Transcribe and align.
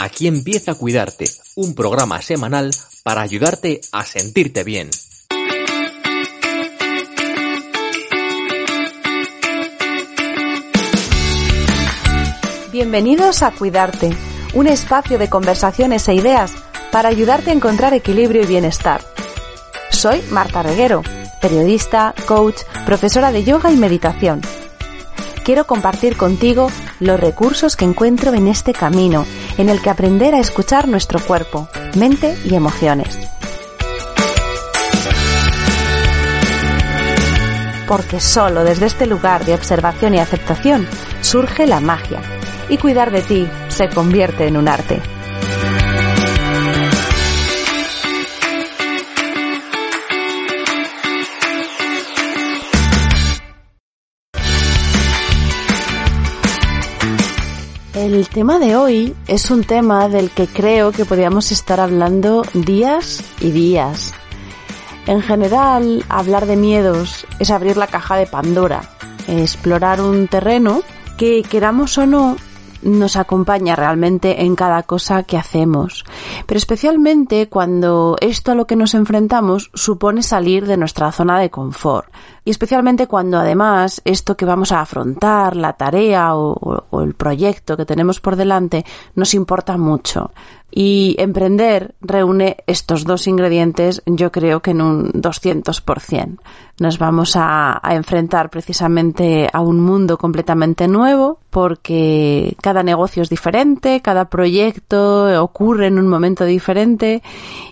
Aquí 0.00 0.28
empieza 0.28 0.70
a 0.70 0.74
cuidarte, 0.76 1.24
un 1.56 1.74
programa 1.74 2.22
semanal 2.22 2.70
para 3.02 3.20
ayudarte 3.20 3.80
a 3.90 4.04
sentirte 4.04 4.62
bien. 4.62 4.90
Bienvenidos 12.70 13.42
a 13.42 13.50
Cuidarte, 13.50 14.16
un 14.54 14.68
espacio 14.68 15.18
de 15.18 15.28
conversaciones 15.28 16.06
e 16.06 16.14
ideas 16.14 16.52
para 16.92 17.08
ayudarte 17.08 17.50
a 17.50 17.54
encontrar 17.54 17.92
equilibrio 17.92 18.44
y 18.44 18.46
bienestar. 18.46 19.00
Soy 19.90 20.22
Marta 20.30 20.62
Reguero, 20.62 21.02
periodista, 21.42 22.14
coach, 22.28 22.60
profesora 22.86 23.32
de 23.32 23.42
yoga 23.42 23.72
y 23.72 23.76
meditación. 23.76 24.42
Quiero 25.44 25.66
compartir 25.66 26.16
contigo 26.16 26.68
los 27.00 27.18
recursos 27.18 27.76
que 27.76 27.84
encuentro 27.84 28.34
en 28.34 28.48
este 28.48 28.72
camino, 28.72 29.24
en 29.56 29.68
el 29.68 29.80
que 29.80 29.90
aprender 29.90 30.34
a 30.34 30.40
escuchar 30.40 30.88
nuestro 30.88 31.20
cuerpo, 31.20 31.68
mente 31.96 32.36
y 32.44 32.54
emociones. 32.54 33.18
Porque 37.86 38.20
solo 38.20 38.64
desde 38.64 38.86
este 38.86 39.06
lugar 39.06 39.44
de 39.44 39.54
observación 39.54 40.14
y 40.14 40.18
aceptación 40.18 40.86
surge 41.22 41.66
la 41.66 41.80
magia, 41.80 42.20
y 42.68 42.76
cuidar 42.76 43.10
de 43.10 43.22
ti 43.22 43.48
se 43.68 43.88
convierte 43.88 44.46
en 44.46 44.56
un 44.56 44.68
arte. 44.68 45.00
El 58.08 58.26
tema 58.30 58.58
de 58.58 58.74
hoy 58.74 59.14
es 59.26 59.50
un 59.50 59.64
tema 59.64 60.08
del 60.08 60.30
que 60.30 60.46
creo 60.46 60.92
que 60.92 61.04
podríamos 61.04 61.52
estar 61.52 61.78
hablando 61.78 62.42
días 62.54 63.22
y 63.38 63.50
días. 63.50 64.14
En 65.06 65.20
general, 65.20 66.02
hablar 66.08 66.46
de 66.46 66.56
miedos 66.56 67.26
es 67.38 67.50
abrir 67.50 67.76
la 67.76 67.86
caja 67.86 68.16
de 68.16 68.26
Pandora, 68.26 68.80
explorar 69.26 70.00
un 70.00 70.26
terreno 70.26 70.80
que, 71.18 71.42
queramos 71.42 71.98
o 71.98 72.06
no, 72.06 72.38
nos 72.82 73.16
acompaña 73.16 73.76
realmente 73.76 74.42
en 74.44 74.54
cada 74.54 74.82
cosa 74.82 75.22
que 75.22 75.36
hacemos. 75.36 76.04
Pero 76.46 76.58
especialmente 76.58 77.48
cuando 77.48 78.16
esto 78.20 78.52
a 78.52 78.54
lo 78.54 78.66
que 78.66 78.76
nos 78.76 78.94
enfrentamos 78.94 79.70
supone 79.74 80.22
salir 80.22 80.66
de 80.66 80.76
nuestra 80.76 81.12
zona 81.12 81.38
de 81.38 81.50
confort. 81.50 82.08
Y 82.44 82.50
especialmente 82.50 83.06
cuando 83.06 83.38
además 83.38 84.00
esto 84.04 84.36
que 84.36 84.46
vamos 84.46 84.72
a 84.72 84.80
afrontar, 84.80 85.54
la 85.54 85.74
tarea 85.74 86.34
o, 86.34 87.02
el 87.02 87.14
proyecto 87.14 87.76
que 87.76 87.84
tenemos 87.84 88.20
por 88.20 88.36
delante, 88.36 88.84
nos 89.14 89.34
importa 89.34 89.76
mucho. 89.76 90.30
Y 90.70 91.16
emprender 91.18 91.94
reúne 92.00 92.58
estos 92.66 93.04
dos 93.04 93.26
ingredientes, 93.26 94.02
yo 94.04 94.30
creo 94.30 94.60
que 94.60 94.72
en 94.72 94.82
un 94.82 95.12
200%. 95.12 96.38
Nos 96.78 96.98
vamos 96.98 97.34
a, 97.36 97.80
enfrentar 97.90 98.50
precisamente 98.50 99.48
a 99.52 99.60
un 99.60 99.80
mundo 99.80 100.18
completamente 100.18 100.86
nuevo, 100.86 101.40
porque 101.50 102.54
cada 102.62 102.82
negocio 102.82 103.22
es 103.22 103.30
diferente, 103.30 104.02
cada 104.02 104.26
proyecto 104.26 105.42
ocurre 105.42 105.86
en 105.86 105.98
un 105.98 106.06
momento 106.06 106.44
diferente 106.44 107.22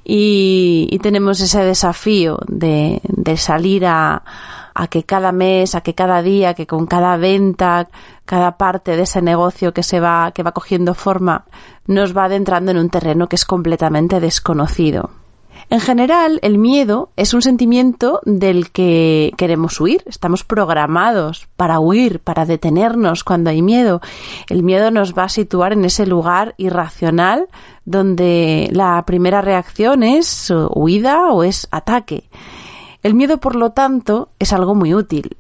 y, 0.03 0.89
y 0.91 0.99
tenemos 0.99 1.41
ese 1.41 1.63
desafío 1.63 2.39
de, 2.49 3.01
de 3.05 3.37
salir 3.37 3.87
a, 3.87 4.23
a 4.79 4.89
que 4.89 5.05
cada 5.05 5.33
mes, 5.33 5.75
a 5.75 5.81
que 5.81 5.95
cada 5.95 6.21
día, 6.21 6.53
que 6.53 6.67
con 6.67 6.87
cada 6.87 7.17
venta, 7.17 7.89
cada 8.27 8.59
parte 8.59 8.95
de 8.95 9.05
ese 9.05 9.23
negocio 9.23 9.73
que 9.73 9.83
se 9.83 10.01
va, 10.01 10.33
que 10.33 10.43
va 10.43 10.53
cogiendo 10.53 10.93
forma, 10.93 11.47
nos 11.87 12.15
va 12.15 12.25
adentrando 12.25 12.73
en 12.73 12.77
un 12.77 12.91
terreno 12.91 13.27
que 13.27 13.37
es 13.37 13.47
completamente 13.47 14.21
desconocido. 14.21 15.11
En 15.71 15.81
general, 15.81 16.39
el 16.43 16.59
miedo 16.59 17.09
es 17.17 17.33
un 17.33 17.41
sentimiento 17.43 18.21
del 18.25 18.71
que 18.71 19.33
queremos 19.39 19.81
huir. 19.81 20.03
Estamos 20.07 20.45
programados 20.45 21.49
para 21.57 21.81
huir, 21.81 22.21
para 22.21 22.45
detenernos 22.45 23.25
cuando 23.25 23.51
hay 23.51 23.63
miedo. 23.63 24.01
El 24.49 24.63
miedo 24.63 24.91
nos 24.91 25.15
va 25.15 25.25
a 25.25 25.29
situar 25.29 25.73
en 25.73 25.87
ese 25.87 26.07
lugar 26.07 26.55
irracional 26.59 27.49
donde 27.85 28.69
la 28.73 29.03
primera 29.07 29.41
reacción 29.41 30.03
es 30.03 30.53
huida 30.71 31.33
o 31.33 31.43
es 31.43 31.67
ataque. 31.71 32.29
El 33.07 33.15
miedo, 33.15 33.39
por 33.39 33.55
lo 33.55 33.71
tanto, 33.71 34.31
es 34.41 34.53
algo 34.53 34.75
muy 34.75 34.93
útil. 34.93 35.37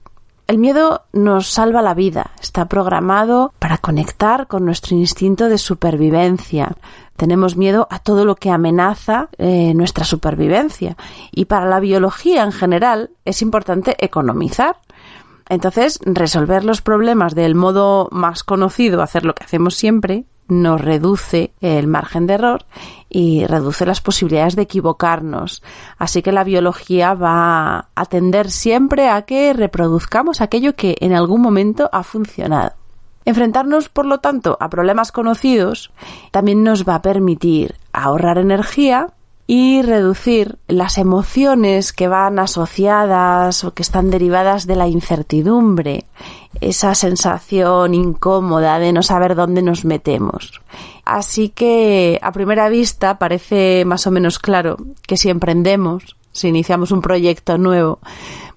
El 0.46 0.56
miedo 0.56 1.02
nos 1.12 1.48
salva 1.48 1.82
la 1.82 1.94
vida, 1.94 2.30
está 2.40 2.66
programado 2.66 3.54
para 3.58 3.78
conectar 3.78 4.46
con 4.46 4.64
nuestro 4.64 4.94
instinto 4.94 5.48
de 5.48 5.58
supervivencia. 5.58 6.76
Tenemos 7.16 7.56
miedo 7.56 7.88
a 7.90 7.98
todo 7.98 8.24
lo 8.24 8.36
que 8.36 8.50
amenaza 8.52 9.30
eh, 9.36 9.74
nuestra 9.74 10.04
supervivencia. 10.04 10.96
Y 11.32 11.46
para 11.46 11.66
la 11.66 11.80
biología 11.80 12.44
en 12.44 12.52
general 12.52 13.10
es 13.24 13.42
importante 13.42 13.96
economizar. 13.98 14.76
Entonces, 15.48 15.98
resolver 16.04 16.64
los 16.64 16.82
problemas 16.82 17.34
del 17.34 17.56
modo 17.56 18.08
más 18.12 18.44
conocido, 18.44 19.02
hacer 19.02 19.24
lo 19.24 19.34
que 19.34 19.42
hacemos 19.42 19.74
siempre, 19.74 20.24
nos 20.48 20.80
reduce 20.80 21.52
el 21.60 21.86
margen 21.86 22.26
de 22.26 22.34
error 22.34 22.64
y 23.08 23.44
reduce 23.46 23.86
las 23.86 24.00
posibilidades 24.00 24.56
de 24.56 24.62
equivocarnos. 24.62 25.62
Así 25.98 26.22
que 26.22 26.32
la 26.32 26.44
biología 26.44 27.14
va 27.14 27.88
a 27.94 28.06
tender 28.06 28.50
siempre 28.50 29.08
a 29.08 29.22
que 29.22 29.52
reproduzcamos 29.52 30.40
aquello 30.40 30.74
que 30.74 30.96
en 31.00 31.14
algún 31.14 31.40
momento 31.40 31.88
ha 31.92 32.02
funcionado. 32.02 32.72
Enfrentarnos, 33.24 33.88
por 33.88 34.06
lo 34.06 34.18
tanto, 34.18 34.56
a 34.60 34.70
problemas 34.70 35.10
conocidos 35.10 35.90
también 36.30 36.62
nos 36.62 36.88
va 36.88 36.96
a 36.96 37.02
permitir 37.02 37.74
ahorrar 37.92 38.38
energía 38.38 39.08
y 39.48 39.82
reducir 39.82 40.58
las 40.66 40.98
emociones 40.98 41.92
que 41.92 42.08
van 42.08 42.38
asociadas 42.38 43.62
o 43.64 43.74
que 43.74 43.82
están 43.82 44.10
derivadas 44.10 44.66
de 44.66 44.76
la 44.76 44.88
incertidumbre, 44.88 46.04
esa 46.60 46.94
sensación 46.94 47.94
incómoda 47.94 48.78
de 48.78 48.92
no 48.92 49.02
saber 49.02 49.34
dónde 49.34 49.62
nos 49.62 49.84
metemos. 49.84 50.60
Así 51.04 51.48
que 51.50 52.18
a 52.22 52.32
primera 52.32 52.68
vista 52.68 53.18
parece 53.18 53.84
más 53.84 54.06
o 54.06 54.10
menos 54.10 54.38
claro 54.38 54.76
que 55.06 55.16
si 55.16 55.30
emprendemos, 55.30 56.16
si 56.32 56.48
iniciamos 56.48 56.90
un 56.90 57.00
proyecto 57.00 57.58
nuevo, 57.58 58.00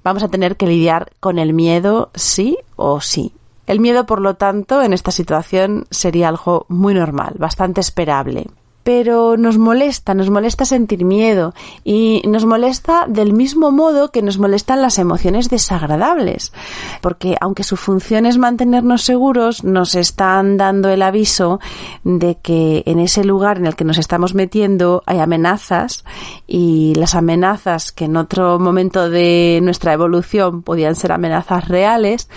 vamos 0.04 0.24
a 0.24 0.30
tener 0.30 0.58
que 0.58 0.68
lidiar 0.68 1.12
con 1.20 1.40
el 1.40 1.54
miedo 1.54 2.10
sí 2.16 2.58
o 2.76 3.02
sí. 3.02 3.34
El 3.68 3.80
miedo, 3.80 4.08
por 4.08 4.20
lo 4.20 4.34
tanto, 4.34 4.82
en 4.82 4.94
esta 4.94 5.12
situación 5.12 5.86
sería 5.92 6.28
algo 6.28 6.66
muy 6.70 6.96
normal, 6.96 7.36
bastante 7.38 7.82
esperable 7.82 8.48
pero 8.90 9.38
nos 9.38 9.60
molesta, 9.60 10.16
nos 10.16 10.32
molesta 10.32 10.66
sentir 10.66 11.06
miedo 11.06 11.54
y 11.84 12.24
nos 12.28 12.46
molesta 12.46 13.06
del 13.08 13.34
mismo 13.34 13.70
modo 13.70 14.10
que 14.10 14.24
nos 14.24 14.40
molestan 14.40 14.82
las 14.82 14.98
emociones 14.98 15.48
desagradables, 15.48 16.52
porque 17.00 17.38
aunque 17.40 17.62
su 17.64 17.78
función 17.78 18.26
es 18.26 18.40
mantenernos 18.40 19.04
seguros, 19.04 19.64
nos 19.64 19.94
están 19.94 20.58
dando 20.58 20.90
el 20.90 21.04
aviso 21.04 21.60
de 22.04 22.40
que 22.42 22.82
en 22.88 22.98
ese 22.98 23.24
lugar 23.24 23.60
en 23.60 23.68
el 23.68 23.76
que 23.76 23.84
nos 23.84 24.00
estamos 24.00 24.34
metiendo 24.34 25.04
hay 25.06 25.20
amenazas 25.20 26.04
y 26.48 26.96
las 26.96 27.14
amenazas 27.14 27.92
que 27.92 28.06
en 28.06 28.18
otro 28.18 28.58
momento 28.58 29.08
de 29.08 29.60
nuestra 29.62 29.94
evolución 29.94 30.64
podían 30.64 30.96
ser 30.96 31.12
amenazas 31.12 31.68
reales, 31.68 32.28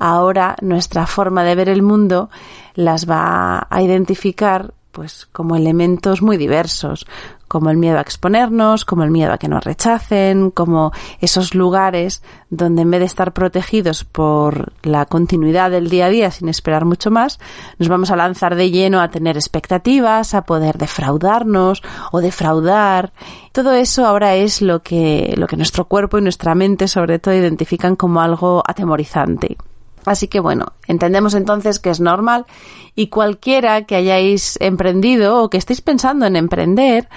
ahora 0.00 0.56
nuestra 0.60 1.06
forma 1.06 1.44
de 1.44 1.54
ver 1.54 1.68
el 1.68 1.82
mundo 1.82 2.30
las 2.74 3.08
va 3.08 3.68
a 3.70 3.80
identificar 3.80 4.74
pues 4.92 5.28
como 5.32 5.56
elementos 5.56 6.22
muy 6.22 6.36
diversos, 6.36 7.06
como 7.50 7.70
el 7.70 7.78
miedo 7.78 7.98
a 7.98 8.00
exponernos, 8.00 8.84
como 8.84 9.02
el 9.02 9.10
miedo 9.10 9.32
a 9.32 9.38
que 9.38 9.48
nos 9.48 9.64
rechacen, 9.64 10.52
como 10.52 10.92
esos 11.20 11.54
lugares 11.54 12.22
donde 12.48 12.82
en 12.82 12.90
vez 12.92 13.00
de 13.00 13.06
estar 13.06 13.32
protegidos 13.32 14.04
por 14.04 14.72
la 14.82 15.04
continuidad 15.06 15.72
del 15.72 15.90
día 15.90 16.06
a 16.06 16.10
día 16.10 16.30
sin 16.30 16.48
esperar 16.48 16.84
mucho 16.84 17.10
más, 17.10 17.40
nos 17.78 17.88
vamos 17.88 18.12
a 18.12 18.16
lanzar 18.16 18.54
de 18.54 18.70
lleno 18.70 19.00
a 19.00 19.08
tener 19.08 19.36
expectativas, 19.36 20.34
a 20.34 20.42
poder 20.42 20.78
defraudarnos 20.78 21.82
o 22.12 22.20
defraudar. 22.20 23.12
Todo 23.50 23.72
eso 23.72 24.06
ahora 24.06 24.36
es 24.36 24.62
lo 24.62 24.82
que, 24.82 25.34
lo 25.36 25.48
que 25.48 25.56
nuestro 25.56 25.86
cuerpo 25.86 26.18
y 26.18 26.22
nuestra 26.22 26.54
mente 26.54 26.86
sobre 26.86 27.18
todo 27.18 27.34
identifican 27.34 27.96
como 27.96 28.20
algo 28.20 28.62
atemorizante. 28.64 29.56
Así 30.04 30.28
que 30.28 30.40
bueno, 30.40 30.72
entendemos 30.86 31.34
entonces 31.34 31.78
que 31.78 31.90
es 31.90 32.00
normal 32.00 32.46
y 32.94 33.08
cualquiera 33.08 33.84
que 33.84 33.96
hayáis 33.96 34.58
emprendido 34.60 35.42
o 35.42 35.50
que 35.50 35.58
estéis 35.58 35.80
pensando 35.80 36.26
en 36.26 36.36
emprender, 36.36 37.08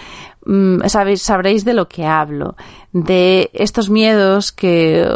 mm, 0.45 0.85
sabéis, 0.87 1.21
sabréis 1.21 1.65
de 1.65 1.73
lo 1.73 1.87
que 1.87 2.05
hablo, 2.05 2.55
de 2.91 3.49
estos 3.53 3.89
miedos 3.89 4.51
que 4.51 5.07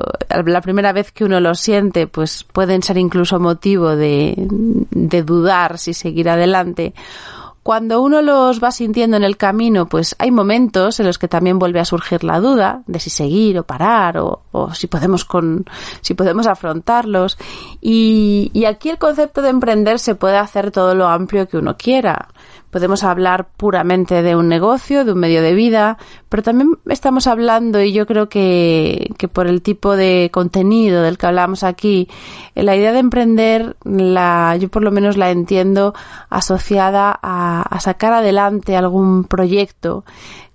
la 0.46 0.62
primera 0.62 0.94
vez 0.94 1.12
que 1.12 1.26
uno 1.26 1.40
los 1.40 1.60
siente, 1.60 2.08
pues 2.08 2.44
pueden 2.44 2.82
ser 2.82 2.98
incluso 2.98 3.40
motivo 3.40 3.96
de, 3.96 4.36
de 4.90 5.24
dudar 5.24 5.78
si 5.78 5.94
seguir 5.94 6.30
adelante 6.30 6.94
cuando 7.68 8.02
uno 8.02 8.22
los 8.22 8.64
va 8.64 8.72
sintiendo 8.72 9.18
en 9.18 9.26
el 9.26 9.36
camino, 9.36 9.88
pues 9.88 10.16
hay 10.20 10.32
momentos 10.32 11.02
en 11.02 11.06
los 11.06 11.18
que 11.18 11.28
también 11.28 11.60
vuelve 11.60 11.82
a 11.82 11.84
surgir 11.84 12.24
la 12.24 12.40
duda 12.40 12.82
de 12.88 12.98
si 12.98 13.10
seguir 13.10 13.60
o 13.60 13.64
parar 13.64 14.20
o, 14.20 14.74
si 14.74 14.88
podemos 14.88 15.26
con, 15.26 15.66
si 16.00 16.14
podemos 16.14 16.48
afrontarlos. 16.48 17.38
Y, 17.82 18.52
y 18.54 18.64
aquí 18.64 18.88
el 18.88 18.98
concepto 18.98 19.42
de 19.42 19.50
emprender 19.50 20.00
se 20.00 20.16
puede 20.16 20.38
hacer 20.38 20.72
todo 20.72 20.96
lo 20.96 21.08
amplio 21.08 21.50
que 21.50 21.58
uno 21.58 21.76
quiera. 21.76 22.30
Podemos 22.72 23.04
hablar 23.04 23.48
puramente 23.56 24.22
de 24.22 24.36
un 24.36 24.50
negocio, 24.50 25.06
de 25.06 25.14
un 25.14 25.20
medio 25.20 25.42
de 25.42 25.54
vida, 25.54 25.98
pero 26.30 26.44
también 26.44 26.78
estamos 26.88 27.26
hablando, 27.26 27.82
y 27.82 27.94
yo 27.94 28.06
creo 28.06 28.28
que, 28.30 29.10
que 29.18 29.28
por 29.28 29.48
el 29.48 29.62
tipo 29.62 29.96
de 29.96 30.30
contenido 30.34 31.02
del 31.02 31.18
que 31.18 31.28
hablamos 31.28 31.64
aquí, 31.64 32.10
la 32.56 32.76
idea 32.76 32.92
de 32.92 33.00
emprender, 33.00 33.78
la, 33.84 34.58
yo 34.60 34.70
por 34.70 34.84
lo 34.84 34.92
menos 34.92 35.16
la 35.16 35.32
entiendo 35.32 35.94
asociada 36.30 37.18
a, 37.22 37.62
a 37.62 37.80
sacar 37.80 38.14
adelante 38.14 38.76
algún 38.76 39.24
proyecto. 39.24 40.04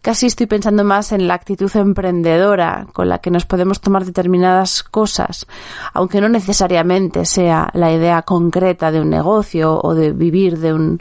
Casi 0.03 0.27
estoy 0.27 0.47
pensando 0.47 0.83
más 0.83 1.13
en 1.13 1.29
la 1.29 1.35
actitud 1.35 1.71
emprendedora 1.77 2.89
con 2.93 3.09
la 3.09 3.21
que 3.21 3.31
nos 3.31 3.47
podemos 3.47 3.81
tomar 3.81 4.05
determinadas 4.05 4.83
cosas, 4.83 5.47
aunque 5.93 6.21
no 6.21 6.29
necesariamente 6.29 7.25
sea 7.25 7.71
la 7.73 7.93
idea 7.93 8.23
concreta 8.23 8.91
de 8.91 9.01
un 9.01 9.11
negocio 9.11 9.81
o 9.81 9.95
de 9.95 10.11
vivir 10.13 10.59
de 10.59 10.73
un, 10.75 11.01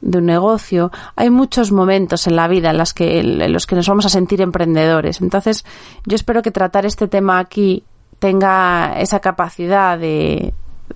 de 0.00 0.18
un 0.18 0.26
negocio, 0.26 0.90
hay 1.16 1.30
muchos 1.30 1.72
momentos 1.72 2.26
en 2.26 2.36
la 2.36 2.48
vida 2.48 2.70
en, 2.70 2.78
las 2.78 2.94
que, 2.94 3.22
los 3.22 3.66
que 3.66 3.76
nos 3.76 3.88
vamos 3.88 4.06
a 4.06 4.10
sentir 4.10 4.40
emprendedores. 4.40 5.20
Entonces, 5.20 5.64
yo 6.06 6.14
espero 6.14 6.42
que 6.42 6.50
tratar 6.50 6.86
este 6.86 7.08
tema 7.08 7.38
aquí 7.38 7.84
tenga 8.18 8.94
esa 8.98 9.20
capacidad 9.20 9.98
de, 9.98 10.52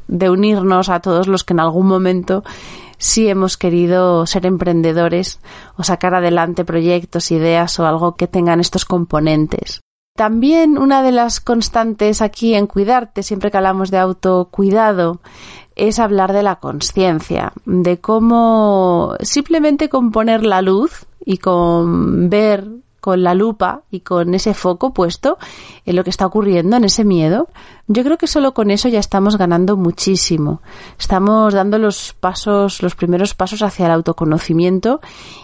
de 0.09 0.31
unirnos 0.31 0.89
a 0.89 1.01
todos 1.01 1.27
los 1.27 1.45
que 1.45 1.55
en 1.55 1.61
algún 1.61 1.87
momento 1.87 2.45
sí 2.99 3.29
hemos 3.29 3.57
querido 3.57 4.27
ser 4.27 4.47
emprendedores 4.47 5.41
o 5.77 5.83
sacar 5.83 6.15
adelante 6.15 6.65
proyectos, 6.65 7.31
ideas 7.31 7.79
o 7.79 7.87
algo 7.87 8.17
que 8.17 8.27
tengan 8.27 8.61
estos 8.61 8.85
componentes. 8.85 9.84
También 10.17 10.79
una 10.79 11.03
de 11.03 11.11
las 11.11 11.41
constantes 11.41 12.23
aquí 12.23 12.55
en 12.55 12.69
cuidarte, 12.69 13.25
siempre 13.25 13.51
que 13.51 13.57
hablamos 13.57 13.91
de 13.91 13.99
autocuidado, 13.99 15.21
es 15.75 15.99
hablar 15.99 16.33
de 16.33 16.45
la 16.45 16.61
conciencia, 16.61 17.53
de 17.65 17.99
cómo 17.99 19.17
simplemente 19.23 19.89
con 19.89 20.13
poner 20.13 20.45
la 20.45 20.63
luz 20.63 21.07
y 21.25 21.39
con 21.39 22.31
ver 22.31 22.65
con 23.05 23.23
la 23.23 23.35
lupa 23.35 23.83
y 23.91 24.01
con 24.01 24.33
ese 24.33 24.55
foco 24.55 24.95
puesto 24.95 25.37
en 25.85 25.95
lo 25.95 26.05
que 26.05 26.09
está 26.09 26.25
ocurriendo, 26.25 26.79
en 26.79 26.85
ese 26.85 27.05
miedo, 27.05 27.49
yo 27.87 28.03
creo 28.03 28.17
que 28.17 28.27
solo 28.27 28.55
con 28.55 28.71
eso 28.71 28.89
ya 28.89 28.99
estamos 28.99 29.37
ganando 29.37 29.77
muchísimo. 29.77 30.63
Estamos 30.99 31.53
dando 31.53 31.77
los 31.77 32.15
pasos, 32.15 32.83
los 32.83 32.95
primeros 32.95 33.35
pasos 33.35 33.61
hacia 33.61 33.85
el 33.85 33.93
autoconocimiento 33.93 35.03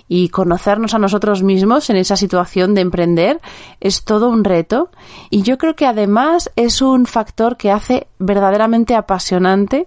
y 0.09 0.31
conocernos 0.31 0.95
a 0.95 0.99
nosotros 0.99 1.43
mismos 1.43 1.91
en 1.91 1.97
esa 1.97 2.17
situación 2.17 2.75
de 2.75 2.81
emprender 2.81 3.43
es 3.79 4.05
todo 4.05 4.31
un 4.31 4.43
reto 4.43 4.89
y 5.29 5.43
yo 5.43 5.59
creo 5.59 5.77
que 5.77 5.85
además 5.85 6.51
es 6.57 6.81
un 6.81 7.05
factor 7.05 7.59
que 7.59 7.71
hace 7.71 8.07
verdaderamente 8.19 8.95
apasionante 8.95 9.87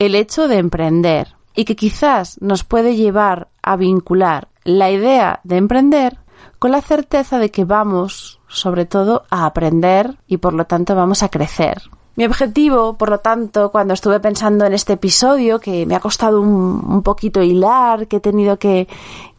el 0.00 0.16
hecho 0.16 0.48
de 0.48 0.58
emprender 0.58 1.36
y 1.54 1.66
que 1.66 1.76
quizás 1.76 2.42
nos 2.42 2.64
puede 2.64 2.96
llevar 2.96 3.46
a 3.62 3.76
vincular 3.76 4.48
la 4.64 4.90
idea 4.90 5.38
de 5.44 5.58
emprender 5.58 6.18
con 6.62 6.70
la 6.70 6.80
certeza 6.80 7.40
de 7.40 7.50
que 7.50 7.64
vamos, 7.64 8.38
sobre 8.46 8.86
todo, 8.86 9.24
a 9.30 9.46
aprender 9.46 10.18
y 10.28 10.36
por 10.36 10.52
lo 10.52 10.64
tanto 10.64 10.94
vamos 10.94 11.24
a 11.24 11.28
crecer. 11.28 11.82
Mi 12.14 12.24
objetivo, 12.24 12.96
por 12.96 13.10
lo 13.10 13.18
tanto, 13.18 13.72
cuando 13.72 13.94
estuve 13.94 14.20
pensando 14.20 14.64
en 14.64 14.72
este 14.72 14.92
episodio, 14.92 15.58
que 15.58 15.86
me 15.86 15.96
ha 15.96 16.00
costado 16.00 16.40
un, 16.40 17.02
poquito 17.02 17.42
hilar, 17.42 18.06
que 18.06 18.18
he 18.18 18.20
tenido 18.20 18.60
que, 18.60 18.86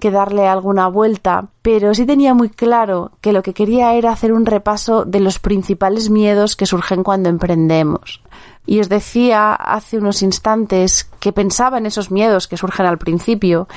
que, 0.01 0.11
darle 0.11 0.49
alguna 0.49 0.89
vuelta, 0.89 1.47
pero 1.61 1.93
sí 1.93 2.05
tenía 2.05 2.33
muy 2.33 2.49
claro 2.49 3.11
que 3.21 3.31
lo 3.31 3.41
que 3.41 3.53
quería 3.53 3.93
era 3.93 4.11
hacer 4.11 4.33
un 4.33 4.45
repaso 4.45 5.05
de 5.05 5.21
los 5.21 5.39
principales 5.39 6.09
miedos 6.09 6.57
que 6.57 6.65
surgen 6.65 7.03
cuando 7.03 7.29
emprendemos. 7.29 8.21
Y 8.65 8.81
os 8.81 8.89
decía 8.89 9.53
hace 9.53 9.97
unos 9.97 10.21
instantes 10.23 11.09
que 11.21 11.31
pensaba 11.31 11.77
en 11.77 11.85
esos 11.85 12.11
miedos 12.11 12.47
que 12.47 12.57
surgen 12.57 12.85
al 12.85 12.97
principio, 12.97 13.69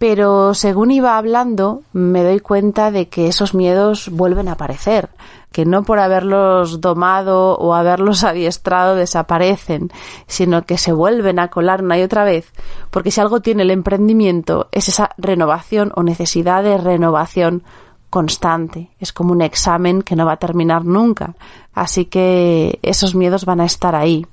pero 0.00 0.54
según 0.54 0.92
iba 0.92 1.18
hablando 1.18 1.82
me 1.92 2.24
doy 2.24 2.40
cuenta 2.40 2.90
de 2.90 3.10
que 3.10 3.26
esos 3.26 3.52
miedos 3.52 4.08
vuelven 4.10 4.48
a 4.48 4.52
aparecer, 4.52 5.10
que 5.52 5.66
no 5.66 5.82
por 5.82 5.98
haberlos 5.98 6.80
domado 6.80 7.58
o 7.58 7.74
haberlos 7.74 8.24
adiestrado 8.24 8.94
desaparecen, 8.94 9.90
sino 10.26 10.64
que 10.64 10.78
se 10.78 10.92
vuelven 10.92 11.38
a 11.38 11.48
colar 11.48 11.84
una 11.84 11.98
y 11.98 12.02
otra 12.02 12.24
vez, 12.24 12.50
porque 12.90 13.10
si 13.10 13.20
algo 13.20 13.40
tiene 13.40 13.62
el 13.62 13.70
emprendimiento 13.70 14.68
es 14.72 14.88
esa 14.88 15.10
renovación 15.18 15.92
o 15.94 16.02
necesidad 16.02 16.62
de 16.62 16.78
renovación 16.78 17.62
constante, 18.08 18.88
es 19.00 19.12
como 19.12 19.32
un 19.32 19.42
examen 19.42 20.00
que 20.00 20.16
no 20.16 20.24
va 20.24 20.32
a 20.32 20.38
terminar 20.38 20.82
nunca, 20.86 21.34
así 21.74 22.06
que 22.06 22.78
esos 22.80 23.14
miedos 23.14 23.44
van 23.44 23.60
a 23.60 23.66
estar 23.66 23.94
ahí. 23.94 24.26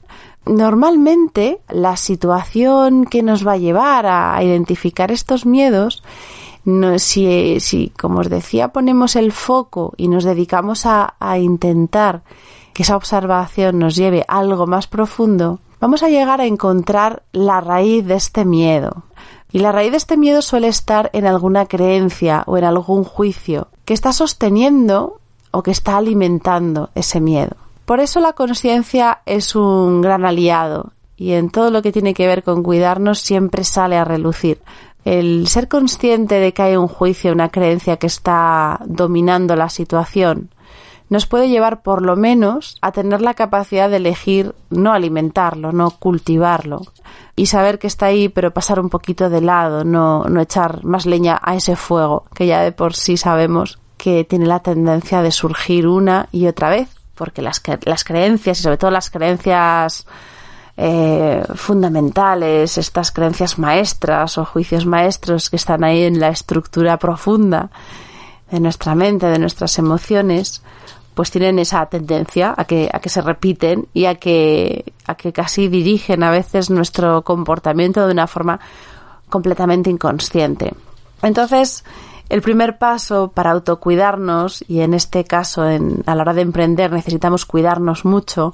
Normalmente 0.48 1.60
la 1.70 1.98
situación 1.98 3.06
que 3.06 3.24
nos 3.24 3.46
va 3.46 3.54
a 3.54 3.58
llevar 3.58 4.06
a 4.06 4.42
identificar 4.44 5.12
estos 5.12 5.46
miedos 5.46 6.04
si, 6.98 7.94
como 8.00 8.20
os 8.20 8.30
decía, 8.30 8.70
ponemos 8.70 9.16
el 9.16 9.32
foco 9.32 9.94
y 9.96 10.10
nos 10.10 10.24
dedicamos 10.26 10.86
a, 10.86 11.16
a, 11.20 11.38
intentar 11.38 12.24
que 12.74 12.84
esa 12.84 12.98
observación 12.98 13.80
nos 13.80 13.96
lleve 13.96 14.26
a 14.28 14.40
algo 14.40 14.68
más 14.68 14.88
profundo, 14.88 15.60
vamos 15.80 16.04
a 16.04 16.10
llegar 16.10 16.42
a 16.42 16.46
encontrar 16.46 17.24
la 17.32 17.62
raíz 17.62 18.06
de 18.06 18.16
este 18.16 18.44
miedo. 18.44 19.04
Y 19.50 19.60
la 19.60 19.72
raíz 19.72 19.92
de 19.92 19.98
este 19.98 20.18
miedo 20.18 20.42
suele 20.42 20.68
estar 20.68 21.10
en 21.14 21.26
alguna 21.26 21.68
creencia 21.68 22.44
o 22.48 22.58
en 22.58 22.66
algún 22.66 23.06
juicio 23.06 23.70
que 23.86 23.94
está 23.94 24.12
sosteniendo 24.12 25.22
o 25.52 25.64
que 25.64 25.72
está 25.72 25.96
alimentando 25.96 26.90
ese 26.96 27.22
miedo. 27.22 27.56
Por 27.88 28.01
eso 28.01 28.19
la 28.19 28.34
conciencia 28.34 29.22
es 29.25 29.56
un 29.56 30.01
gran 30.01 30.25
aliado 30.25 30.92
y 31.16 31.31
en 31.31 31.50
todo 31.50 31.72
lo 31.72 31.81
que 31.81 31.94
tiene 31.94 32.13
que 32.13 32.28
ver 32.28 32.44
con 32.44 32.62
cuidarnos 32.62 33.19
siempre 33.19 33.63
sale 33.63 33.95
a 33.95 34.04
relucir. 34.04 34.60
El 35.06 35.48
ser 35.48 35.69
consciente 35.69 36.36
de 36.36 36.54
que 36.54 36.63
hay 36.63 36.76
un 36.76 36.90
juicio, 36.90 37.31
una 37.31 37.47
creencia 37.47 37.95
que 37.95 38.07
está 38.07 38.81
dominando 38.85 39.56
la 39.56 39.69
situación, 39.69 40.50
nos 41.07 41.28
puede 41.28 41.47
llevar 41.47 41.81
por 41.81 42.02
lo 42.02 42.18
menos 42.18 42.78
a 42.81 42.92
tener 42.92 43.21
la 43.21 43.35
capacidad 43.35 43.90
de 43.90 43.95
elegir 43.95 44.54
no 44.69 44.92
alimentarlo, 44.92 45.71
no 45.71 45.92
cultivarlo 45.92 46.81
y 47.38 47.45
saber 47.45 47.80
que 47.80 47.88
está 47.88 48.07
ahí 48.07 48.28
pero 48.28 48.52
pasar 48.52 48.81
un 48.81 48.90
poquito 48.90 49.30
de 49.30 49.40
lado, 49.40 49.85
no, 49.85 50.26
no 50.26 50.42
echar 50.42 50.83
más 50.83 51.06
leña 51.06 51.40
a 51.42 51.56
ese 51.56 51.78
fuego 51.78 52.26
que 52.35 52.47
ya 52.47 52.64
de 52.64 52.73
por 52.73 52.95
sí 52.95 53.16
sabemos 53.16 53.80
que 53.95 54.26
tiene 54.26 54.45
la 54.45 54.59
tendencia 54.59 55.21
de 55.21 55.31
surgir 55.31 55.88
una 55.88 56.28
y 56.33 56.47
otra 56.47 56.69
vez 56.69 56.90
porque 57.18 57.42
las, 57.42 57.62
las 57.83 58.04
creencias 58.04 58.59
y 58.59 58.64
sobre 58.64 58.78
todo 58.78 58.92
las 58.92 59.09
creencias 59.09 60.06
eh, 60.78 61.44
fundamentales, 61.56 62.78
estas 62.78 63.12
creencias 63.12 63.57
maestras 63.57 64.38
o 64.38 64.45
juicios 64.45 64.86
maestros 64.86 65.50
que 65.50 65.56
están 65.56 65.83
ahí 65.83 66.04
en 66.04 66.19
la 66.19 66.30
estructura 66.30 66.97
profunda 66.97 67.71
de 68.52 68.59
nuestra 68.59 68.95
mente, 68.95 69.26
de 69.26 69.40
nuestras 69.40 69.78
emociones, 69.80 70.62
pues 71.16 71.31
tienen 71.31 71.57
esa 71.57 71.83
tendencia 71.88 72.54
a 72.56 72.66
que, 72.66 72.92
a 72.94 73.00
que 73.00 73.09
se 73.09 73.21
repiten 73.21 73.88
y 73.92 74.06
a 74.06 74.16
que, 74.16 74.94
a 75.07 75.16
que 75.16 75.33
casi 75.33 75.68
dirigen 75.68 76.21
a 76.21 76.30
veces 76.30 76.69
nuestro 76.69 77.24
comportamiento 77.24 78.06
de 78.06 78.14
una 78.14 78.28
forma 78.28 78.59
completamente 79.30 79.90
inconsciente. 79.90 80.76
Entonces, 81.24 81.83
el 82.30 82.42
primer 82.42 82.78
paso 82.78 83.31
para 83.34 83.52
autocuidarnos, 83.52 84.64
y 84.68 84.81
en 84.81 84.94
este 84.94 85.24
caso 85.24 85.69
en, 85.69 86.04
a 86.06 86.16
la 86.16 86.24
hora 86.24 86.34
de 86.34 86.42
emprender 86.42 86.92
necesitamos 86.92 87.46
cuidarnos 87.46 88.04
mucho, 88.04 88.54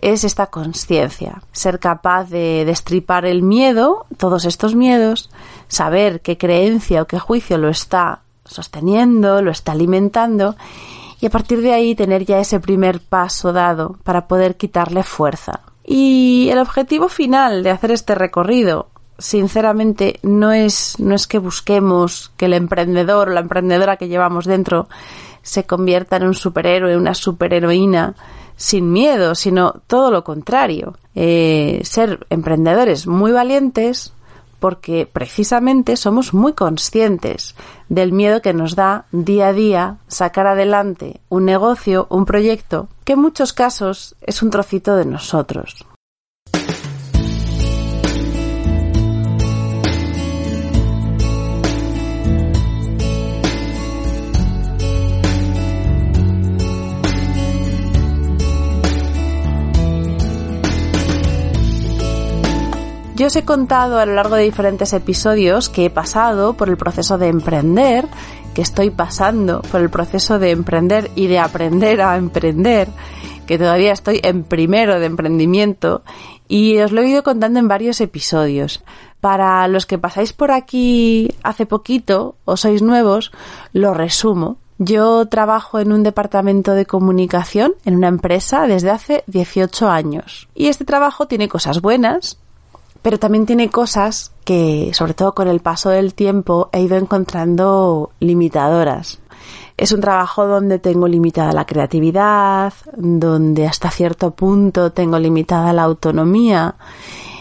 es 0.00 0.24
esta 0.24 0.46
conciencia. 0.46 1.42
Ser 1.52 1.80
capaz 1.80 2.30
de 2.30 2.64
destripar 2.64 3.24
el 3.24 3.42
miedo, 3.42 4.06
todos 4.16 4.44
estos 4.44 4.74
miedos, 4.74 5.30
saber 5.66 6.20
qué 6.20 6.38
creencia 6.38 7.02
o 7.02 7.06
qué 7.06 7.18
juicio 7.18 7.58
lo 7.58 7.68
está 7.68 8.20
sosteniendo, 8.44 9.42
lo 9.42 9.50
está 9.50 9.72
alimentando, 9.72 10.56
y 11.20 11.26
a 11.26 11.30
partir 11.30 11.60
de 11.60 11.72
ahí 11.72 11.94
tener 11.96 12.24
ya 12.24 12.38
ese 12.38 12.60
primer 12.60 13.00
paso 13.00 13.52
dado 13.52 13.96
para 14.04 14.28
poder 14.28 14.56
quitarle 14.56 15.02
fuerza. 15.02 15.60
Y 15.84 16.48
el 16.50 16.58
objetivo 16.58 17.08
final 17.08 17.62
de 17.62 17.70
hacer 17.70 17.90
este 17.90 18.14
recorrido 18.14 18.88
sinceramente 19.18 20.20
no 20.22 20.52
es, 20.52 20.98
no 20.98 21.14
es 21.14 21.26
que 21.26 21.38
busquemos 21.38 22.32
que 22.36 22.46
el 22.46 22.54
emprendedor 22.54 23.28
o 23.28 23.32
la 23.32 23.40
emprendedora 23.40 23.96
que 23.96 24.08
llevamos 24.08 24.46
dentro 24.46 24.88
se 25.42 25.64
convierta 25.64 26.16
en 26.16 26.24
un 26.24 26.34
superhéroe, 26.34 26.96
una 26.96 27.14
superheroína, 27.14 28.14
sin 28.56 28.92
miedo, 28.92 29.34
sino 29.34 29.80
todo 29.86 30.10
lo 30.10 30.24
contrario. 30.24 30.96
Eh, 31.14 31.80
ser 31.84 32.26
emprendedores 32.30 33.06
muy 33.06 33.32
valientes 33.32 34.12
porque 34.60 35.08
precisamente 35.10 35.96
somos 35.96 36.34
muy 36.34 36.52
conscientes 36.52 37.54
del 37.88 38.12
miedo 38.12 38.42
que 38.42 38.52
nos 38.52 38.74
da 38.74 39.06
día 39.12 39.48
a 39.48 39.52
día 39.52 39.96
sacar 40.08 40.46
adelante 40.46 41.20
un 41.28 41.44
negocio, 41.44 42.06
un 42.10 42.24
proyecto, 42.24 42.88
que 43.04 43.12
en 43.12 43.20
muchos 43.20 43.52
casos 43.52 44.16
es 44.20 44.42
un 44.42 44.50
trocito 44.50 44.96
de 44.96 45.04
nosotros. 45.04 45.86
Yo 63.18 63.26
os 63.26 63.34
he 63.34 63.44
contado 63.44 63.98
a 63.98 64.06
lo 64.06 64.14
largo 64.14 64.36
de 64.36 64.44
diferentes 64.44 64.92
episodios 64.92 65.68
que 65.68 65.86
he 65.86 65.90
pasado 65.90 66.52
por 66.52 66.68
el 66.68 66.76
proceso 66.76 67.18
de 67.18 67.26
emprender, 67.26 68.06
que 68.54 68.62
estoy 68.62 68.90
pasando 68.90 69.60
por 69.72 69.80
el 69.80 69.90
proceso 69.90 70.38
de 70.38 70.52
emprender 70.52 71.10
y 71.16 71.26
de 71.26 71.40
aprender 71.40 72.00
a 72.00 72.16
emprender, 72.16 72.86
que 73.44 73.58
todavía 73.58 73.90
estoy 73.92 74.20
en 74.22 74.44
primero 74.44 75.00
de 75.00 75.06
emprendimiento 75.06 76.04
y 76.46 76.78
os 76.78 76.92
lo 76.92 77.00
he 77.00 77.08
ido 77.08 77.24
contando 77.24 77.58
en 77.58 77.66
varios 77.66 78.00
episodios. 78.00 78.84
Para 79.20 79.66
los 79.66 79.84
que 79.84 79.98
pasáis 79.98 80.32
por 80.32 80.52
aquí 80.52 81.34
hace 81.42 81.66
poquito 81.66 82.36
o 82.44 82.56
sois 82.56 82.82
nuevos, 82.82 83.32
lo 83.72 83.94
resumo. 83.94 84.58
Yo 84.78 85.26
trabajo 85.26 85.80
en 85.80 85.90
un 85.90 86.04
departamento 86.04 86.70
de 86.70 86.86
comunicación 86.86 87.74
en 87.84 87.96
una 87.96 88.06
empresa 88.06 88.68
desde 88.68 88.90
hace 88.90 89.24
18 89.26 89.90
años. 89.90 90.48
Y 90.54 90.68
este 90.68 90.84
trabajo 90.84 91.26
tiene 91.26 91.48
cosas 91.48 91.80
buenas 91.80 92.38
pero 93.02 93.18
también 93.18 93.46
tiene 93.46 93.70
cosas 93.70 94.32
que, 94.44 94.90
sobre 94.94 95.14
todo 95.14 95.34
con 95.34 95.48
el 95.48 95.60
paso 95.60 95.90
del 95.90 96.14
tiempo, 96.14 96.68
he 96.72 96.80
ido 96.80 96.96
encontrando 96.96 98.10
limitadoras. 98.20 99.20
Es 99.76 99.92
un 99.92 100.00
trabajo 100.00 100.46
donde 100.46 100.78
tengo 100.78 101.06
limitada 101.06 101.52
la 101.52 101.64
creatividad, 101.64 102.72
donde 102.96 103.66
hasta 103.66 103.90
cierto 103.90 104.32
punto 104.32 104.90
tengo 104.90 105.18
limitada 105.18 105.72
la 105.72 105.84
autonomía, 105.84 106.74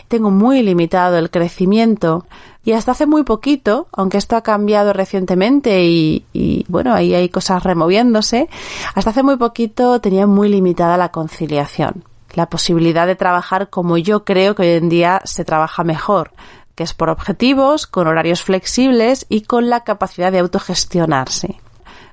tengo 0.08 0.30
muy 0.30 0.62
limitado 0.62 1.18
el 1.18 1.32
crecimiento 1.32 2.26
y 2.64 2.74
hasta 2.74 2.92
hace 2.92 3.08
muy 3.08 3.24
poquito, 3.24 3.88
aunque 3.92 4.18
esto 4.18 4.36
ha 4.36 4.42
cambiado 4.42 4.94
recientemente 4.94 5.86
y, 5.86 6.66
bueno, 6.68 6.94
ahí 6.94 7.16
hay 7.16 7.30
cosas 7.30 7.64
removiéndose, 7.64 8.50
hasta 8.94 9.10
hace 9.10 9.24
muy 9.24 9.38
poquito 9.38 10.00
tenía 10.00 10.28
muy 10.28 10.50
limitada 10.50 10.98
la 10.98 11.10
conciliación 11.10 12.04
la 12.38 12.50
posibilidad 12.52 13.08
de 13.08 13.16
trabajar 13.16 13.72
como 13.72 13.98
yo 13.98 14.24
creo 14.24 14.54
que 14.54 14.62
hoy 14.62 14.70
en 14.78 14.90
día 14.90 15.22
se 15.26 15.44
trabaja 15.44 15.84
mejor, 15.84 16.34
que 16.76 16.84
es 16.84 16.94
por 16.94 17.10
objetivos, 17.10 17.88
con 17.88 18.06
horarios 18.06 18.44
flexibles 18.44 19.26
y 19.28 19.42
con 19.42 19.72
la 19.72 19.84
capacidad 19.84 20.32
de 20.32 20.38
autogestionarse. 20.38 21.60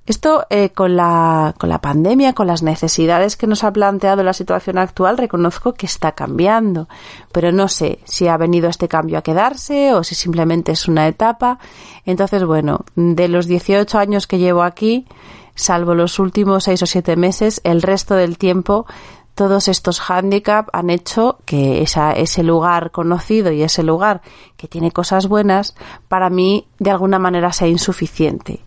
Esto 0.07 0.47
eh, 0.49 0.71
con, 0.71 0.97
la, 0.97 1.55
con 1.59 1.69
la 1.69 1.83
pandemia, 1.83 2.33
con 2.33 2.47
las 2.47 2.63
necesidades 2.63 3.37
que 3.37 3.47
nos 3.47 3.65
ha 3.65 3.73
planteado 3.75 4.23
la 4.23 4.33
situación 4.33 4.79
actual, 4.79 5.19
reconozco 5.19 5.75
que 5.75 5.85
está 5.85 6.13
cambiando, 6.13 6.89
pero 7.31 7.53
no 7.53 7.69
sé 7.69 7.99
si 8.05 8.27
ha 8.27 8.39
venido 8.39 8.71
este 8.71 8.89
cambio 8.89 9.19
a 9.19 9.23
quedarse 9.23 9.93
o 9.93 10.05
si 10.05 10.15
simplemente 10.15 10.73
es 10.73 10.89
una 10.89 11.07
etapa. 11.07 11.59
Entonces, 12.07 12.45
bueno, 12.45 12.87
de 12.97 13.29
los 13.29 13.47
18 13.47 13.99
años 13.99 14.27
que 14.27 14.39
llevo 14.39 14.63
aquí, 14.63 15.07
salvo 15.55 15.95
los 15.95 16.19
últimos 16.19 16.65
6 16.65 16.83
o 16.83 16.87
7 16.87 17.17
meses, 17.17 17.61
el 17.63 17.83
resto 17.83 18.15
del 18.15 18.39
tiempo 18.39 18.87
todos 19.35 19.69
estos 19.69 20.01
hándicaps 20.01 20.71
han 20.73 20.91
hecho 20.91 21.39
que 21.45 21.83
ese 21.83 22.43
lugar 22.43 22.91
conocido 22.91 23.51
y 23.53 23.63
ese 23.63 23.83
lugar 23.83 24.23
que 24.57 24.69
tiene 24.69 24.93
cosas 24.93 25.27
buenas, 25.27 25.75
para 26.09 26.31
mí 26.31 26.67
de 26.79 26.91
alguna 26.91 27.19
manera 27.19 27.53
sea 27.53 27.69
insuficiente. 27.69 28.61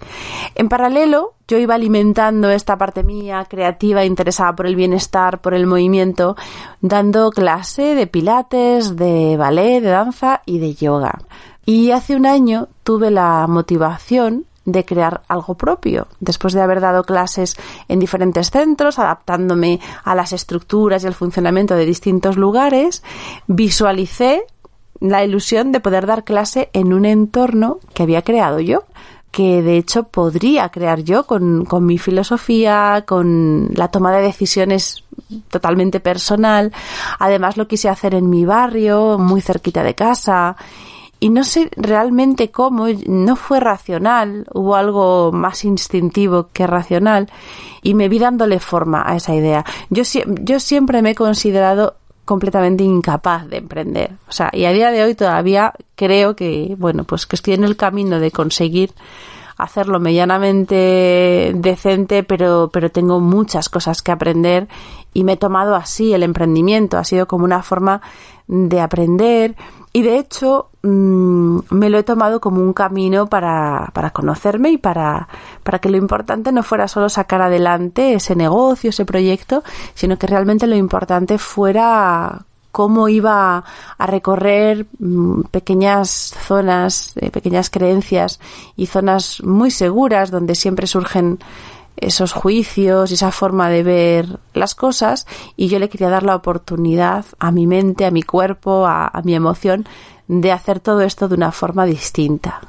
En 0.55 0.69
paralelo, 0.69 1.33
yo 1.47 1.57
iba 1.57 1.75
alimentando 1.75 2.49
esta 2.49 2.77
parte 2.77 3.03
mía 3.03 3.45
creativa, 3.49 4.03
interesada 4.03 4.55
por 4.55 4.67
el 4.67 4.75
bienestar, 4.75 5.39
por 5.39 5.53
el 5.53 5.65
movimiento, 5.65 6.35
dando 6.81 7.31
clase 7.31 7.95
de 7.95 8.07
pilates, 8.07 8.97
de 8.97 9.37
ballet, 9.37 9.81
de 9.81 9.89
danza 9.89 10.41
y 10.45 10.59
de 10.59 10.73
yoga. 10.73 11.19
Y 11.65 11.91
hace 11.91 12.15
un 12.15 12.25
año 12.25 12.67
tuve 12.83 13.11
la 13.11 13.45
motivación 13.47 14.46
de 14.67 14.83
crear 14.83 15.23
algo 15.29 15.55
propio. 15.55 16.07
Después 16.19 16.53
de 16.53 16.61
haber 16.61 16.81
dado 16.81 17.03
clases 17.03 17.55
en 17.87 17.99
diferentes 17.99 18.51
centros, 18.51 18.99
adaptándome 18.99 19.79
a 20.03 20.13
las 20.13 20.33
estructuras 20.33 21.03
y 21.03 21.07
el 21.07 21.13
funcionamiento 21.13 21.75
de 21.75 21.85
distintos 21.85 22.35
lugares, 22.35 23.01
visualicé 23.47 24.43
la 24.99 25.23
ilusión 25.23 25.71
de 25.71 25.79
poder 25.79 26.05
dar 26.05 26.25
clase 26.25 26.69
en 26.73 26.91
un 26.91 27.05
entorno 27.05 27.79
que 27.93 28.03
había 28.03 28.23
creado 28.23 28.59
yo 28.59 28.83
que 29.31 29.61
de 29.61 29.77
hecho 29.77 30.03
podría 30.03 30.69
crear 30.69 31.01
yo 31.01 31.27
con, 31.27 31.65
con, 31.65 31.85
mi 31.85 31.99
filosofía, 31.99 33.03
con 33.05 33.69
la 33.75 33.89
toma 33.89 34.11
de 34.11 34.23
decisiones 34.23 35.03
totalmente 35.49 35.99
personal. 35.99 36.73
Además 37.19 37.55
lo 37.55 37.67
quise 37.67 37.87
hacer 37.87 38.15
en 38.15 38.29
mi 38.31 38.45
barrio, 38.45 39.19
muy 39.19 39.41
cerquita 39.41 39.83
de 39.83 39.93
casa 39.93 40.55
y 41.19 41.29
no 41.29 41.43
sé 41.43 41.69
realmente 41.75 42.51
cómo, 42.51 42.87
no 43.07 43.35
fue 43.35 43.59
racional, 43.59 44.45
hubo 44.53 44.75
algo 44.75 45.31
más 45.31 45.65
instintivo 45.65 46.49
que 46.53 46.67
racional 46.67 47.29
y 47.81 47.93
me 47.93 48.09
vi 48.09 48.19
dándole 48.19 48.59
forma 48.59 49.03
a 49.05 49.15
esa 49.15 49.33
idea. 49.33 49.65
Yo, 49.89 50.03
yo 50.41 50.59
siempre 50.59 51.01
me 51.01 51.11
he 51.11 51.15
considerado 51.15 51.95
completamente 52.25 52.83
incapaz 52.83 53.47
de 53.47 53.57
emprender. 53.57 54.11
O 54.27 54.31
sea, 54.31 54.49
y 54.51 54.65
a 54.65 54.71
día 54.71 54.91
de 54.91 55.03
hoy 55.03 55.15
todavía 55.15 55.73
creo 55.95 56.35
que, 56.35 56.75
bueno, 56.77 57.05
pues 57.05 57.25
que 57.25 57.37
estoy 57.37 57.53
en 57.53 57.63
el 57.63 57.77
camino 57.77 58.19
de 58.19 58.31
conseguir 58.31 58.91
hacerlo 59.57 59.99
medianamente 59.99 61.53
decente, 61.55 62.23
pero, 62.23 62.69
pero 62.71 62.91
tengo 62.91 63.19
muchas 63.19 63.69
cosas 63.69 64.01
que 64.01 64.11
aprender 64.11 64.67
y 65.13 65.23
me 65.23 65.33
he 65.33 65.37
tomado 65.37 65.75
así 65.75 66.13
el 66.13 66.21
emprendimiento. 66.21 66.97
Ha 66.97 67.03
sido 67.03 67.27
como 67.27 67.45
una 67.45 67.63
forma 67.63 68.01
de 68.47 68.81
aprender, 68.81 69.55
y 69.93 70.03
de 70.03 70.19
hecho, 70.19 70.69
mm, 70.83 71.59
me 71.71 71.89
lo 71.89 71.97
he 71.97 72.03
tomado 72.03 72.39
como 72.39 72.61
un 72.61 72.73
camino 72.73 73.27
para, 73.27 73.89
para 73.93 74.11
conocerme 74.11 74.69
y 74.69 74.77
para, 74.77 75.27
para 75.63 75.79
que 75.79 75.89
lo 75.89 75.97
importante 75.97 76.51
no 76.51 76.61
fuera 76.61 76.87
solo 76.87 77.09
sacar 77.09 77.41
adelante 77.41 78.13
ese 78.13 78.35
negocio, 78.35 78.91
ese 78.91 79.05
proyecto, 79.05 79.63
sino 79.95 80.17
que 80.17 80.27
realmente 80.27 80.67
lo 80.67 80.75
importante 80.75 81.39
fuera 81.39 82.45
cómo 82.71 83.09
iba 83.09 83.63
a 83.97 84.05
recorrer 84.05 84.85
mm, 84.99 85.45
pequeñas 85.49 86.35
zonas, 86.45 87.13
eh, 87.15 87.31
pequeñas 87.31 87.71
creencias 87.71 88.39
y 88.75 88.85
zonas 88.85 89.41
muy 89.43 89.71
seguras 89.71 90.29
donde 90.29 90.53
siempre 90.53 90.85
surgen 90.85 91.39
esos 91.97 92.31
juicios 92.31 93.11
y 93.11 93.15
esa 93.15 93.31
forma 93.31 93.69
de 93.69 93.83
ver 93.83 94.39
las 94.53 94.75
cosas 94.75 95.27
y 95.55 95.67
yo 95.67 95.79
le 95.79 95.89
quería 95.89 96.09
dar 96.09 96.23
la 96.23 96.35
oportunidad 96.35 97.25
a 97.39 97.51
mi 97.51 97.67
mente, 97.67 98.05
a 98.05 98.11
mi 98.11 98.23
cuerpo, 98.23 98.85
a, 98.85 99.11
mi 99.23 99.33
emoción 99.35 99.85
de 100.27 100.51
hacer 100.51 100.79
todo 100.79 101.01
esto 101.01 101.27
de 101.27 101.35
una 101.35 101.51
forma 101.51 101.85
distinta, 101.85 102.61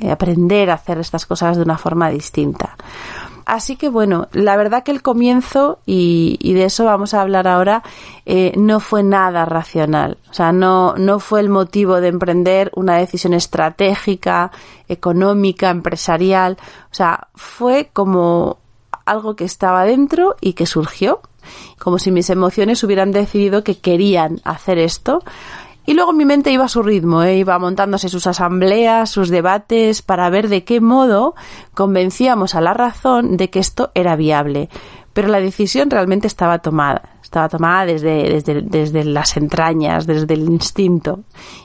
eh, 0.00 0.10
aprender 0.10 0.70
a 0.70 0.74
hacer 0.74 0.98
estas 0.98 1.26
cosas 1.26 1.56
de 1.56 1.62
una 1.62 1.78
forma 1.78 2.10
distinta. 2.10 2.76
Así 3.44 3.76
que 3.76 3.88
bueno, 3.88 4.28
la 4.32 4.56
verdad 4.56 4.84
que 4.84 4.92
el 4.92 5.02
comienzo, 5.02 5.80
y, 5.84 6.38
de 6.54 6.64
eso 6.64 6.84
vamos 6.84 7.12
a 7.12 7.20
hablar 7.20 7.48
ahora, 7.48 7.82
eh, 8.24 8.52
no 8.56 8.78
fue 8.80 9.02
nada 9.02 9.44
racional. 9.44 10.18
O 10.30 10.34
sea, 10.34 10.52
no, 10.52 10.94
no 10.96 11.18
fue 11.18 11.40
el 11.40 11.48
motivo 11.48 12.00
de 12.00 12.08
emprender 12.08 12.70
una 12.76 12.96
decisión 12.96 13.34
estratégica, 13.34 14.52
económica, 14.88 15.70
empresarial. 15.70 16.56
O 16.90 16.94
sea, 16.94 17.28
fue 17.34 17.90
como 17.92 18.58
algo 19.04 19.36
que 19.36 19.44
estaba 19.44 19.84
dentro 19.84 20.36
y 20.40 20.52
que 20.52 20.66
surgió, 20.66 21.20
como 21.78 21.98
si 21.98 22.10
mis 22.10 22.30
emociones 22.30 22.82
hubieran 22.84 23.12
decidido 23.12 23.64
que 23.64 23.78
querían 23.78 24.40
hacer 24.44 24.78
esto. 24.78 25.22
Y 25.84 25.94
luego 25.94 26.12
mi 26.12 26.24
mente 26.24 26.52
iba 26.52 26.64
a 26.64 26.68
su 26.68 26.82
ritmo, 26.82 27.24
¿eh? 27.24 27.38
iba 27.38 27.58
montándose 27.58 28.08
sus 28.08 28.28
asambleas, 28.28 29.10
sus 29.10 29.30
debates, 29.30 30.00
para 30.00 30.30
ver 30.30 30.48
de 30.48 30.62
qué 30.62 30.80
modo 30.80 31.34
convencíamos 31.74 32.54
a 32.54 32.60
la 32.60 32.72
razón 32.72 33.36
de 33.36 33.50
que 33.50 33.58
esto 33.58 33.90
era 33.94 34.14
viable. 34.14 34.68
Pero 35.12 35.28
la 35.28 35.40
decisión 35.40 35.90
realmente 35.90 36.26
estaba 36.26 36.58
tomada 36.58 37.12
estaba 37.32 37.48
tomada 37.48 37.86
desde, 37.86 38.28
desde, 38.28 38.60
desde, 38.60 39.04
las 39.04 39.38
entrañas, 39.38 40.06
desde 40.06 40.34
el 40.34 40.42
instinto. 40.42 41.20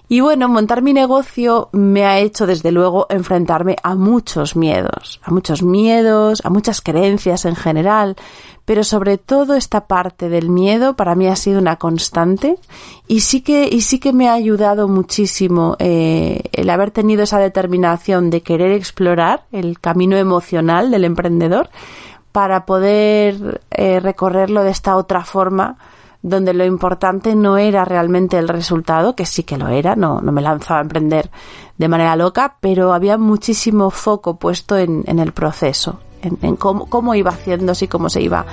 Y 0.08 0.22
bueno, 0.22 0.48
montar 0.48 0.82
mi 0.82 0.94
negocio 0.94 1.68
me 1.74 2.06
ha 2.06 2.20
hecho 2.20 2.48
desde 2.48 2.72
luego 2.72 3.06
enfrentarme 3.10 3.75
a 3.84 3.94
muchos 3.94 4.56
miedos, 4.56 5.20
a 5.24 5.32
muchos 5.32 5.63
miedos, 5.63 6.42
a 6.46 6.50
muchas 6.50 6.80
creencias 6.80 7.44
en 7.44 7.58
general, 7.58 8.16
pero 8.63 8.86
sobre 8.86 9.18
todo 9.18 9.56
esta 9.56 9.88
parte 9.88 10.30
del 10.30 10.48
miedo 10.48 10.96
para 10.96 11.16
mí 11.16 11.27
ha 11.27 11.36
sido 11.36 11.60
una 11.60 11.75
constante 11.75 12.58
y 13.06 13.20
sí 13.20 13.42
que, 13.42 13.68
y 13.70 13.82
sí 13.82 14.00
que 14.00 14.13
me 14.13 14.30
ha 14.30 14.34
ayudado 14.34 14.88
muchísimo 14.88 15.75
eh, 15.80 16.44
el 16.54 16.70
haber 16.70 16.92
tenido 16.92 17.24
esa 17.24 17.39
determinación 17.39 18.30
de 18.30 18.42
querer 18.42 18.72
explorar 18.72 19.44
el 19.51 19.82
camino 19.82 20.16
emocional 20.16 20.92
del 20.92 21.04
emprendedor 21.04 21.70
para 22.38 22.67
poder 22.67 23.62
eh, 23.72 24.00
recorrerlo 24.00 24.62
de 24.62 24.70
esta 24.70 24.96
otra 24.96 25.25
forma 25.25 25.75
donde 26.22 26.53
lo 26.53 26.65
importante 26.65 27.36
no 27.36 27.58
era 27.58 27.84
realmente 27.84 28.38
el 28.38 28.48
resultado, 28.48 29.15
que 29.15 29.25
sí 29.25 29.41
que 29.41 29.58
lo 29.58 29.70
era, 29.70 29.96
no, 29.96 30.22
no 30.22 30.32
me 30.32 30.44
lanzaba 30.44 30.79
a 30.79 30.84
emprender 30.84 31.32
de 31.79 31.88
manera 31.88 32.15
loca, 32.15 32.58
pero 32.60 32.94
había 32.94 33.17
muchísimo 33.17 33.89
foco 33.89 34.38
puesto 34.38 34.77
en, 34.77 35.03
el 35.08 35.32
proceso, 35.32 36.00
en, 36.22 36.38
en 36.44 36.58
cómo, 36.58 36.86
cómo, 36.86 37.15
iba 37.15 37.32
haciéndose 37.32 37.86
y 37.86 37.88
cómo 37.88 38.08
se 38.08 38.22
iba 38.22 38.46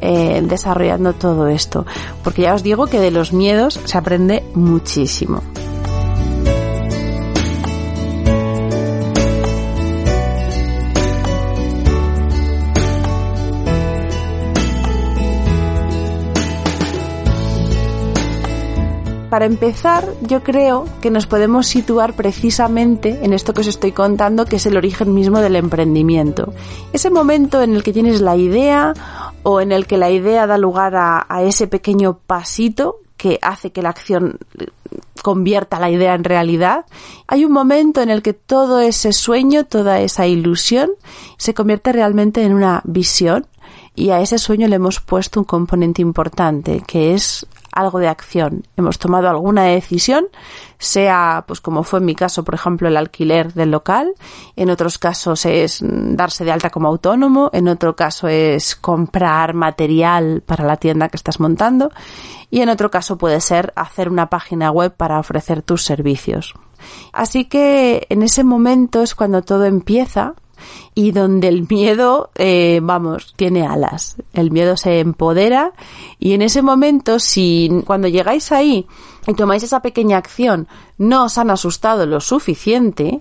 eh, 0.00 0.40
desarrollando 0.44 1.14
todo 1.14 1.48
esto. 1.48 1.84
Porque 2.22 2.42
ya 2.42 2.54
os 2.54 2.62
digo 2.62 2.86
que 2.86 3.00
de 3.00 3.10
los 3.10 3.32
miedos 3.32 3.80
se 3.84 3.98
aprende 3.98 4.44
muchísimo. 4.54 5.42
Para 19.32 19.46
empezar, 19.46 20.06
yo 20.20 20.42
creo 20.42 20.84
que 21.00 21.10
nos 21.10 21.26
podemos 21.26 21.66
situar 21.66 22.12
precisamente 22.12 23.20
en 23.22 23.32
esto 23.32 23.54
que 23.54 23.62
os 23.62 23.66
estoy 23.66 23.92
contando, 23.92 24.44
que 24.44 24.56
es 24.56 24.66
el 24.66 24.76
origen 24.76 25.14
mismo 25.14 25.40
del 25.40 25.56
emprendimiento. 25.56 26.52
Ese 26.92 27.08
momento 27.08 27.62
en 27.62 27.74
el 27.74 27.82
que 27.82 27.94
tienes 27.94 28.20
la 28.20 28.36
idea 28.36 28.92
o 29.42 29.62
en 29.62 29.72
el 29.72 29.86
que 29.86 29.96
la 29.96 30.10
idea 30.10 30.46
da 30.46 30.58
lugar 30.58 30.94
a, 30.96 31.24
a 31.26 31.42
ese 31.44 31.66
pequeño 31.66 32.18
pasito 32.26 32.96
que 33.16 33.38
hace 33.40 33.72
que 33.72 33.80
la 33.80 33.88
acción 33.88 34.36
convierta 35.22 35.80
la 35.80 35.88
idea 35.88 36.14
en 36.14 36.24
realidad. 36.24 36.84
Hay 37.26 37.46
un 37.46 37.52
momento 37.52 38.02
en 38.02 38.10
el 38.10 38.20
que 38.20 38.34
todo 38.34 38.80
ese 38.80 39.14
sueño, 39.14 39.64
toda 39.64 40.00
esa 40.00 40.26
ilusión, 40.26 40.90
se 41.38 41.54
convierte 41.54 41.90
realmente 41.90 42.42
en 42.42 42.52
una 42.52 42.82
visión 42.84 43.46
y 43.94 44.10
a 44.10 44.20
ese 44.20 44.38
sueño 44.38 44.68
le 44.68 44.76
hemos 44.76 45.00
puesto 45.00 45.40
un 45.40 45.44
componente 45.44 46.00
importante, 46.00 46.82
que 46.86 47.14
es 47.14 47.46
algo 47.72 47.98
de 47.98 48.08
acción. 48.08 48.64
Hemos 48.76 48.98
tomado 48.98 49.28
alguna 49.28 49.64
decisión, 49.64 50.26
sea, 50.78 51.44
pues 51.46 51.60
como 51.60 51.82
fue 51.82 52.00
en 52.00 52.04
mi 52.04 52.14
caso, 52.14 52.44
por 52.44 52.54
ejemplo, 52.54 52.88
el 52.88 52.96
alquiler 52.96 53.52
del 53.54 53.70
local, 53.70 54.12
en 54.56 54.70
otros 54.70 54.98
casos 54.98 55.44
es 55.46 55.80
darse 55.82 56.44
de 56.44 56.52
alta 56.52 56.70
como 56.70 56.88
autónomo, 56.88 57.50
en 57.52 57.68
otro 57.68 57.96
caso 57.96 58.28
es 58.28 58.76
comprar 58.76 59.54
material 59.54 60.42
para 60.44 60.64
la 60.64 60.76
tienda 60.76 61.08
que 61.08 61.16
estás 61.16 61.40
montando 61.40 61.90
y 62.50 62.60
en 62.60 62.68
otro 62.68 62.90
caso 62.90 63.16
puede 63.16 63.40
ser 63.40 63.72
hacer 63.76 64.10
una 64.10 64.28
página 64.28 64.70
web 64.70 64.94
para 64.94 65.18
ofrecer 65.18 65.62
tus 65.62 65.84
servicios. 65.84 66.54
Así 67.12 67.44
que 67.46 68.06
en 68.10 68.22
ese 68.22 68.44
momento 68.44 69.02
es 69.02 69.14
cuando 69.14 69.42
todo 69.42 69.64
empieza 69.64 70.34
y 70.94 71.12
donde 71.12 71.48
el 71.48 71.66
miedo, 71.68 72.30
eh, 72.34 72.80
vamos, 72.82 73.34
tiene 73.36 73.66
alas. 73.66 74.16
El 74.32 74.50
miedo 74.50 74.76
se 74.76 75.00
empodera 75.00 75.72
y 76.18 76.32
en 76.32 76.42
ese 76.42 76.62
momento, 76.62 77.18
si 77.18 77.70
cuando 77.86 78.08
llegáis 78.08 78.52
ahí 78.52 78.86
y 79.26 79.34
tomáis 79.34 79.62
esa 79.62 79.80
pequeña 79.80 80.18
acción, 80.18 80.68
no 80.98 81.24
os 81.24 81.38
han 81.38 81.50
asustado 81.50 82.06
lo 82.06 82.20
suficiente, 82.20 83.20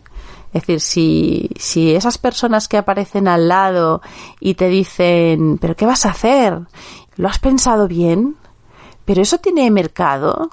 es 0.53 0.61
decir, 0.61 0.81
si, 0.81 1.49
si 1.57 1.95
esas 1.95 2.17
personas 2.17 2.67
que 2.67 2.77
aparecen 2.77 3.27
al 3.27 3.47
lado 3.47 4.01
y 4.39 4.55
te 4.55 4.67
dicen, 4.67 5.57
pero 5.59 5.75
¿qué 5.75 5.85
vas 5.85 6.05
a 6.05 6.09
hacer? 6.09 6.59
¿Lo 7.15 7.29
has 7.29 7.39
pensado 7.39 7.87
bien? 7.87 8.35
¿Pero 9.05 9.21
eso 9.21 9.37
tiene 9.37 9.71
mercado? 9.71 10.49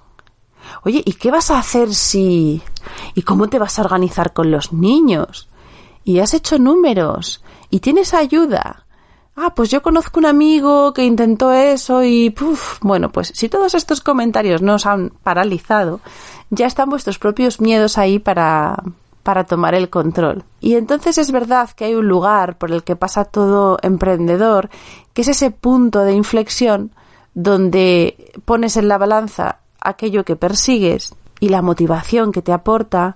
Oye, 0.85 1.03
¿y 1.05 1.15
qué 1.15 1.31
vas 1.31 1.51
a 1.51 1.59
hacer 1.59 1.95
si... 1.95 2.63
¿Y 3.15 3.23
cómo 3.23 3.49
te 3.49 3.59
vas 3.59 3.79
a 3.79 3.83
organizar 3.83 4.33
con 4.33 4.51
los 4.51 4.73
niños? 4.73 5.49
Y 6.09 6.21
has 6.21 6.33
hecho 6.33 6.59
números 6.59 7.43
y 7.69 7.81
tienes 7.81 8.15
ayuda. 8.15 8.87
Ah, 9.37 9.53
pues 9.55 9.71
yo 9.71 9.83
conozco 9.83 10.19
un 10.19 10.25
amigo 10.25 10.95
que 10.95 11.05
intentó 11.05 11.53
eso 11.53 12.03
y 12.03 12.31
puf, 12.31 12.79
bueno, 12.81 13.11
pues 13.11 13.31
si 13.35 13.51
todos 13.51 13.75
estos 13.75 14.01
comentarios 14.01 14.63
no 14.63 14.77
os 14.77 14.87
han 14.87 15.11
paralizado, 15.23 16.01
ya 16.49 16.67
están 16.67 16.89
vuestros 16.89 17.19
propios 17.19 17.61
miedos 17.61 17.99
ahí 17.99 18.19
para 18.19 18.83
para 19.23 19.45
tomar 19.45 19.75
el 19.75 19.91
control. 19.91 20.45
Y 20.61 20.77
entonces 20.77 21.19
es 21.19 21.31
verdad 21.31 21.69
que 21.77 21.85
hay 21.85 21.95
un 21.95 22.09
lugar 22.09 22.57
por 22.57 22.73
el 22.73 22.85
que 22.85 22.97
pasa 22.97 23.27
todo 23.27 23.77
emprendedor, 23.83 24.71
que 25.13 25.21
es 25.21 25.29
ese 25.29 25.51
punto 25.51 26.05
de 26.05 26.15
inflexión 26.15 26.93
donde 27.35 28.33
pones 28.47 28.79
en 28.79 28.89
la 28.89 28.97
balanza 28.97 29.59
aquello 29.79 30.25
que 30.25 30.37
persigues 30.37 31.15
y 31.39 31.51
la 31.51 31.61
motivación 31.61 32.33
que 32.33 32.41
te 32.41 32.53
aporta 32.53 33.15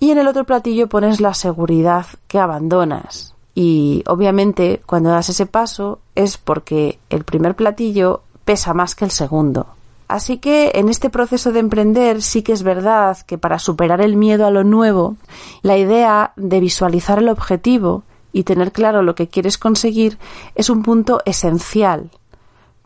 y 0.00 0.10
en 0.10 0.18
el 0.18 0.28
otro 0.28 0.44
platillo 0.44 0.88
pones 0.88 1.20
la 1.20 1.34
seguridad 1.34 2.06
que 2.28 2.38
abandonas. 2.38 3.34
Y 3.54 4.02
obviamente 4.06 4.82
cuando 4.84 5.10
das 5.10 5.28
ese 5.28 5.46
paso 5.46 6.00
es 6.14 6.38
porque 6.38 6.98
el 7.10 7.24
primer 7.24 7.54
platillo 7.54 8.22
pesa 8.44 8.74
más 8.74 8.94
que 8.94 9.04
el 9.04 9.10
segundo. 9.10 9.66
Así 10.08 10.38
que 10.38 10.72
en 10.74 10.88
este 10.88 11.08
proceso 11.08 11.50
de 11.52 11.60
emprender 11.60 12.20
sí 12.20 12.42
que 12.42 12.52
es 12.52 12.62
verdad 12.62 13.18
que 13.26 13.38
para 13.38 13.58
superar 13.58 14.00
el 14.00 14.16
miedo 14.16 14.46
a 14.46 14.50
lo 14.50 14.62
nuevo, 14.62 15.16
la 15.62 15.78
idea 15.78 16.32
de 16.36 16.60
visualizar 16.60 17.18
el 17.18 17.28
objetivo 17.28 18.02
y 18.32 18.42
tener 18.42 18.72
claro 18.72 19.02
lo 19.02 19.14
que 19.14 19.28
quieres 19.28 19.56
conseguir 19.56 20.18
es 20.56 20.68
un 20.68 20.82
punto 20.82 21.22
esencial, 21.24 22.10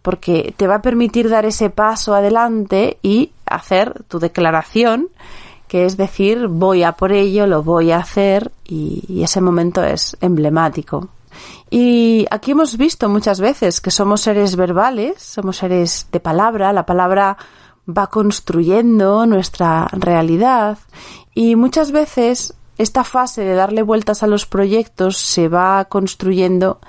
porque 0.03 0.55
te 0.57 0.67
va 0.69 0.77
a 0.77 0.83
permitir 0.83 1.29
dar 1.29 1.45
ese 1.45 1.71
paso 1.71 2.15
adelante 2.15 2.99
y 3.03 3.33
hacer 3.47 4.05
tu 4.05 4.21
declaración 4.21 5.09
que 5.69 5.85
es 5.85 5.97
decir, 5.97 6.49
voy 6.49 6.83
a 6.83 6.93
por 6.93 7.13
ello, 7.13 7.47
lo 7.47 7.63
voy 7.63 7.93
a 7.93 7.99
hacer 7.99 8.51
y, 8.65 9.23
ese 9.23 9.41
momento 9.41 9.85
es 9.85 10.17
emblemático. 10.21 11.09
Y 11.71 12.27
aquí 12.31 12.53
hemos 12.53 12.77
visto 12.77 13.09
muchas 13.09 13.41
veces 13.41 13.81
que 13.81 13.91
somos 13.91 14.23
seres 14.23 14.57
verbales, 14.57 15.23
somos 15.23 15.59
seres 15.59 16.09
de 16.11 16.19
palabra, 16.19 16.73
la 16.73 16.87
palabra 16.87 17.37
va 17.89 18.09
construyendo 18.09 19.27
nuestra 19.27 19.89
realidad 19.93 20.79
y 21.35 21.57
muchas 21.57 21.93
veces 21.93 22.55
esta 22.79 23.05
fase 23.05 23.43
de 23.43 23.55
darle 23.55 23.83
vueltas 23.83 24.23
a 24.23 24.27
los 24.27 24.47
proyectos 24.47 25.19
se 25.19 25.49
va 25.49 25.85
construyendo 25.85 26.81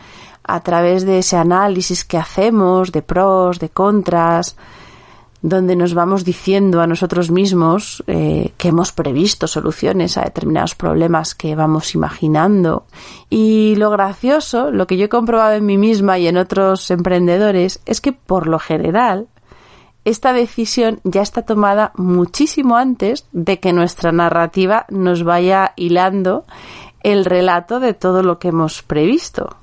a 0.44 0.62
través 0.62 1.06
de 1.06 1.20
ese 1.20 1.38
análisis 1.38 2.06
que 2.06 2.18
hacemos 2.18 2.92
de 2.92 3.02
pros, 3.02 3.60
de 3.60 3.70
contras, 3.70 4.56
donde 5.42 5.76
nos 5.76 5.94
vamos 5.94 6.26
diciendo 6.26 6.82
a 6.82 6.88
nosotros 6.88 7.32
mismos 7.32 8.04
eh, 8.08 8.52
que 8.58 8.70
hemos 8.70 8.92
previsto 8.92 9.48
soluciones 9.48 10.18
a 10.18 10.24
determinados 10.24 10.76
problemas 10.76 11.34
que 11.34 11.56
vamos 11.56 11.96
imaginando. 11.96 12.86
Y 13.30 13.76
lo 13.78 13.90
gracioso, 13.90 14.72
lo 14.72 14.86
que 14.86 14.98
yo 14.98 15.06
he 15.06 15.10
comprobado 15.10 15.54
en 15.54 15.66
mí 15.66 15.78
misma 15.78 16.20
y 16.20 16.28
en 16.28 16.38
otros 16.38 16.92
emprendedores, 16.92 17.82
es 17.86 18.02
que 18.02 18.12
por 18.12 18.48
lo 18.48 18.60
general 18.60 19.28
esta 20.06 20.34
decisión 20.34 21.00
ya 21.04 21.22
está 21.22 21.44
tomada 21.44 21.92
muchísimo 21.96 22.76
antes 22.76 23.28
de 23.32 23.60
que 23.60 23.74
nuestra 23.74 24.12
narrativa 24.12 24.86
nos 24.90 25.24
vaya 25.24 25.74
hilando 25.76 26.46
el 27.02 27.26
relato 27.26 27.80
de 27.80 27.94
todo 27.94 28.24
lo 28.24 28.40
que 28.40 28.50
hemos 28.50 28.82
previsto. 28.82 29.59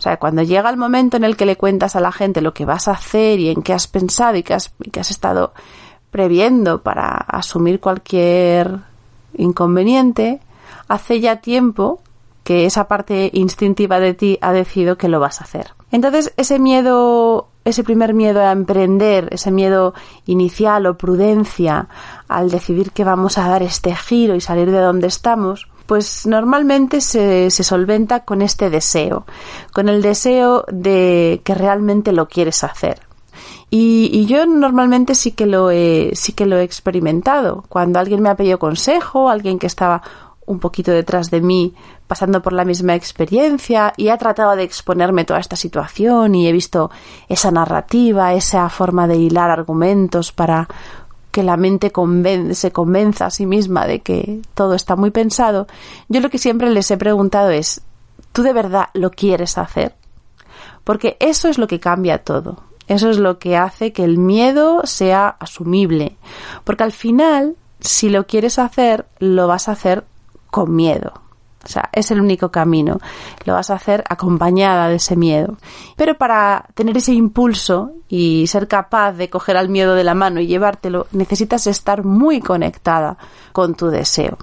O 0.00 0.02
sea, 0.02 0.16
cuando 0.16 0.42
llega 0.42 0.70
el 0.70 0.78
momento 0.78 1.18
en 1.18 1.24
el 1.24 1.36
que 1.36 1.44
le 1.44 1.58
cuentas 1.58 1.94
a 1.94 2.00
la 2.00 2.10
gente 2.10 2.40
lo 2.40 2.54
que 2.54 2.64
vas 2.64 2.88
a 2.88 2.92
hacer 2.92 3.38
y 3.38 3.50
en 3.50 3.60
qué 3.60 3.74
has 3.74 3.86
pensado 3.86 4.34
y 4.38 4.42
qué 4.42 4.54
has, 4.54 4.72
has 4.98 5.10
estado 5.10 5.52
previendo 6.10 6.80
para 6.80 7.10
asumir 7.10 7.80
cualquier 7.80 8.78
inconveniente, 9.36 10.40
hace 10.88 11.20
ya 11.20 11.36
tiempo 11.42 12.00
que 12.44 12.64
esa 12.64 12.88
parte 12.88 13.28
instintiva 13.34 14.00
de 14.00 14.14
ti 14.14 14.38
ha 14.40 14.52
decidido 14.52 14.96
que 14.96 15.10
lo 15.10 15.20
vas 15.20 15.42
a 15.42 15.44
hacer. 15.44 15.74
Entonces, 15.92 16.32
ese 16.38 16.58
miedo, 16.58 17.48
ese 17.66 17.84
primer 17.84 18.14
miedo 18.14 18.40
a 18.40 18.52
emprender, 18.52 19.28
ese 19.32 19.50
miedo 19.50 19.92
inicial 20.24 20.86
o 20.86 20.96
prudencia 20.96 21.88
al 22.26 22.50
decidir 22.50 22.92
que 22.92 23.04
vamos 23.04 23.36
a 23.36 23.46
dar 23.46 23.62
este 23.62 23.94
giro 23.94 24.34
y 24.34 24.40
salir 24.40 24.70
de 24.70 24.80
donde 24.80 25.08
estamos, 25.08 25.68
pues 25.90 26.24
normalmente 26.24 27.00
se, 27.00 27.50
solventa 27.50 28.20
con 28.20 28.42
este 28.42 28.70
deseo, 28.70 29.26
con 29.72 29.88
el 29.88 30.02
deseo 30.02 30.64
de 30.70 31.40
que 31.42 31.52
realmente 31.52 32.12
lo 32.12 32.28
quieres 32.28 32.62
hacer. 32.62 33.00
Y, 33.70 34.08
y, 34.12 34.26
yo 34.26 34.46
normalmente 34.46 35.16
sí 35.16 35.32
que 35.32 35.46
lo 35.46 35.72
he, 35.72 36.12
sí 36.14 36.32
que 36.32 36.46
lo 36.46 36.58
he 36.58 36.62
experimentado. 36.62 37.64
Cuando 37.68 37.98
alguien 37.98 38.22
me 38.22 38.28
ha 38.28 38.36
pedido 38.36 38.60
consejo, 38.60 39.28
alguien 39.28 39.58
que 39.58 39.66
estaba 39.66 40.00
un 40.46 40.60
poquito 40.60 40.92
detrás 40.92 41.28
de 41.28 41.40
mí 41.40 41.74
pasando 42.06 42.40
por 42.40 42.52
la 42.52 42.64
misma 42.64 42.94
experiencia 42.94 43.92
y 43.96 44.10
ha 44.10 44.16
tratado 44.16 44.54
de 44.54 44.62
exponerme 44.62 45.24
toda 45.24 45.40
esta 45.40 45.56
situación 45.56 46.36
y 46.36 46.46
he 46.46 46.52
visto 46.52 46.92
esa 47.28 47.50
narrativa, 47.50 48.32
esa 48.34 48.68
forma 48.68 49.08
de 49.08 49.16
hilar 49.16 49.50
argumentos 49.50 50.30
para 50.30 50.68
que 51.30 51.42
la 51.42 51.56
mente 51.56 51.92
se 52.54 52.72
convenza 52.72 53.26
a 53.26 53.30
sí 53.30 53.46
misma 53.46 53.86
de 53.86 54.00
que 54.00 54.42
todo 54.54 54.74
está 54.74 54.96
muy 54.96 55.10
pensado, 55.10 55.66
yo 56.08 56.20
lo 56.20 56.30
que 56.30 56.38
siempre 56.38 56.70
les 56.70 56.90
he 56.90 56.96
preguntado 56.96 57.50
es, 57.50 57.82
¿tú 58.32 58.42
de 58.42 58.52
verdad 58.52 58.88
lo 58.94 59.10
quieres 59.10 59.58
hacer? 59.58 59.94
Porque 60.84 61.16
eso 61.20 61.48
es 61.48 61.58
lo 61.58 61.68
que 61.68 61.80
cambia 61.80 62.24
todo. 62.24 62.64
Eso 62.88 63.08
es 63.10 63.18
lo 63.18 63.38
que 63.38 63.56
hace 63.56 63.92
que 63.92 64.02
el 64.02 64.18
miedo 64.18 64.80
sea 64.84 65.28
asumible. 65.28 66.16
Porque 66.64 66.82
al 66.82 66.90
final, 66.90 67.54
si 67.78 68.08
lo 68.08 68.26
quieres 68.26 68.58
hacer, 68.58 69.06
lo 69.20 69.46
vas 69.46 69.68
a 69.68 69.72
hacer 69.72 70.04
con 70.50 70.74
miedo. 70.74 71.12
O 71.64 71.68
sea, 71.68 71.90
es 71.92 72.10
el 72.10 72.20
único 72.20 72.50
camino. 72.50 72.98
Lo 73.44 73.54
vas 73.54 73.70
a 73.70 73.74
hacer 73.74 74.02
acompañada 74.08 74.88
de 74.88 74.96
ese 74.96 75.16
miedo. 75.16 75.56
Pero 75.96 76.16
para 76.16 76.66
tener 76.74 76.96
ese 76.96 77.12
impulso 77.12 77.92
y 78.08 78.46
ser 78.46 78.66
capaz 78.66 79.12
de 79.12 79.28
coger 79.28 79.56
al 79.56 79.68
miedo 79.68 79.94
de 79.94 80.04
la 80.04 80.14
mano 80.14 80.40
y 80.40 80.46
llevártelo, 80.46 81.06
necesitas 81.12 81.66
estar 81.66 82.04
muy 82.04 82.40
conectada 82.40 83.18
con 83.52 83.74
tu 83.74 83.88
deseo. 83.88 84.38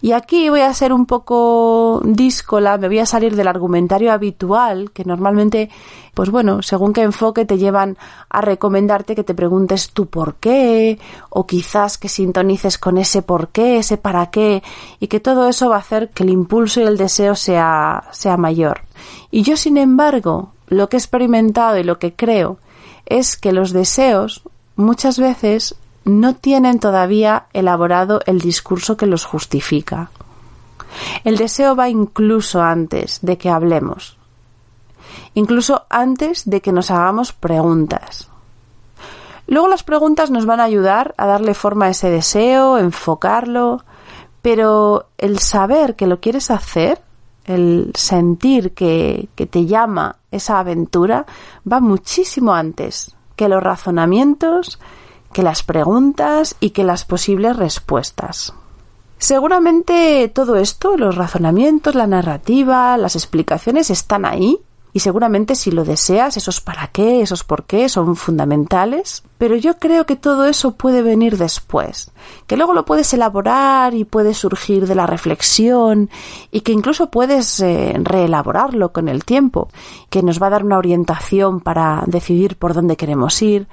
Y 0.00 0.12
aquí 0.12 0.48
voy 0.48 0.60
a 0.60 0.72
ser 0.74 0.92
un 0.92 1.06
poco 1.06 2.00
díscola, 2.04 2.78
me 2.78 2.88
voy 2.88 3.00
a 3.00 3.06
salir 3.06 3.34
del 3.34 3.48
argumentario 3.48 4.12
habitual, 4.12 4.92
que 4.92 5.04
normalmente, 5.04 5.70
pues 6.14 6.30
bueno, 6.30 6.62
según 6.62 6.92
qué 6.92 7.02
enfoque 7.02 7.44
te 7.44 7.58
llevan 7.58 7.96
a 8.28 8.40
recomendarte 8.40 9.14
que 9.14 9.24
te 9.24 9.34
preguntes 9.34 9.90
tu 9.90 10.06
por 10.06 10.36
qué, 10.36 10.98
o 11.30 11.46
quizás 11.46 11.98
que 11.98 12.08
sintonices 12.08 12.78
con 12.78 12.98
ese 12.98 13.22
por 13.22 13.48
qué, 13.48 13.78
ese 13.78 13.96
para 13.96 14.30
qué, 14.30 14.62
y 15.00 15.08
que 15.08 15.20
todo 15.20 15.48
eso 15.48 15.68
va 15.68 15.76
a 15.76 15.80
hacer 15.80 16.10
que 16.10 16.22
el 16.22 16.30
impulso 16.30 16.80
y 16.80 16.84
el 16.84 16.96
deseo 16.96 17.34
sea, 17.34 18.04
sea 18.12 18.36
mayor. 18.36 18.82
Y 19.30 19.42
yo, 19.42 19.56
sin 19.56 19.76
embargo, 19.76 20.52
lo 20.68 20.88
que 20.88 20.96
he 20.96 21.00
experimentado 21.00 21.78
y 21.78 21.84
lo 21.84 21.98
que 21.98 22.14
creo 22.14 22.58
es 23.06 23.36
que 23.36 23.52
los 23.52 23.72
deseos 23.72 24.42
muchas 24.76 25.18
veces 25.18 25.74
no 26.04 26.34
tienen 26.34 26.78
todavía 26.78 27.46
elaborado 27.52 28.20
el 28.26 28.40
discurso 28.40 28.96
que 28.96 29.06
los 29.06 29.24
justifica. 29.24 30.10
El 31.24 31.36
deseo 31.36 31.76
va 31.76 31.88
incluso 31.88 32.62
antes 32.62 33.20
de 33.22 33.36
que 33.38 33.50
hablemos, 33.50 34.16
incluso 35.34 35.84
antes 35.90 36.48
de 36.48 36.60
que 36.60 36.72
nos 36.72 36.90
hagamos 36.90 37.32
preguntas. 37.32 38.28
Luego 39.46 39.68
las 39.68 39.82
preguntas 39.82 40.30
nos 40.30 40.44
van 40.44 40.60
a 40.60 40.64
ayudar 40.64 41.14
a 41.16 41.26
darle 41.26 41.54
forma 41.54 41.86
a 41.86 41.90
ese 41.90 42.10
deseo, 42.10 42.78
enfocarlo, 42.78 43.82
pero 44.42 45.06
el 45.16 45.38
saber 45.38 45.96
que 45.96 46.06
lo 46.06 46.20
quieres 46.20 46.50
hacer, 46.50 47.00
el 47.44 47.92
sentir 47.94 48.74
que, 48.74 49.28
que 49.34 49.46
te 49.46 49.64
llama 49.64 50.16
esa 50.30 50.58
aventura, 50.58 51.24
va 51.70 51.80
muchísimo 51.80 52.52
antes 52.54 53.14
que 53.36 53.48
los 53.48 53.62
razonamientos, 53.62 54.78
que 55.38 55.44
las 55.44 55.62
preguntas 55.62 56.56
y 56.58 56.70
que 56.70 56.82
las 56.82 57.04
posibles 57.04 57.56
respuestas. 57.56 58.52
Seguramente 59.18 60.28
todo 60.34 60.56
esto, 60.56 60.96
los 60.96 61.14
razonamientos, 61.14 61.94
la 61.94 62.08
narrativa, 62.08 62.96
las 62.96 63.14
explicaciones 63.14 63.88
están 63.90 64.24
ahí 64.24 64.58
y 64.92 64.98
seguramente 64.98 65.54
si 65.54 65.70
lo 65.70 65.84
deseas, 65.84 66.36
esos 66.36 66.60
para 66.60 66.88
qué, 66.88 67.20
esos 67.20 67.44
por 67.44 67.66
qué 67.66 67.88
son 67.88 68.16
fundamentales, 68.16 69.22
pero 69.38 69.54
yo 69.54 69.78
creo 69.78 70.06
que 70.06 70.16
todo 70.16 70.44
eso 70.44 70.72
puede 70.72 71.02
venir 71.02 71.36
después, 71.36 72.10
que 72.48 72.56
luego 72.56 72.74
lo 72.74 72.84
puedes 72.84 73.14
elaborar 73.14 73.94
y 73.94 74.02
puede 74.02 74.34
surgir 74.34 74.88
de 74.88 74.96
la 74.96 75.06
reflexión 75.06 76.10
y 76.50 76.62
que 76.62 76.72
incluso 76.72 77.10
puedes 77.10 77.60
eh, 77.60 77.94
reelaborarlo 78.02 78.92
con 78.92 79.08
el 79.08 79.24
tiempo, 79.24 79.68
que 80.10 80.24
nos 80.24 80.42
va 80.42 80.48
a 80.48 80.50
dar 80.50 80.64
una 80.64 80.78
orientación 80.78 81.60
para 81.60 82.02
decidir 82.08 82.56
por 82.56 82.74
dónde 82.74 82.96
queremos 82.96 83.40
ir, 83.40 83.68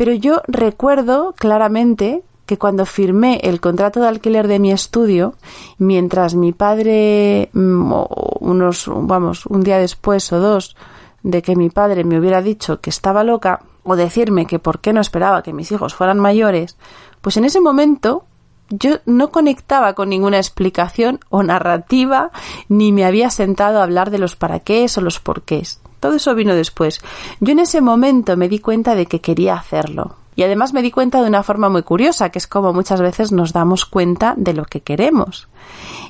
pero 0.00 0.14
yo 0.14 0.40
recuerdo 0.48 1.34
claramente 1.36 2.22
que 2.46 2.56
cuando 2.56 2.86
firmé 2.86 3.38
el 3.42 3.60
contrato 3.60 4.00
de 4.00 4.08
alquiler 4.08 4.48
de 4.48 4.58
mi 4.58 4.72
estudio, 4.72 5.34
mientras 5.76 6.34
mi 6.34 6.52
padre, 6.52 7.50
mm, 7.52 7.92
unos, 8.40 8.86
vamos, 8.88 9.44
un 9.44 9.60
día 9.60 9.76
después 9.76 10.32
o 10.32 10.40
dos 10.40 10.74
de 11.22 11.42
que 11.42 11.54
mi 11.54 11.68
padre 11.68 12.04
me 12.04 12.18
hubiera 12.18 12.40
dicho 12.40 12.80
que 12.80 12.88
estaba 12.88 13.24
loca, 13.24 13.60
o 13.82 13.94
decirme 13.94 14.46
que 14.46 14.58
por 14.58 14.80
qué 14.80 14.94
no 14.94 15.02
esperaba 15.02 15.42
que 15.42 15.52
mis 15.52 15.70
hijos 15.70 15.94
fueran 15.94 16.18
mayores, 16.18 16.78
pues 17.20 17.36
en 17.36 17.44
ese 17.44 17.60
momento 17.60 18.24
yo 18.70 19.00
no 19.04 19.30
conectaba 19.30 19.92
con 19.92 20.08
ninguna 20.08 20.38
explicación 20.38 21.20
o 21.28 21.42
narrativa, 21.42 22.30
ni 22.70 22.90
me 22.90 23.04
había 23.04 23.28
sentado 23.28 23.80
a 23.80 23.82
hablar 23.82 24.10
de 24.10 24.16
los 24.16 24.34
para 24.34 24.60
qué 24.60 24.86
o 24.96 25.00
los 25.02 25.20
porqués. 25.20 25.82
Todo 26.00 26.16
eso 26.16 26.34
vino 26.34 26.54
después. 26.54 27.00
Yo 27.40 27.52
en 27.52 27.60
ese 27.60 27.80
momento 27.80 28.36
me 28.36 28.48
di 28.48 28.58
cuenta 28.58 28.94
de 28.94 29.06
que 29.06 29.20
quería 29.20 29.54
hacerlo. 29.54 30.16
Y 30.34 30.42
además 30.42 30.72
me 30.72 30.82
di 30.82 30.90
cuenta 30.90 31.20
de 31.20 31.28
una 31.28 31.42
forma 31.42 31.68
muy 31.68 31.82
curiosa, 31.82 32.30
que 32.30 32.38
es 32.38 32.46
como 32.46 32.72
muchas 32.72 33.00
veces 33.00 33.30
nos 33.30 33.52
damos 33.52 33.84
cuenta 33.84 34.34
de 34.36 34.54
lo 34.54 34.64
que 34.64 34.80
queremos. 34.80 35.48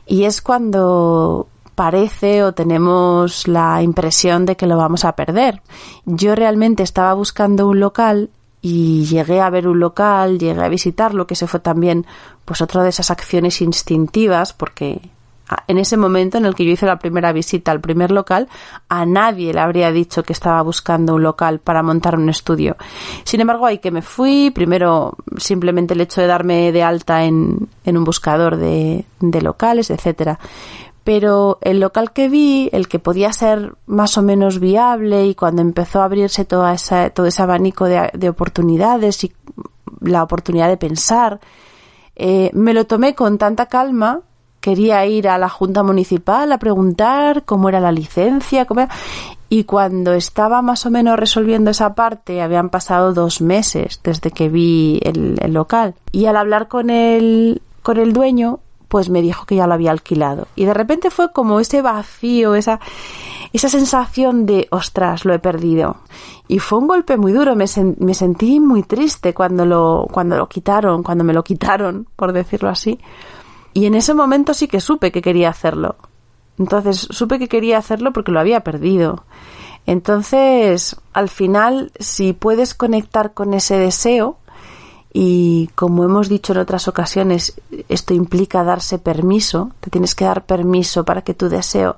Y 0.06 0.24
es 0.24 0.40
cuando 0.40 1.48
parece 1.74 2.44
o 2.44 2.52
tenemos 2.52 3.48
la 3.48 3.82
impresión 3.82 4.44
de 4.46 4.56
que 4.56 4.66
lo 4.66 4.76
vamos 4.76 5.04
a 5.04 5.16
perder. 5.16 5.62
Yo 6.04 6.34
realmente 6.34 6.82
estaba 6.82 7.14
buscando 7.14 7.66
un 7.66 7.80
local 7.80 8.30
y 8.62 9.06
llegué 9.06 9.40
a 9.40 9.50
ver 9.50 9.66
un 9.66 9.80
local, 9.80 10.38
llegué 10.38 10.62
a 10.62 10.68
visitarlo, 10.68 11.26
que 11.26 11.34
se 11.34 11.46
fue 11.46 11.60
también 11.60 12.06
pues 12.44 12.60
otra 12.60 12.82
de 12.82 12.90
esas 12.90 13.10
acciones 13.10 13.62
instintivas, 13.62 14.52
porque 14.52 15.00
en 15.66 15.78
ese 15.78 15.96
momento 15.96 16.38
en 16.38 16.46
el 16.46 16.54
que 16.54 16.64
yo 16.64 16.72
hice 16.72 16.86
la 16.86 16.98
primera 16.98 17.32
visita 17.32 17.72
al 17.72 17.80
primer 17.80 18.10
local, 18.10 18.48
a 18.88 19.06
nadie 19.06 19.52
le 19.52 19.60
habría 19.60 19.90
dicho 19.90 20.22
que 20.22 20.32
estaba 20.32 20.62
buscando 20.62 21.14
un 21.14 21.22
local 21.22 21.60
para 21.60 21.82
montar 21.82 22.16
un 22.16 22.28
estudio. 22.28 22.76
Sin 23.24 23.40
embargo, 23.40 23.66
ahí 23.66 23.78
que 23.78 23.90
me 23.90 24.02
fui, 24.02 24.50
primero 24.50 25.16
simplemente 25.36 25.94
el 25.94 26.00
hecho 26.00 26.20
de 26.20 26.26
darme 26.26 26.72
de 26.72 26.82
alta 26.82 27.24
en, 27.24 27.68
un 27.84 28.04
buscador 28.04 28.56
de, 28.56 29.04
locales, 29.20 29.90
etcétera. 29.90 30.38
Pero 31.02 31.58
el 31.62 31.80
local 31.80 32.12
que 32.12 32.28
vi, 32.28 32.68
el 32.72 32.86
que 32.86 32.98
podía 32.98 33.32
ser 33.32 33.74
más 33.86 34.18
o 34.18 34.22
menos 34.22 34.60
viable 34.60 35.26
y 35.26 35.34
cuando 35.34 35.62
empezó 35.62 36.02
a 36.02 36.04
abrirse 36.04 36.44
todo 36.44 36.68
ese 36.68 37.42
abanico 37.42 37.86
de, 37.86 38.28
oportunidades 38.28 39.24
y 39.24 39.32
la 40.00 40.22
oportunidad 40.22 40.68
de 40.68 40.76
pensar, 40.76 41.40
eh, 42.14 42.50
me 42.52 42.74
lo 42.74 42.86
tomé 42.86 43.14
con 43.14 43.38
tanta 43.38 43.66
calma 43.66 44.20
quería 44.60 45.04
ir 45.06 45.28
a 45.28 45.38
la 45.38 45.48
Junta 45.48 45.82
Municipal 45.82 46.52
a 46.52 46.58
preguntar 46.58 47.44
cómo 47.44 47.68
era 47.68 47.80
la 47.80 47.92
licencia, 47.92 48.66
cómo 48.66 48.86
y 49.52 49.64
cuando 49.64 50.14
estaba 50.14 50.62
más 50.62 50.86
o 50.86 50.90
menos 50.90 51.18
resolviendo 51.18 51.72
esa 51.72 51.96
parte, 51.96 52.40
habían 52.40 52.70
pasado 52.70 53.12
dos 53.12 53.40
meses 53.40 54.00
desde 54.04 54.30
que 54.30 54.48
vi 54.48 55.00
el, 55.02 55.34
local. 55.52 55.96
Y 56.12 56.26
al 56.26 56.36
hablar 56.36 56.68
con 56.68 56.88
el, 56.88 57.60
con 57.82 57.96
el 57.96 58.12
dueño, 58.12 58.60
pues 58.86 59.10
me 59.10 59.22
dijo 59.22 59.46
que 59.46 59.56
ya 59.56 59.66
lo 59.66 59.74
había 59.74 59.90
alquilado. 59.90 60.46
Y 60.54 60.66
de 60.66 60.74
repente 60.74 61.10
fue 61.10 61.32
como 61.32 61.58
ese 61.58 61.82
vacío, 61.82 62.54
esa, 62.54 62.78
esa 63.52 63.68
sensación 63.68 64.46
de, 64.46 64.68
ostras, 64.70 65.24
lo 65.24 65.34
he 65.34 65.40
perdido. 65.40 65.96
Y 66.46 66.60
fue 66.60 66.78
un 66.78 66.86
golpe 66.86 67.16
muy 67.16 67.32
duro, 67.32 67.56
me, 67.56 67.64
me 67.98 68.14
sentí 68.14 68.60
muy 68.60 68.84
triste 68.84 69.34
cuando 69.34 69.66
lo, 69.66 70.06
cuando 70.12 70.36
lo 70.36 70.48
quitaron, 70.48 71.02
cuando 71.02 71.24
me 71.24 71.32
lo 71.32 71.42
quitaron, 71.42 72.06
por 72.14 72.32
decirlo 72.32 72.68
así. 72.68 73.00
Y 73.72 73.86
en 73.86 73.94
ese 73.94 74.14
momento 74.14 74.54
sí 74.54 74.68
que 74.68 74.80
supe 74.80 75.12
que 75.12 75.22
quería 75.22 75.50
hacerlo. 75.50 75.96
Entonces 76.58 77.08
supe 77.10 77.38
que 77.38 77.48
quería 77.48 77.78
hacerlo 77.78 78.12
porque 78.12 78.32
lo 78.32 78.40
había 78.40 78.60
perdido. 78.60 79.24
Entonces, 79.86 80.96
al 81.12 81.28
final, 81.28 81.90
si 81.98 82.32
puedes 82.32 82.74
conectar 82.74 83.32
con 83.32 83.54
ese 83.54 83.78
deseo, 83.78 84.36
y 85.12 85.68
como 85.74 86.04
hemos 86.04 86.28
dicho 86.28 86.52
en 86.52 86.58
otras 86.58 86.86
ocasiones, 86.86 87.60
esto 87.88 88.14
implica 88.14 88.62
darse 88.62 88.98
permiso, 88.98 89.72
te 89.80 89.90
tienes 89.90 90.14
que 90.14 90.24
dar 90.24 90.44
permiso 90.44 91.04
para 91.04 91.22
que 91.22 91.34
tu 91.34 91.48
deseo 91.48 91.96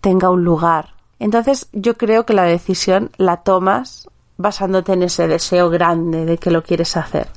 tenga 0.00 0.30
un 0.30 0.44
lugar. 0.44 0.94
Entonces, 1.18 1.68
yo 1.72 1.96
creo 1.96 2.26
que 2.26 2.34
la 2.34 2.44
decisión 2.44 3.10
la 3.16 3.38
tomas 3.38 4.08
basándote 4.36 4.94
en 4.94 5.02
ese 5.02 5.28
deseo 5.28 5.68
grande 5.68 6.24
de 6.24 6.38
que 6.38 6.50
lo 6.50 6.62
quieres 6.62 6.96
hacer. 6.96 7.28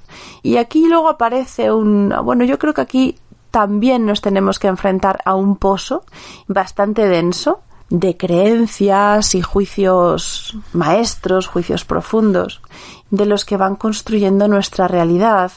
Y 0.41 0.56
aquí 0.58 0.88
luego 0.88 1.10
aparece 1.10 1.72
un, 1.72 2.13
bueno, 2.24 2.46
yo 2.46 2.58
creo 2.58 2.74
que 2.74 2.82
aquí 2.82 3.17
también 3.54 4.08
nos 4.08 4.22
tenemos 4.22 4.58
que 4.58 4.68
enfrentar 4.68 5.20
a 5.26 5.36
un 5.36 5.58
pozo 5.58 6.04
bastante 6.48 7.08
denso 7.08 7.62
de 7.92 8.18
creencias 8.18 9.36
y 9.36 9.44
juicios 9.44 10.58
maestros, 10.74 11.46
juicios 11.46 11.86
profundos, 11.86 12.63
de 13.12 13.28
los 13.28 13.46
que 13.46 13.56
van 13.56 13.76
construyendo 13.76 14.48
nuestra 14.48 14.88
realidad 14.88 15.52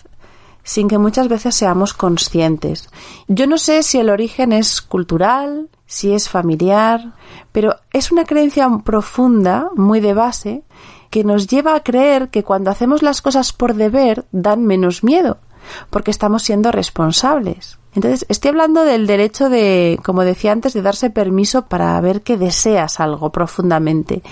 sin 0.63 0.89
que 0.89 0.99
muchas 0.99 1.29
veces 1.29 1.55
seamos 1.55 1.95
conscientes. 1.95 2.91
Yo 3.29 3.47
no 3.47 3.57
sé 3.57 3.83
si 3.83 3.99
el 3.99 4.11
origen 4.11 4.53
es 4.53 4.83
cultural, 4.83 5.71
si 5.87 6.13
es 6.13 6.29
familiar, 6.29 7.15
pero 7.51 7.77
es 7.95 8.13
una 8.13 8.27
creencia 8.27 8.69
profunda, 8.85 9.71
muy 9.75 10.01
de 10.01 10.13
base, 10.13 10.65
que 11.09 11.25
nos 11.25 11.47
lleva 11.47 11.75
a 11.75 11.83
creer 11.83 12.29
que 12.29 12.45
cuando 12.45 12.71
hacemos 12.71 13.03
las 13.03 13.23
cosas 13.23 13.55
por 13.55 13.73
deber 13.73 14.27
dan 14.33 14.67
menos 14.67 15.03
miedo, 15.03 15.39
porque 15.89 16.11
estamos 16.11 16.43
siendo 16.43 16.73
responsables. 16.73 17.79
Entonces, 17.97 18.27
estoy 18.29 18.51
hablando 18.51 18.85
del 18.85 19.07
derecho 19.07 19.49
de, 19.49 19.99
como 20.05 20.23
decía 20.23 20.53
antes, 20.53 20.75
de 20.75 20.83
darse 20.83 21.09
permiso 21.09 21.65
para 21.65 21.99
ver 22.03 22.21
que 22.21 22.37
deseas 22.37 23.01
algo 23.01 23.33
profundamente. 23.33 24.23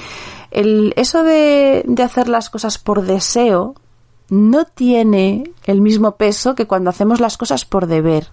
El, 0.50 0.92
eso 0.96 1.24
de, 1.24 1.82
de 1.86 2.02
hacer 2.02 2.28
las 2.28 2.50
cosas 2.50 2.78
por 2.78 3.02
deseo 3.02 3.74
no 4.28 4.66
tiene 4.66 5.50
el 5.64 5.80
mismo 5.80 6.16
peso 6.16 6.54
que 6.54 6.66
cuando 6.66 6.90
hacemos 6.90 7.20
las 7.20 7.38
cosas 7.38 7.64
por 7.64 7.86
deber. 7.86 8.28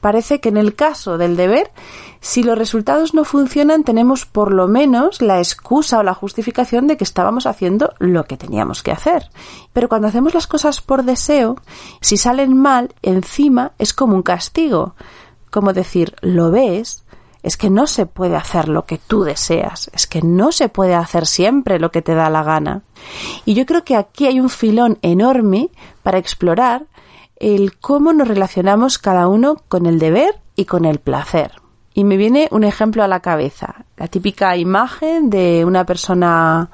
Parece 0.00 0.40
que 0.40 0.48
en 0.48 0.56
el 0.56 0.74
caso 0.74 1.18
del 1.18 1.36
deber, 1.36 1.70
si 2.20 2.42
los 2.42 2.58
resultados 2.58 3.14
no 3.14 3.24
funcionan, 3.24 3.84
tenemos 3.84 4.26
por 4.26 4.52
lo 4.52 4.68
menos 4.68 5.22
la 5.22 5.38
excusa 5.38 5.98
o 5.98 6.02
la 6.02 6.14
justificación 6.14 6.86
de 6.86 6.96
que 6.96 7.04
estábamos 7.04 7.46
haciendo 7.46 7.94
lo 7.98 8.24
que 8.24 8.36
teníamos 8.36 8.82
que 8.82 8.92
hacer. 8.92 9.30
Pero 9.72 9.88
cuando 9.88 10.08
hacemos 10.08 10.34
las 10.34 10.46
cosas 10.46 10.80
por 10.80 11.04
deseo, 11.04 11.56
si 12.00 12.16
salen 12.16 12.56
mal, 12.56 12.94
encima 13.02 13.72
es 13.78 13.92
como 13.92 14.14
un 14.14 14.22
castigo 14.22 14.94
como 15.54 15.72
decir, 15.72 16.16
¿lo 16.20 16.50
ves? 16.50 17.04
Es 17.44 17.56
que 17.56 17.70
no 17.70 17.86
se 17.86 18.06
puede 18.06 18.34
hacer 18.34 18.68
lo 18.68 18.86
que 18.86 18.98
tú 18.98 19.22
deseas, 19.22 19.88
es 19.94 20.08
que 20.08 20.20
no 20.20 20.50
se 20.50 20.68
puede 20.68 20.96
hacer 20.96 21.26
siempre 21.26 21.78
lo 21.78 21.92
que 21.92 22.02
te 22.02 22.16
da 22.16 22.28
la 22.28 22.42
gana. 22.42 22.82
Y 23.44 23.54
yo 23.54 23.64
creo 23.64 23.84
que 23.84 23.94
aquí 23.94 24.26
hay 24.26 24.40
un 24.40 24.48
filón 24.48 24.98
enorme 25.00 25.70
para 26.02 26.18
explorar 26.18 26.86
el 27.36 27.78
cómo 27.78 28.12
nos 28.12 28.28
relacionamos 28.28 28.98
cada 28.98 29.28
uno 29.28 29.56
con 29.68 29.86
el 29.86 29.98
deber 29.98 30.40
y 30.56 30.64
con 30.64 30.84
el 30.84 30.98
placer. 30.98 31.52
Y 31.92 32.04
me 32.04 32.16
viene 32.16 32.48
un 32.50 32.64
ejemplo 32.64 33.02
a 33.02 33.08
la 33.08 33.20
cabeza, 33.20 33.84
la 33.96 34.08
típica 34.08 34.56
imagen 34.56 35.30
de 35.30 35.64
una 35.64 35.86
persona 35.86 36.70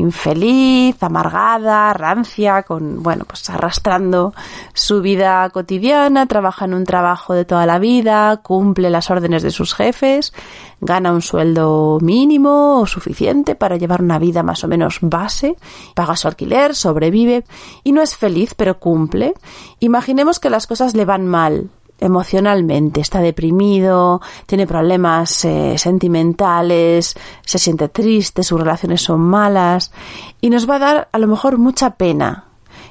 infeliz, 0.00 1.02
amargada, 1.02 1.92
rancia, 1.92 2.62
con, 2.62 3.02
bueno, 3.02 3.24
pues 3.26 3.48
arrastrando 3.50 4.34
su 4.74 5.00
vida 5.00 5.48
cotidiana, 5.50 6.26
trabaja 6.26 6.64
en 6.64 6.74
un 6.74 6.84
trabajo 6.84 7.34
de 7.34 7.44
toda 7.44 7.66
la 7.66 7.78
vida, 7.78 8.38
cumple 8.38 8.90
las 8.90 9.10
órdenes 9.10 9.42
de 9.42 9.50
sus 9.50 9.74
jefes, 9.74 10.32
gana 10.80 11.12
un 11.12 11.22
sueldo 11.22 11.98
mínimo 12.00 12.80
o 12.80 12.86
suficiente 12.86 13.54
para 13.54 13.76
llevar 13.76 14.02
una 14.02 14.18
vida 14.18 14.42
más 14.42 14.64
o 14.64 14.68
menos 14.68 14.98
base, 15.00 15.56
paga 15.94 16.16
su 16.16 16.28
alquiler, 16.28 16.74
sobrevive 16.74 17.44
y 17.84 17.92
no 17.92 18.02
es 18.02 18.16
feliz, 18.16 18.54
pero 18.54 18.78
cumple. 18.78 19.34
Imaginemos 19.78 20.40
que 20.40 20.50
las 20.50 20.66
cosas 20.66 20.94
le 20.94 21.04
van 21.04 21.26
mal, 21.26 21.70
emocionalmente, 22.00 23.00
está 23.00 23.20
deprimido, 23.20 24.20
tiene 24.46 24.66
problemas 24.66 25.44
eh, 25.44 25.76
sentimentales, 25.78 27.16
se 27.42 27.58
siente 27.58 27.88
triste, 27.88 28.42
sus 28.42 28.58
relaciones 28.58 29.02
son 29.02 29.20
malas 29.20 29.92
y 30.40 30.50
nos 30.50 30.68
va 30.68 30.76
a 30.76 30.78
dar 30.80 31.08
a 31.12 31.18
lo 31.18 31.26
mejor 31.26 31.58
mucha 31.58 31.90
pena 31.96 32.46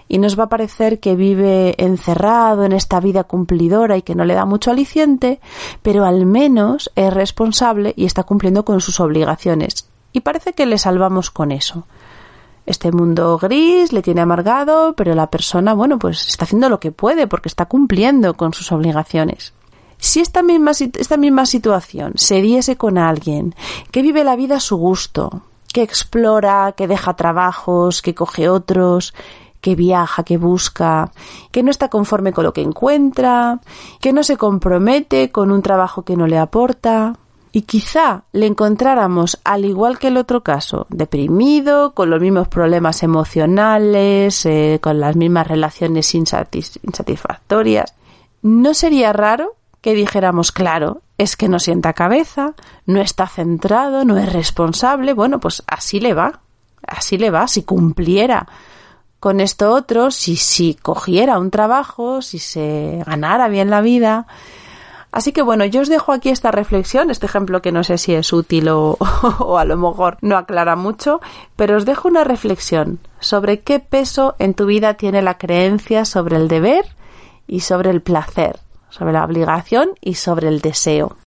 y 0.07 0.17
nos 0.17 0.37
va 0.37 0.45
a 0.45 0.49
parecer 0.49 0.99
que 0.99 1.15
vive 1.15 1.75
encerrado 1.77 2.65
en 2.65 2.73
esta 2.73 2.99
vida 2.99 3.23
cumplidora 3.23 3.95
y 3.95 4.01
que 4.01 4.15
no 4.15 4.25
le 4.25 4.33
da 4.33 4.45
mucho 4.45 4.71
aliciente, 4.71 5.39
pero 5.83 6.03
al 6.03 6.25
menos 6.25 6.91
es 6.95 7.13
responsable 7.13 7.93
y 7.95 8.05
está 8.05 8.23
cumpliendo 8.23 8.65
con 8.65 8.81
sus 8.81 8.99
obligaciones. 8.99 9.87
Y 10.11 10.21
parece 10.21 10.53
que 10.53 10.65
le 10.65 10.79
salvamos 10.79 11.29
con 11.29 11.51
eso. 11.51 11.85
Este 12.69 12.91
mundo 12.91 13.39
gris 13.39 13.91
le 13.91 14.03
tiene 14.03 14.21
amargado, 14.21 14.93
pero 14.93 15.15
la 15.15 15.31
persona, 15.31 15.73
bueno, 15.73 15.97
pues 15.97 16.27
está 16.27 16.45
haciendo 16.45 16.69
lo 16.69 16.79
que 16.79 16.91
puede 16.91 17.25
porque 17.25 17.49
está 17.49 17.65
cumpliendo 17.65 18.35
con 18.35 18.53
sus 18.53 18.71
obligaciones. 18.71 19.55
Si 19.97 20.19
esta 20.19 20.43
misma, 20.43 20.69
esta 20.69 21.17
misma 21.17 21.47
situación 21.47 22.13
se 22.15 22.43
diese 22.43 22.77
con 22.77 22.99
alguien 22.99 23.55
que 23.89 24.03
vive 24.03 24.23
la 24.23 24.35
vida 24.35 24.57
a 24.57 24.59
su 24.59 24.77
gusto, 24.77 25.41
que 25.73 25.81
explora, 25.81 26.75
que 26.77 26.87
deja 26.87 27.15
trabajos, 27.15 28.03
que 28.03 28.13
coge 28.13 28.49
otros, 28.49 29.15
que 29.61 29.73
viaja, 29.73 30.21
que 30.21 30.37
busca, 30.37 31.11
que 31.49 31.63
no 31.63 31.71
está 31.71 31.89
conforme 31.89 32.33
con 32.33 32.43
lo 32.43 32.53
que 32.53 32.61
encuentra, 32.61 33.61
que 33.99 34.13
no 34.13 34.21
se 34.21 34.37
compromete 34.37 35.31
con 35.31 35.51
un 35.51 35.63
trabajo 35.63 36.03
que 36.03 36.15
no 36.15 36.27
le 36.27 36.37
aporta, 36.37 37.17
y 37.51 37.63
quizá 37.63 38.23
le 38.31 38.45
encontráramos, 38.45 39.39
al 39.43 39.65
igual 39.65 39.97
que 39.97 40.07
el 40.07 40.17
otro 40.17 40.43
caso, 40.43 40.85
deprimido, 40.89 41.93
con 41.93 42.09
los 42.09 42.21
mismos 42.21 42.47
problemas 42.47 43.01
emocionales, 43.01 44.45
eh, 44.45 44.79
con 44.81 44.99
las 44.99 45.15
mismas 45.15 45.47
relaciones 45.47 46.13
insatisfactorias, 46.13 47.95
no 48.41 48.73
sería 48.73 49.13
raro 49.13 49.55
que 49.81 49.93
dijéramos, 49.93 50.51
claro, 50.51 51.01
es 51.17 51.35
que 51.35 51.49
no 51.49 51.59
sienta 51.59 51.93
cabeza, 51.93 52.53
no 52.85 53.01
está 53.01 53.27
centrado, 53.27 54.05
no 54.05 54.17
es 54.17 54.31
responsable, 54.31 55.13
bueno, 55.13 55.39
pues 55.39 55.63
así 55.67 55.99
le 55.99 56.13
va, 56.13 56.41
así 56.85 57.17
le 57.17 57.31
va, 57.31 57.47
si 57.47 57.63
cumpliera 57.63 58.47
con 59.19 59.39
esto 59.41 59.73
otro, 59.73 60.11
si, 60.11 60.37
si 60.37 60.75
cogiera 60.75 61.39
un 61.39 61.51
trabajo, 61.51 62.21
si 62.21 62.39
se 62.39 63.03
ganara 63.05 63.49
bien 63.49 63.69
la 63.69 63.81
vida, 63.81 64.27
Así 65.11 65.31
que 65.31 65.41
bueno, 65.41 65.65
yo 65.65 65.81
os 65.81 65.89
dejo 65.89 66.11
aquí 66.11 66.29
esta 66.29 66.51
reflexión, 66.51 67.09
este 67.09 67.25
ejemplo 67.25 67.61
que 67.61 67.71
no 67.71 67.83
sé 67.83 67.97
si 67.97 68.13
es 68.13 68.31
útil 68.31 68.69
o, 68.69 68.97
o, 69.39 69.57
a 69.57 69.65
lo 69.65 69.77
mejor 69.77 70.17
no 70.21 70.37
aclara 70.37 70.75
mucho, 70.75 71.19
pero 71.55 71.77
os 71.77 71.85
dejo 71.85 72.07
una 72.07 72.23
reflexión 72.23 72.99
sobre 73.19 73.61
qué 73.61 73.79
peso 73.79 74.35
en 74.39 74.53
tu 74.53 74.65
vida 74.65 74.93
tiene 74.95 75.21
la 75.21 75.37
creencia 75.37 76.05
sobre 76.05 76.35
el 76.35 76.47
deber 76.47 76.85
y 77.47 77.61
sobre 77.61 77.89
el 77.89 78.01
placer, 78.01 78.59
sobre 78.89 79.13
la 79.13 79.25
obligación 79.25 79.89
y 79.99 80.15
sobre 80.15 80.47
el 80.47 80.61
deseo. 80.61 81.17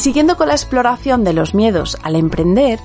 Siguiendo 0.00 0.38
con 0.38 0.48
la 0.48 0.54
exploración 0.54 1.24
de 1.24 1.34
los 1.34 1.54
miedos 1.54 1.98
al 2.02 2.16
emprender, 2.16 2.80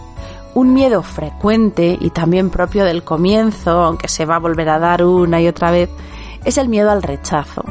un 0.53 0.73
miedo 0.73 1.01
frecuente 1.01 1.97
y 1.97 2.09
también 2.09 2.49
propio 2.49 2.83
del 2.83 3.05
comienzo, 3.05 3.71
aunque 3.83 4.09
se 4.09 4.25
va 4.25 4.35
a 4.35 4.39
volver 4.39 4.67
a 4.67 4.79
dar 4.79 5.01
una 5.05 5.39
y 5.39 5.47
otra 5.47 5.71
vez, 5.71 5.89
es 6.43 6.57
el 6.57 6.67
miedo 6.67 6.91
al 6.91 7.01
rechazo. 7.01 7.63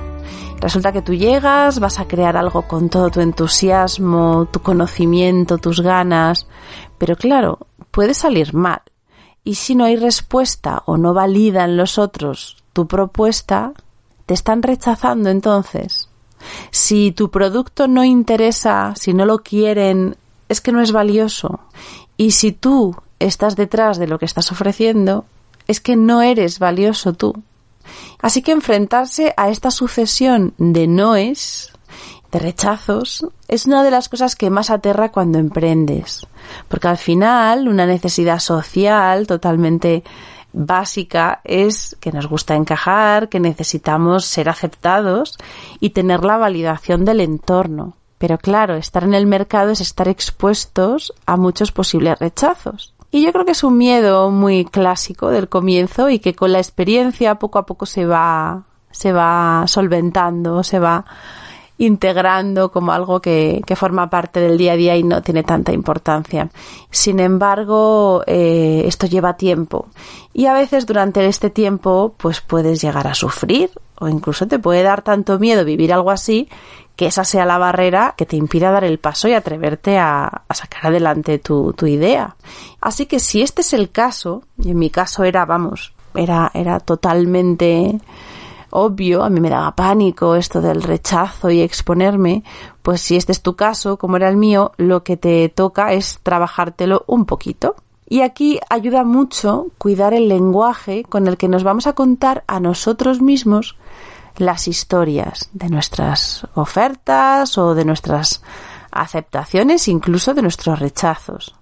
Resulta 0.60 0.92
que 0.92 1.02
tú 1.02 1.12
llegas, 1.12 1.78
vas 1.78 2.00
a 2.00 2.08
crear 2.08 2.38
algo 2.38 2.62
con 2.62 2.88
todo 2.88 3.10
tu 3.10 3.20
entusiasmo, 3.20 4.48
tu 4.50 4.60
conocimiento, 4.60 5.58
tus 5.58 5.82
ganas, 5.82 6.46
pero 6.96 7.14
claro, 7.14 7.58
puede 7.90 8.14
salir 8.14 8.54
mal. 8.54 8.80
Y 9.44 9.56
si 9.56 9.74
no 9.74 9.84
hay 9.84 9.96
respuesta 9.96 10.84
o 10.86 10.96
no 10.96 11.12
validan 11.12 11.76
los 11.76 11.98
otros 11.98 12.64
tu 12.72 12.86
propuesta, 12.86 13.74
te 14.24 14.32
están 14.32 14.62
rechazando 14.62 15.28
entonces. 15.28 16.08
Si 16.70 17.12
tu 17.12 17.30
producto 17.30 17.88
no 17.88 18.04
interesa, 18.04 18.94
si 18.96 19.14
no 19.14 19.26
lo 19.26 19.38
quieren, 19.38 20.16
es 20.48 20.60
que 20.60 20.72
no 20.72 20.80
es 20.80 20.92
valioso. 20.92 21.60
Y 22.16 22.32
si 22.32 22.52
tú 22.52 22.96
estás 23.18 23.56
detrás 23.56 23.98
de 23.98 24.06
lo 24.06 24.18
que 24.18 24.26
estás 24.26 24.52
ofreciendo, 24.52 25.24
es 25.66 25.80
que 25.80 25.96
no 25.96 26.22
eres 26.22 26.58
valioso 26.58 27.12
tú. 27.12 27.34
Así 28.20 28.42
que 28.42 28.52
enfrentarse 28.52 29.34
a 29.36 29.50
esta 29.50 29.70
sucesión 29.70 30.54
de 30.58 30.86
noes, 30.86 31.72
de 32.32 32.38
rechazos, 32.38 33.26
es 33.48 33.66
una 33.66 33.84
de 33.84 33.90
las 33.90 34.08
cosas 34.08 34.36
que 34.36 34.50
más 34.50 34.70
aterra 34.70 35.12
cuando 35.12 35.38
emprendes. 35.38 36.26
Porque 36.68 36.88
al 36.88 36.98
final, 36.98 37.68
una 37.68 37.86
necesidad 37.86 38.38
social 38.38 39.26
totalmente 39.26 40.02
básica 40.54 41.40
es 41.44 41.96
que 42.00 42.12
nos 42.12 42.26
gusta 42.26 42.54
encajar, 42.54 43.28
que 43.28 43.40
necesitamos 43.40 44.24
ser 44.24 44.48
aceptados 44.48 45.36
y 45.80 45.90
tener 45.90 46.24
la 46.24 46.38
validación 46.38 47.04
del 47.04 47.20
entorno. 47.20 47.96
Pero 48.18 48.38
claro, 48.38 48.76
estar 48.76 49.04
en 49.04 49.14
el 49.14 49.26
mercado 49.26 49.72
es 49.72 49.80
estar 49.80 50.08
expuestos 50.08 51.12
a 51.26 51.36
muchos 51.36 51.72
posibles 51.72 52.18
rechazos. 52.18 52.94
Y 53.10 53.24
yo 53.24 53.32
creo 53.32 53.44
que 53.44 53.52
es 53.52 53.62
un 53.62 53.76
miedo 53.76 54.30
muy 54.30 54.64
clásico 54.64 55.30
del 55.30 55.48
comienzo 55.48 56.08
y 56.08 56.18
que 56.18 56.34
con 56.34 56.52
la 56.52 56.58
experiencia 56.58 57.36
poco 57.36 57.58
a 57.58 57.66
poco 57.66 57.86
se 57.86 58.06
va, 58.06 58.64
se 58.90 59.12
va 59.12 59.64
solventando, 59.66 60.62
se 60.62 60.78
va 60.78 61.04
integrando 61.78 62.70
como 62.70 62.92
algo 62.92 63.20
que, 63.20 63.62
que, 63.66 63.74
forma 63.74 64.08
parte 64.08 64.40
del 64.40 64.56
día 64.56 64.72
a 64.72 64.76
día 64.76 64.96
y 64.96 65.02
no 65.02 65.22
tiene 65.22 65.42
tanta 65.42 65.72
importancia. 65.72 66.50
Sin 66.90 67.18
embargo, 67.18 68.22
eh, 68.26 68.84
esto 68.86 69.06
lleva 69.06 69.36
tiempo 69.36 69.88
y 70.32 70.46
a 70.46 70.52
veces 70.52 70.86
durante 70.86 71.26
este 71.26 71.50
tiempo 71.50 72.14
pues 72.16 72.40
puedes 72.40 72.80
llegar 72.80 73.06
a 73.06 73.14
sufrir 73.14 73.70
o 73.98 74.08
incluso 74.08 74.46
te 74.46 74.58
puede 74.58 74.82
dar 74.82 75.02
tanto 75.02 75.38
miedo 75.38 75.64
vivir 75.64 75.92
algo 75.92 76.10
así 76.10 76.48
que 76.96 77.06
esa 77.06 77.24
sea 77.24 77.44
la 77.44 77.58
barrera 77.58 78.14
que 78.16 78.26
te 78.26 78.36
impida 78.36 78.70
dar 78.70 78.84
el 78.84 78.98
paso 78.98 79.26
y 79.26 79.32
atreverte 79.32 79.98
a, 79.98 80.42
a 80.46 80.54
sacar 80.54 80.86
adelante 80.86 81.40
tu, 81.40 81.72
tu 81.72 81.86
idea. 81.86 82.36
Así 82.80 83.06
que 83.06 83.18
si 83.18 83.42
este 83.42 83.62
es 83.62 83.72
el 83.72 83.90
caso, 83.90 84.44
y 84.62 84.70
en 84.70 84.78
mi 84.78 84.90
caso 84.90 85.24
era, 85.24 85.44
vamos, 85.44 85.92
era, 86.14 86.52
era 86.54 86.78
totalmente 86.78 87.98
obvio, 88.74 89.22
a 89.22 89.30
mí 89.30 89.40
me 89.40 89.50
daba 89.50 89.74
pánico 89.76 90.34
esto 90.34 90.60
del 90.60 90.82
rechazo 90.82 91.50
y 91.50 91.60
exponerme, 91.60 92.42
pues 92.82 93.00
si 93.00 93.16
este 93.16 93.32
es 93.32 93.40
tu 93.40 93.54
caso, 93.54 93.96
como 93.96 94.16
era 94.16 94.28
el 94.28 94.36
mío, 94.36 94.72
lo 94.76 95.04
que 95.04 95.16
te 95.16 95.48
toca 95.48 95.92
es 95.92 96.18
trabajártelo 96.22 97.04
un 97.06 97.24
poquito. 97.24 97.76
Y 98.08 98.20
aquí 98.20 98.58
ayuda 98.68 99.04
mucho 99.04 99.68
cuidar 99.78 100.12
el 100.12 100.28
lenguaje 100.28 101.04
con 101.04 101.28
el 101.28 101.36
que 101.36 101.48
nos 101.48 101.62
vamos 101.62 101.86
a 101.86 101.94
contar 101.94 102.44
a 102.46 102.60
nosotros 102.60 103.22
mismos 103.22 103.76
las 104.36 104.66
historias 104.66 105.48
de 105.52 105.68
nuestras 105.68 106.46
ofertas 106.54 107.56
o 107.56 107.74
de 107.74 107.84
nuestras 107.84 108.42
aceptaciones, 108.90 109.86
incluso 109.86 110.34
de 110.34 110.42
nuestros 110.42 110.80
rechazos. 110.80 111.54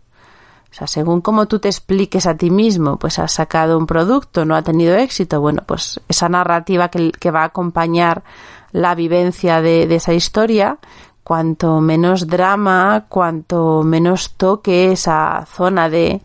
O 0.72 0.74
sea, 0.74 0.86
según 0.86 1.20
cómo 1.20 1.46
tú 1.46 1.58
te 1.58 1.68
expliques 1.68 2.26
a 2.26 2.34
ti 2.34 2.50
mismo, 2.50 2.98
pues 2.98 3.18
has 3.18 3.32
sacado 3.32 3.76
un 3.76 3.86
producto, 3.86 4.46
no 4.46 4.56
ha 4.56 4.62
tenido 4.62 4.96
éxito, 4.96 5.38
bueno, 5.38 5.62
pues 5.66 6.00
esa 6.08 6.30
narrativa 6.30 6.88
que, 6.88 7.30
va 7.30 7.42
a 7.42 7.46
acompañar 7.46 8.24
la 8.72 8.94
vivencia 8.94 9.60
de, 9.60 9.86
de, 9.86 9.96
esa 9.96 10.14
historia, 10.14 10.78
cuanto 11.24 11.82
menos 11.82 12.26
drama, 12.26 13.04
cuanto 13.10 13.82
menos 13.82 14.32
toque 14.38 14.92
esa 14.92 15.44
zona 15.44 15.90
de, 15.90 16.22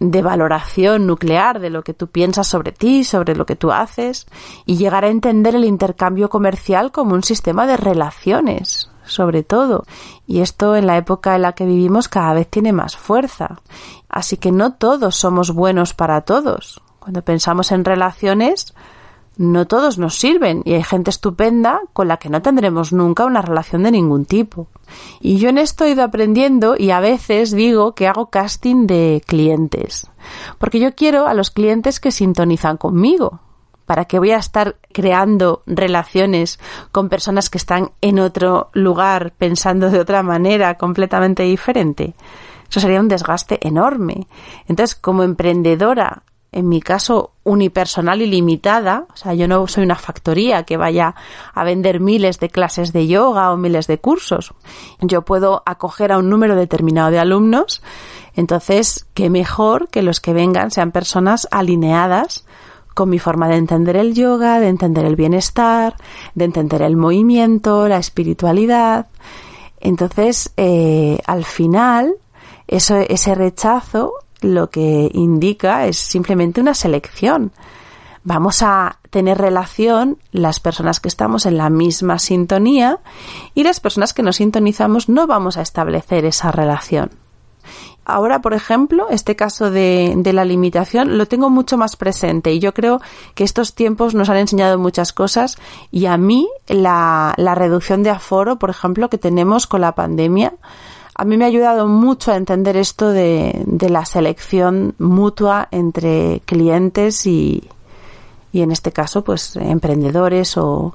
de 0.00 0.22
valoración 0.22 1.06
nuclear 1.06 1.60
de 1.60 1.70
lo 1.70 1.84
que 1.84 1.92
tú 1.92 2.06
piensas 2.08 2.48
sobre 2.48 2.72
ti, 2.72 3.04
sobre 3.04 3.36
lo 3.36 3.44
que 3.44 3.54
tú 3.54 3.70
haces, 3.70 4.26
y 4.64 4.76
llegar 4.76 5.04
a 5.04 5.08
entender 5.08 5.54
el 5.54 5.64
intercambio 5.64 6.30
comercial 6.30 6.90
como 6.90 7.14
un 7.14 7.22
sistema 7.22 7.66
de 7.66 7.76
relaciones, 7.76 8.89
sobre 9.10 9.42
todo. 9.42 9.84
Y 10.26 10.40
esto 10.40 10.76
en 10.76 10.86
la 10.86 10.96
época 10.96 11.36
en 11.36 11.42
la 11.42 11.52
que 11.52 11.66
vivimos 11.66 12.08
cada 12.08 12.32
vez 12.34 12.48
tiene 12.48 12.72
más 12.72 12.96
fuerza. 12.96 13.60
Así 14.08 14.36
que 14.36 14.52
no 14.52 14.74
todos 14.74 15.16
somos 15.16 15.52
buenos 15.52 15.94
para 15.94 16.22
todos. 16.22 16.80
Cuando 16.98 17.22
pensamos 17.22 17.72
en 17.72 17.84
relaciones, 17.84 18.74
no 19.36 19.66
todos 19.66 19.96
nos 19.96 20.16
sirven 20.16 20.60
y 20.66 20.74
hay 20.74 20.82
gente 20.82 21.08
estupenda 21.08 21.80
con 21.92 22.08
la 22.08 22.18
que 22.18 22.28
no 22.28 22.42
tendremos 22.42 22.92
nunca 22.92 23.24
una 23.24 23.40
relación 23.40 23.84
de 23.84 23.90
ningún 23.90 24.26
tipo. 24.26 24.68
Y 25.20 25.38
yo 25.38 25.48
en 25.48 25.58
esto 25.58 25.84
he 25.84 25.92
ido 25.92 26.04
aprendiendo 26.04 26.74
y 26.76 26.90
a 26.90 27.00
veces 27.00 27.52
digo 27.52 27.94
que 27.94 28.06
hago 28.06 28.26
casting 28.26 28.86
de 28.86 29.22
clientes. 29.26 30.10
Porque 30.58 30.78
yo 30.78 30.94
quiero 30.94 31.26
a 31.26 31.34
los 31.34 31.50
clientes 31.50 32.00
que 32.00 32.12
sintonizan 32.12 32.76
conmigo. 32.76 33.40
¿Para 33.90 34.04
qué 34.04 34.20
voy 34.20 34.30
a 34.30 34.36
estar 34.36 34.76
creando 34.92 35.64
relaciones 35.66 36.60
con 36.92 37.08
personas 37.08 37.50
que 37.50 37.58
están 37.58 37.90
en 38.00 38.20
otro 38.20 38.70
lugar 38.72 39.32
pensando 39.36 39.90
de 39.90 39.98
otra 39.98 40.22
manera 40.22 40.76
completamente 40.76 41.42
diferente? 41.42 42.14
Eso 42.70 42.78
sería 42.78 43.00
un 43.00 43.08
desgaste 43.08 43.58
enorme. 43.66 44.28
Entonces, 44.68 44.94
como 44.94 45.24
emprendedora 45.24 46.22
en 46.52 46.68
mi 46.68 46.80
caso, 46.80 47.32
unipersonal 47.42 48.22
y 48.22 48.26
limitada. 48.28 49.06
O 49.12 49.16
sea, 49.16 49.34
yo 49.34 49.48
no 49.48 49.66
soy 49.66 49.82
una 49.82 49.96
factoría 49.96 50.62
que 50.62 50.76
vaya 50.76 51.16
a 51.52 51.64
vender 51.64 51.98
miles 51.98 52.38
de 52.38 52.48
clases 52.48 52.92
de 52.92 53.08
yoga 53.08 53.50
o 53.50 53.56
miles 53.56 53.88
de 53.88 53.98
cursos. 53.98 54.54
Yo 55.00 55.22
puedo 55.22 55.64
acoger 55.66 56.12
a 56.12 56.18
un 56.18 56.30
número 56.30 56.54
determinado 56.54 57.10
de 57.10 57.18
alumnos. 57.18 57.82
Entonces, 58.36 59.08
qué 59.14 59.30
mejor 59.30 59.88
que 59.88 60.02
los 60.02 60.20
que 60.20 60.32
vengan 60.32 60.70
sean 60.70 60.92
personas 60.92 61.48
alineadas 61.50 62.44
con 63.00 63.08
mi 63.08 63.18
forma 63.18 63.48
de 63.48 63.56
entender 63.56 63.96
el 63.96 64.12
yoga, 64.12 64.60
de 64.60 64.68
entender 64.68 65.06
el 65.06 65.16
bienestar, 65.16 65.96
de 66.34 66.44
entender 66.44 66.82
el 66.82 66.98
movimiento, 66.98 67.88
la 67.88 67.96
espiritualidad. 67.96 69.06
Entonces, 69.80 70.52
eh, 70.58 71.18
al 71.24 71.46
final, 71.46 72.16
eso, 72.68 72.98
ese 72.98 73.34
rechazo 73.34 74.12
lo 74.42 74.68
que 74.68 75.10
indica 75.14 75.86
es 75.86 75.96
simplemente 75.96 76.60
una 76.60 76.74
selección. 76.74 77.52
Vamos 78.22 78.60
a 78.60 78.98
tener 79.08 79.38
relación 79.38 80.18
las 80.30 80.60
personas 80.60 81.00
que 81.00 81.08
estamos 81.08 81.46
en 81.46 81.56
la 81.56 81.70
misma 81.70 82.18
sintonía 82.18 82.98
y 83.54 83.62
las 83.62 83.80
personas 83.80 84.12
que 84.12 84.22
nos 84.22 84.36
sintonizamos 84.36 85.08
no 85.08 85.26
vamos 85.26 85.56
a 85.56 85.62
establecer 85.62 86.26
esa 86.26 86.52
relación. 86.52 87.12
Ahora, 88.04 88.40
por 88.40 88.54
ejemplo, 88.54 89.08
este 89.10 89.36
caso 89.36 89.70
de, 89.70 90.14
de, 90.16 90.32
la 90.32 90.44
limitación 90.44 91.18
lo 91.18 91.26
tengo 91.26 91.50
mucho 91.50 91.76
más 91.76 91.96
presente 91.96 92.52
y 92.52 92.58
yo 92.58 92.72
creo 92.74 93.00
que 93.34 93.44
estos 93.44 93.74
tiempos 93.74 94.14
nos 94.14 94.30
han 94.30 94.38
enseñado 94.38 94.78
muchas 94.78 95.12
cosas 95.12 95.58
y 95.90 96.06
a 96.06 96.16
mí 96.16 96.48
la, 96.66 97.34
la 97.36 97.54
reducción 97.54 98.02
de 98.02 98.10
aforo, 98.10 98.58
por 98.58 98.70
ejemplo, 98.70 99.10
que 99.10 99.18
tenemos 99.18 99.66
con 99.66 99.82
la 99.82 99.94
pandemia, 99.94 100.54
a 101.20 101.24
mí 101.26 101.36
me 101.36 101.44
ha 101.44 101.48
ayudado 101.48 101.86
mucho 101.86 102.32
a 102.32 102.36
entender 102.36 102.78
esto 102.78 103.10
de, 103.10 103.66
la 103.66 104.06
selección 104.06 104.94
mutua 104.98 105.68
entre 105.70 106.40
clientes 106.46 107.26
y, 107.26 107.68
y 108.52 108.62
en 108.62 108.70
este 108.70 108.90
caso, 108.90 109.22
pues 109.22 109.54
emprendedores 109.56 110.56
o, 110.56 110.94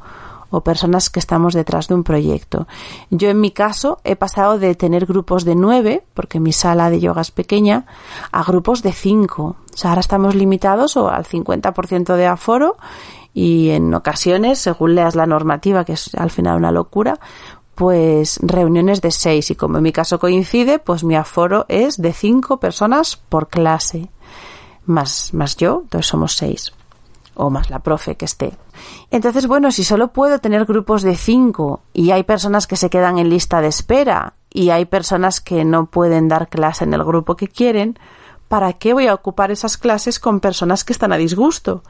o 0.49 0.61
personas 0.61 1.09
que 1.09 1.19
estamos 1.19 1.53
detrás 1.53 1.87
de 1.87 1.95
un 1.95 2.03
proyecto. 2.03 2.67
Yo 3.09 3.29
en 3.29 3.39
mi 3.39 3.51
caso 3.51 3.99
he 4.03 4.15
pasado 4.15 4.59
de 4.59 4.75
tener 4.75 5.05
grupos 5.05 5.45
de 5.45 5.55
nueve, 5.55 6.03
porque 6.13 6.39
mi 6.39 6.53
sala 6.53 6.89
de 6.89 6.99
yoga 6.99 7.21
es 7.21 7.31
pequeña, 7.31 7.85
a 8.31 8.43
grupos 8.43 8.83
de 8.83 8.93
cinco. 8.93 9.55
O 9.73 9.77
sea, 9.77 9.91
ahora 9.91 10.01
estamos 10.01 10.35
limitados 10.35 10.97
o 10.97 11.09
al 11.09 11.25
50% 11.25 12.15
de 12.15 12.27
aforo 12.27 12.77
y 13.33 13.71
en 13.71 13.93
ocasiones, 13.93 14.59
según 14.59 14.95
leas 14.95 15.15
la 15.15 15.25
normativa, 15.25 15.83
que 15.83 15.93
es 15.93 16.15
al 16.15 16.31
final 16.31 16.55
una 16.55 16.71
locura, 16.71 17.19
pues 17.75 18.39
reuniones 18.41 19.01
de 19.01 19.11
seis 19.11 19.51
y 19.51 19.55
como 19.55 19.77
en 19.77 19.83
mi 19.83 19.91
caso 19.91 20.17
coincide, 20.19 20.79
pues 20.79 21.03
mi 21.03 21.15
aforo 21.15 21.65
es 21.67 22.01
de 22.01 22.13
cinco 22.13 22.61
personas 22.61 23.17
por 23.17 23.49
clase. 23.49 24.09
Más, 24.85 25.33
más 25.33 25.57
yo, 25.57 25.81
entonces 25.83 26.07
somos 26.07 26.37
seis. 26.37 26.71
O 27.33 27.49
más 27.49 27.69
la 27.69 27.79
profe 27.79 28.15
que 28.15 28.23
esté. 28.23 28.53
Entonces, 29.11 29.47
bueno, 29.47 29.71
si 29.71 29.83
solo 29.83 30.13
puedo 30.13 30.39
tener 30.39 30.65
grupos 30.65 31.01
de 31.03 31.15
cinco 31.15 31.81
y 31.93 32.11
hay 32.11 32.23
personas 32.23 32.67
que 32.67 32.75
se 32.75 32.89
quedan 32.89 33.17
en 33.17 33.29
lista 33.29 33.61
de 33.61 33.67
espera 33.67 34.35
y 34.49 34.69
hay 34.69 34.85
personas 34.85 35.41
que 35.41 35.65
no 35.65 35.87
pueden 35.87 36.27
dar 36.27 36.49
clase 36.49 36.83
en 36.83 36.93
el 36.93 37.03
grupo 37.03 37.35
que 37.35 37.47
quieren, 37.47 37.99
¿para 38.47 38.73
qué 38.73 38.93
voy 38.93 39.07
a 39.07 39.13
ocupar 39.13 39.51
esas 39.51 39.77
clases 39.77 40.19
con 40.19 40.39
personas 40.39 40.83
que 40.83 40.93
están 40.93 41.11
a 41.11 41.17
disgusto? 41.17 41.83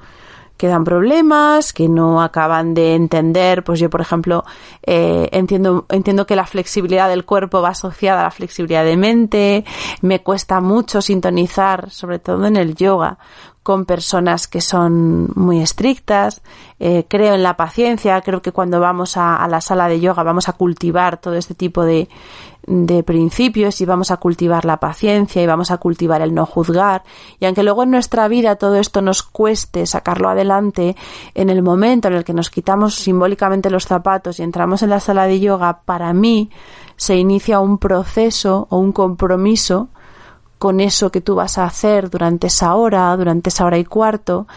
Que 0.58 0.68
dan 0.68 0.84
problemas, 0.84 1.74
que 1.74 1.90
no 1.90 2.22
acaban 2.22 2.74
de 2.74 2.96
entender. 2.96 3.64
Pues 3.64 3.80
yo, 3.80 3.90
por 3.90 4.02
ejemplo, 4.02 4.44
eh, 4.84 5.30
entiendo, 5.32 5.86
entiendo 5.90 6.26
que 6.26 6.36
la 6.36 6.46
flexibilidad 6.46 7.10
del 7.10 7.26
cuerpo 7.26 7.62
va 7.62 7.70
asociada 7.70 8.22
a 8.22 8.24
la 8.24 8.32
flexibilidad 8.32 8.86
de 8.86 8.98
mente. 8.98 9.66
Me 10.02 10.22
cuesta 10.22 10.62
mucho 10.62 11.02
sintonizar, 11.02 11.90
sobre 11.92 12.20
todo 12.20 12.46
en 12.46 12.56
el 12.56 12.76
yoga, 12.76 13.18
con 13.64 13.86
personas 13.86 14.48
que 14.48 14.62
son 14.62 15.30
muy 15.36 15.62
estrictas. 15.62 16.42
Eh, 16.80 17.06
creo 17.10 17.34
en 17.34 17.44
la 17.44 17.58
paciencia. 17.58 18.22
Creo 18.22 18.42
que 18.42 18.52
cuando 18.52 18.80
vamos 18.80 19.18
a, 19.18 19.36
a 19.36 19.48
la 19.48 19.60
sala 19.60 19.88
de 19.88 20.00
yoga 20.00 20.24
vamos 20.24 20.48
a 20.48 20.54
cultivar 20.54 21.18
todo 21.18 21.34
este 21.34 21.56
tipo 21.56 21.84
de, 21.84 22.08
de 22.68 23.04
principios 23.04 23.80
y 23.82 23.86
vamos 23.86 24.12
a 24.12 24.18
cultivar 24.18 24.66
la 24.66 24.80
paciencia 24.80 25.42
y 25.42 25.48
vamos 25.48 25.72
a 25.72 25.78
cultivar 25.78 26.22
el 26.22 26.34
no 26.34 26.46
juzgar. 26.46 27.04
Y 27.40 27.46
aunque 27.46 27.64
luego 27.64 27.84
en 27.84 27.92
nuestra 27.92 28.28
vida 28.28 28.56
todo 28.56 28.76
esto 28.76 29.02
nos 29.02 29.24
cueste 29.24 29.86
sacarlo 29.86 30.30
adelante, 30.30 30.96
en 31.34 31.50
el 31.50 31.62
momento 31.62 32.08
en 32.08 32.16
el 32.16 32.24
que 32.24 32.34
nos 32.34 32.50
quitamos 32.50 32.96
simbólicamente 32.96 33.70
los 33.70 33.86
zapatos 33.86 34.40
y 34.40 34.44
entramos 34.44 34.82
en 34.84 34.90
la 34.90 35.00
sala 35.00 35.28
de 35.28 35.40
yoga, 35.40 35.82
para 35.86 36.14
mí 36.14 36.50
se 36.96 37.16
inicia 37.16 37.60
un 37.60 37.78
proceso 37.78 38.68
o 38.70 38.78
un 38.78 38.92
compromiso 38.92 39.90
con 40.58 40.80
eso 40.80 41.12
que 41.12 41.22
tú 41.22 41.36
vas 41.36 41.58
a 41.58 41.66
hacer 41.66 42.10
durante 42.10 42.48
esa 42.48 42.76
hora, 42.76 43.16
durante 43.18 43.50
esa 43.50 43.66
hora 43.66 43.78
y 43.78 43.86
cuarto, 43.86 44.48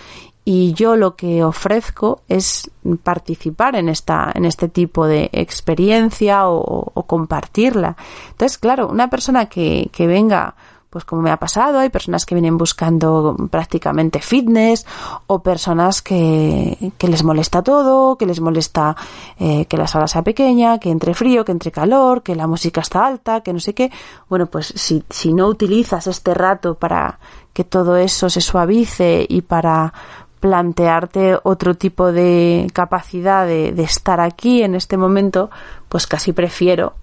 y 0.51 0.73
yo 0.73 0.97
lo 0.97 1.15
que 1.15 1.45
ofrezco 1.45 2.23
es 2.27 2.71
participar 3.03 3.77
en 3.77 3.91
esta 3.91 4.33
en 4.35 4.47
este 4.47 4.71
tipo 4.71 5.07
de 5.07 5.29
experiencia 5.31 6.49
o, 6.49 7.05
compartirla 7.07 7.97
entonces 8.31 8.57
claro 8.57 8.89
una 8.89 9.11
persona 9.11 9.45
que, 9.45 9.91
que 9.93 10.07
venga 10.07 10.55
pues 10.89 11.05
como 11.05 11.21
me 11.21 11.31
ha 11.31 11.37
pasado, 11.37 11.79
hay 11.79 11.91
personas 11.91 12.25
que 12.25 12.35
vienen 12.35 12.57
buscando 12.57 13.37
prácticamente 13.51 14.21
fitness 14.21 14.87
o 15.27 15.41
personas 15.43 16.01
que, 16.01 16.93
que 16.97 17.09
les 17.09 17.23
molesta 17.23 17.63
todo, 17.63 18.17
que 18.17 18.25
les 18.25 18.41
molesta 18.41 18.97
eh, 19.39 19.67
que 19.67 19.77
la 19.77 19.87
sala 19.87 20.09
sea 20.09 20.23
pequeña, 20.23 20.79
que 20.79 20.89
entre 20.89 21.13
frío, 21.13 21.45
que 21.45 21.53
entre 21.53 21.71
calor, 21.71 22.23
que 22.23 22.35
la 22.35 22.47
música 22.47 22.81
está 22.81 23.05
alta, 23.05 23.43
que 23.43 23.53
no 23.53 23.61
sé 23.61 23.75
qué. 23.75 23.93
Bueno, 24.31 24.47
pues 24.47 24.73
si, 24.77 25.05
si 25.11 25.35
no 25.35 25.47
utilizas 25.49 26.07
este 26.07 26.33
rato 26.33 26.75
para 26.77 27.19
que 27.53 27.65
todo 27.65 27.97
eso 27.97 28.31
se 28.31 28.41
suavice 28.41 29.27
y 29.29 29.43
para 29.43 29.93
plantearte 30.41 31.39
otro 31.43 31.75
tipo 31.75 32.13
de 32.13 32.69
capacidad 32.73 33.47
de, 33.47 33.73
de, 33.73 33.83
estar 33.83 34.21
aquí 34.21 34.63
en 34.63 34.75
este 34.75 34.97
momento, 34.97 35.51
pues 35.89 36.07
casi 36.07 36.33
prefiero 36.33 36.95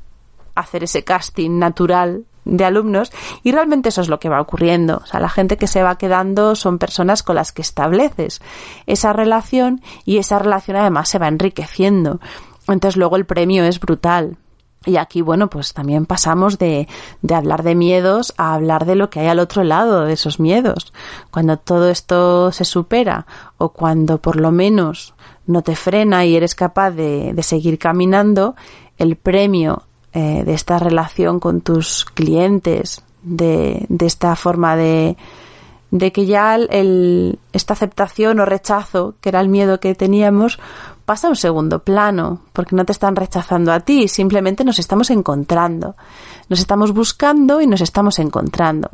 hacer 0.56 0.84
ese 0.84 1.04
casting 1.04 1.60
natural 1.60 2.26
de 2.46 2.64
alumnos 2.64 3.12
y 3.44 3.52
realmente 3.52 3.90
eso 3.90 4.02
es 4.02 4.08
lo 4.08 4.20
que 4.20 4.30
va 4.30 4.40
ocurriendo. 4.40 5.02
O 5.04 5.06
sea, 5.06 5.20
la 5.20 5.30
gente 5.30 5.58
que 5.58 5.68
se 5.68 5.84
va 5.84 5.98
quedando 5.98 6.56
son 6.56 6.78
personas 6.78 7.24
con 7.24 7.36
las 7.36 7.52
que 7.52 7.62
estableces 7.62 8.42
esa 8.86 9.12
relación 9.14 9.82
y 10.06 10.18
esa 10.18 10.40
relación 10.40 10.78
además 10.78 11.10
se 11.10 11.20
va 11.20 11.28
enriqueciendo. 11.28 12.20
Entonces 12.68 12.98
luego 12.98 13.16
el 13.18 13.26
premio 13.26 13.64
es 13.66 13.80
brutal. 13.80 14.38
Y 14.86 14.98
aquí, 14.98 15.22
bueno, 15.22 15.50
pues 15.50 15.74
también 15.74 16.06
pasamos 16.06 16.58
de, 16.58 16.88
de, 17.22 17.36
hablar 17.36 17.64
de 17.64 17.76
miedos 17.76 18.34
a 18.38 18.54
hablar 18.54 18.86
de 18.86 18.96
lo 18.96 19.10
que 19.10 19.20
hay 19.22 19.28
al 19.28 19.40
otro 19.40 19.64
lado 19.64 20.06
de 20.06 20.14
esos 20.14 20.40
miedos. 20.40 20.94
Cuando 21.32 21.58
todo 21.58 21.90
esto 21.90 22.52
se 22.52 22.66
supera 22.66 23.26
o 23.58 23.70
cuando 23.70 24.20
por 24.20 24.36
lo 24.36 24.52
menos 24.52 25.16
no 25.48 25.62
te 25.62 25.76
frena 25.76 26.26
y 26.26 26.36
eres 26.36 26.56
capaz 26.56 26.92
de, 26.92 27.34
de 27.34 27.44
seguir 27.44 27.78
caminando, 27.80 28.56
el 28.98 29.16
premio 29.16 29.84
eh, 30.14 30.44
de 30.46 30.54
esta 30.54 30.80
relación 30.80 31.40
con 31.40 31.62
tus 31.62 32.06
clientes, 32.06 33.04
de, 33.22 33.86
de 33.90 34.06
esta 34.06 34.36
forma 34.36 34.76
de, 34.76 35.18
de 35.92 36.12
que 36.12 36.26
ya 36.26 36.56
el, 36.56 37.40
esta 37.54 37.74
aceptación 37.74 38.40
o 38.40 38.46
rechazo, 38.46 39.16
que 39.22 39.30
era 39.30 39.42
el 39.42 39.50
miedo 39.50 39.80
que 39.80 39.96
teníamos, 39.96 40.60
pasa 41.06 41.28
a 41.28 41.30
un 41.30 41.36
segundo 41.36 41.80
plano, 41.80 42.42
porque 42.52 42.76
no 42.76 42.84
te 42.84 42.92
están 42.92 43.16
rechazando 43.16 43.72
a 43.72 43.80
ti, 43.80 44.08
simplemente 44.08 44.64
nos 44.64 44.80
estamos 44.80 45.10
encontrando. 45.12 45.96
Nos 46.50 46.60
estamos 46.60 46.94
buscando 46.94 47.62
y 47.62 47.68
nos 47.68 47.82
estamos 47.82 48.20
encontrando. 48.20 48.90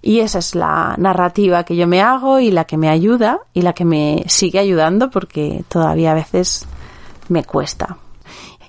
Y 0.00 0.20
esa 0.20 0.38
es 0.38 0.54
la 0.54 0.94
narrativa 0.98 1.64
que 1.64 1.76
yo 1.76 1.86
me 1.86 2.00
hago 2.02 2.40
y 2.40 2.50
la 2.50 2.64
que 2.64 2.76
me 2.76 2.88
ayuda 2.88 3.40
y 3.52 3.62
la 3.62 3.72
que 3.72 3.84
me 3.84 4.24
sigue 4.28 4.58
ayudando 4.58 5.10
porque 5.10 5.64
todavía 5.68 6.12
a 6.12 6.14
veces 6.14 6.66
me 7.28 7.44
cuesta. 7.44 7.98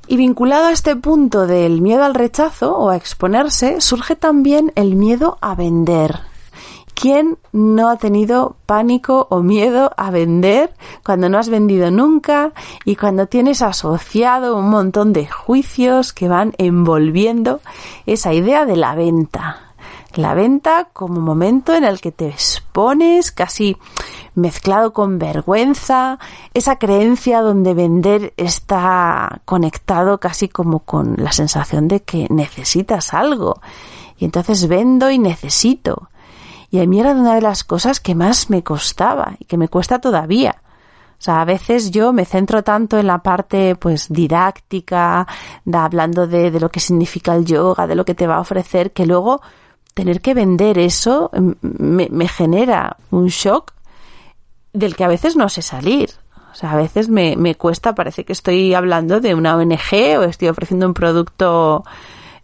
Y 0.07 0.17
vinculado 0.17 0.67
a 0.67 0.71
este 0.71 0.95
punto 0.95 1.47
del 1.47 1.81
miedo 1.81 2.03
al 2.03 2.15
rechazo 2.15 2.77
o 2.77 2.89
a 2.89 2.95
exponerse, 2.95 3.81
surge 3.81 4.15
también 4.15 4.71
el 4.75 4.95
miedo 4.95 5.37
a 5.41 5.53
vender. 5.53 6.21
¿Quién 6.99 7.37
no 7.51 7.89
ha 7.89 7.97
tenido 7.97 8.55
pánico 8.65 9.27
o 9.29 9.43
miedo 9.43 9.91
a 9.97 10.09
vender 10.09 10.73
cuando 11.05 11.29
no 11.29 11.37
has 11.37 11.47
vendido 11.47 11.91
nunca 11.91 12.53
y 12.85 12.95
cuando 12.95 13.27
tienes 13.27 13.61
asociado 13.61 14.57
un 14.57 14.71
montón 14.71 15.13
de 15.13 15.27
juicios 15.27 16.11
que 16.11 16.27
van 16.27 16.53
envolviendo 16.57 17.61
esa 18.07 18.33
idea 18.33 18.65
de 18.65 18.77
la 18.77 18.95
venta? 18.95 19.75
La 20.15 20.33
venta 20.33 20.89
como 20.91 21.21
momento 21.21 21.75
en 21.75 21.83
el 21.83 22.01
que 22.01 22.11
te 22.11 22.29
expones 22.29 23.31
casi 23.31 23.77
mezclado 24.33 24.91
con 24.91 25.19
vergüenza, 25.19 26.17
esa 26.55 26.79
creencia 26.79 27.41
donde 27.41 27.75
vender 27.75 28.33
está 28.37 29.41
conectado 29.45 30.19
casi 30.19 30.49
como 30.49 30.79
con 30.79 31.13
la 31.17 31.31
sensación 31.31 31.87
de 31.87 32.01
que 32.01 32.25
necesitas 32.31 33.13
algo. 33.13 33.61
Y 34.17 34.25
entonces 34.25 34.67
vendo 34.67 35.11
y 35.11 35.19
necesito. 35.19 36.09
Y 36.69 36.79
a 36.79 36.85
mí 36.85 36.99
era 36.99 37.11
una 37.11 37.35
de 37.35 37.41
las 37.41 37.63
cosas 37.63 37.99
que 37.99 38.15
más 38.15 38.49
me 38.49 38.63
costaba 38.63 39.35
y 39.39 39.45
que 39.45 39.57
me 39.57 39.69
cuesta 39.69 39.99
todavía. 39.99 40.61
O 41.19 41.21
sea, 41.21 41.41
a 41.41 41.45
veces 41.45 41.89
yo 41.89 42.13
me 42.13 42.25
centro 42.25 42.63
tanto 42.63 42.99
en 42.99 43.07
la 43.07 43.19
parte 43.19 43.75
pues 43.75 44.07
didáctica, 44.09 45.25
hablando 45.73 46.27
de, 46.27 46.51
de 46.51 46.59
lo 46.59 46.69
que 46.69 46.79
significa 46.79 47.33
el 47.35 47.45
yoga, 47.45 47.87
de 47.87 47.95
lo 47.95 48.05
que 48.05 48.13
te 48.13 48.27
va 48.27 48.35
a 48.35 48.41
ofrecer, 48.41 48.91
que 48.91 49.05
luego 49.05 49.41
tener 49.95 50.21
que 50.21 50.35
vender 50.35 50.77
eso 50.77 51.31
me, 51.61 52.07
me 52.11 52.27
genera 52.27 52.97
un 53.09 53.27
shock 53.27 53.73
del 54.71 54.95
que 54.95 55.03
a 55.03 55.07
veces 55.07 55.35
no 55.35 55.49
sé 55.49 55.63
salir. 55.63 56.11
O 56.51 56.55
sea, 56.55 56.71
a 56.71 56.75
veces 56.75 57.09
me, 57.09 57.35
me 57.35 57.55
cuesta, 57.55 57.95
parece 57.95 58.23
que 58.23 58.33
estoy 58.33 58.75
hablando 58.75 59.19
de 59.19 59.33
una 59.33 59.55
ONG 59.55 60.19
o 60.19 60.23
estoy 60.23 60.49
ofreciendo 60.49 60.85
un 60.85 60.93
producto 60.93 61.83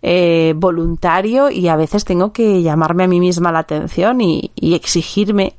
eh, 0.05 0.53
voluntario 0.55 1.49
y 1.49 1.69
a 1.69 1.77
veces 1.77 2.03
tengo 2.03 2.33
que 2.33 2.61
llamarme 2.61 3.05
a 3.05 3.07
mí 3.07 3.19
misma 3.19 3.51
la 3.51 3.59
atención 3.59 4.21
y, 4.21 4.51
exigirme 4.55 5.55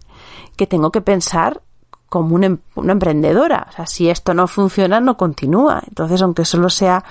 que 0.56 0.66
tengo 0.66 0.92
que 0.92 1.00
pensar 1.00 1.62
como 2.08 2.34
una, 2.34 2.46
em, 2.46 2.58
una, 2.74 2.92
emprendedora. 2.92 3.66
O 3.70 3.72
sea, 3.72 3.86
si 3.86 4.08
esto 4.08 4.34
no 4.34 4.46
funciona, 4.46 5.00
no 5.00 5.16
continúa. 5.16 5.82
Entonces, 5.88 6.22
aunque 6.22 6.44
solo 6.44 6.68
sea 6.68 7.04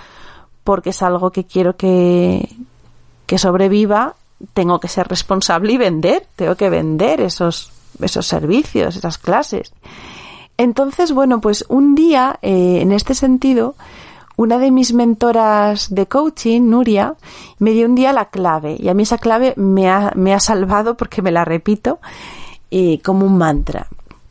porque 0.64 0.92
es 0.92 1.02
algo 1.02 1.32
que 1.32 1.44
quiero 1.46 1.76
que, 1.76 2.56
que 3.26 3.38
sobreviva, 3.38 4.16
tengo 4.54 4.80
que 4.80 4.88
ser 4.88 5.08
responsable 5.08 5.74
y 5.74 5.78
vender. 5.78 6.28
Tengo 6.36 6.56
que 6.56 6.70
vender 6.70 7.20
esos 7.20 7.74
esos 8.02 8.26
servicios, 8.26 8.96
esas 8.96 9.18
clases. 9.18 9.74
Entonces, 10.58 11.12
bueno, 11.12 11.42
pues 11.42 11.66
un 11.68 11.96
día, 11.96 12.40
eh, 12.42 12.80
en 12.82 12.92
este 12.92 13.16
sentido, 13.16 13.76
una 14.36 14.58
de 14.58 14.72
mis 14.72 14.94
mentoras 14.94 15.94
de 15.94 16.08
coaching, 16.08 16.62
Nuria, 16.70 17.16
me 17.60 17.72
dio 17.72 17.86
un 17.86 17.96
día 17.96 18.14
la 18.14 18.26
clave 18.26 18.78
y 18.80 18.90
a 18.90 18.94
mí 18.94 19.04
esa 19.04 19.18
clave 19.18 19.54
me 19.58 19.90
ha, 19.90 20.12
me 20.16 20.34
ha 20.34 20.40
salvado 20.40 20.98
porque 20.98 21.22
me 21.22 21.32
la 21.32 21.46
repito 21.46 22.00
como 23.04 23.26
un 23.26 23.38
mantra. 23.38 23.88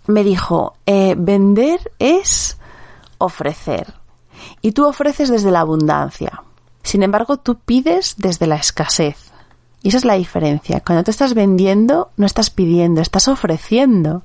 Me 0.07 0.25
dijo, 0.25 0.75
eh, 0.87 1.15
vender 1.17 1.93
es 1.99 2.59
ofrecer 3.19 3.95
y 4.61 4.73
tú 4.73 4.87
ofreces 4.87 5.29
desde 5.29 5.53
la 5.53 5.61
abundancia. 5.61 6.43
Sin 6.83 7.05
embargo, 7.05 7.37
tú 7.37 7.59
pides 7.59 8.17
desde 8.19 8.49
la 8.49 8.57
escasez. 8.57 9.31
Y 9.85 9.89
esa 9.89 9.99
es 9.99 10.05
la 10.05 10.15
diferencia. 10.15 10.81
Cuando 10.81 11.05
tú 11.05 11.11
estás 11.13 11.35
vendiendo, 11.35 12.11
no 12.17 12.27
estás 12.27 12.51
pidiendo, 12.51 13.01
estás 13.01 13.29
ofreciendo. 13.29 14.23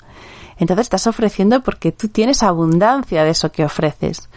Entonces 0.58 0.86
estás 0.86 1.06
ofreciendo 1.06 1.62
porque 1.62 1.92
tú 1.92 2.08
tienes 2.08 2.42
abundancia 2.42 3.24
de 3.24 3.32
eso 3.32 3.52
que 3.52 3.64
ofreces. 3.64 4.30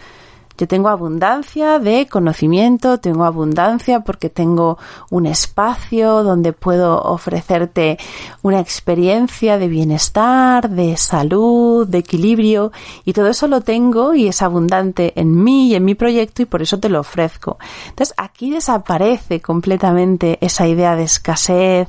Yo 0.57 0.67
tengo 0.67 0.89
abundancia 0.89 1.79
de 1.79 2.07
conocimiento, 2.07 2.99
tengo 2.99 3.23
abundancia 3.23 4.01
porque 4.01 4.29
tengo 4.29 4.77
un 5.09 5.25
espacio 5.25 6.23
donde 6.23 6.53
puedo 6.53 7.01
ofrecerte 7.01 7.97
una 8.41 8.59
experiencia 8.59 9.57
de 9.57 9.67
bienestar, 9.67 10.69
de 10.69 10.97
salud, 10.97 11.87
de 11.87 11.99
equilibrio 11.99 12.71
y 13.05 13.13
todo 13.13 13.27
eso 13.27 13.47
lo 13.47 13.61
tengo 13.61 14.13
y 14.13 14.27
es 14.27 14.41
abundante 14.41 15.19
en 15.19 15.43
mí 15.43 15.69
y 15.69 15.75
en 15.75 15.85
mi 15.85 15.95
proyecto 15.95 16.41
y 16.41 16.45
por 16.45 16.61
eso 16.61 16.79
te 16.79 16.89
lo 16.89 16.99
ofrezco. 16.99 17.57
Entonces 17.89 18.13
aquí 18.17 18.51
desaparece 18.51 19.41
completamente 19.41 20.37
esa 20.41 20.67
idea 20.67 20.95
de 20.95 21.03
escasez, 21.03 21.87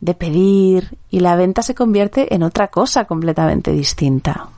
de 0.00 0.14
pedir 0.14 0.98
y 1.10 1.20
la 1.20 1.36
venta 1.36 1.62
se 1.62 1.74
convierte 1.74 2.34
en 2.34 2.42
otra 2.42 2.68
cosa 2.68 3.04
completamente 3.04 3.72
distinta. 3.72 4.48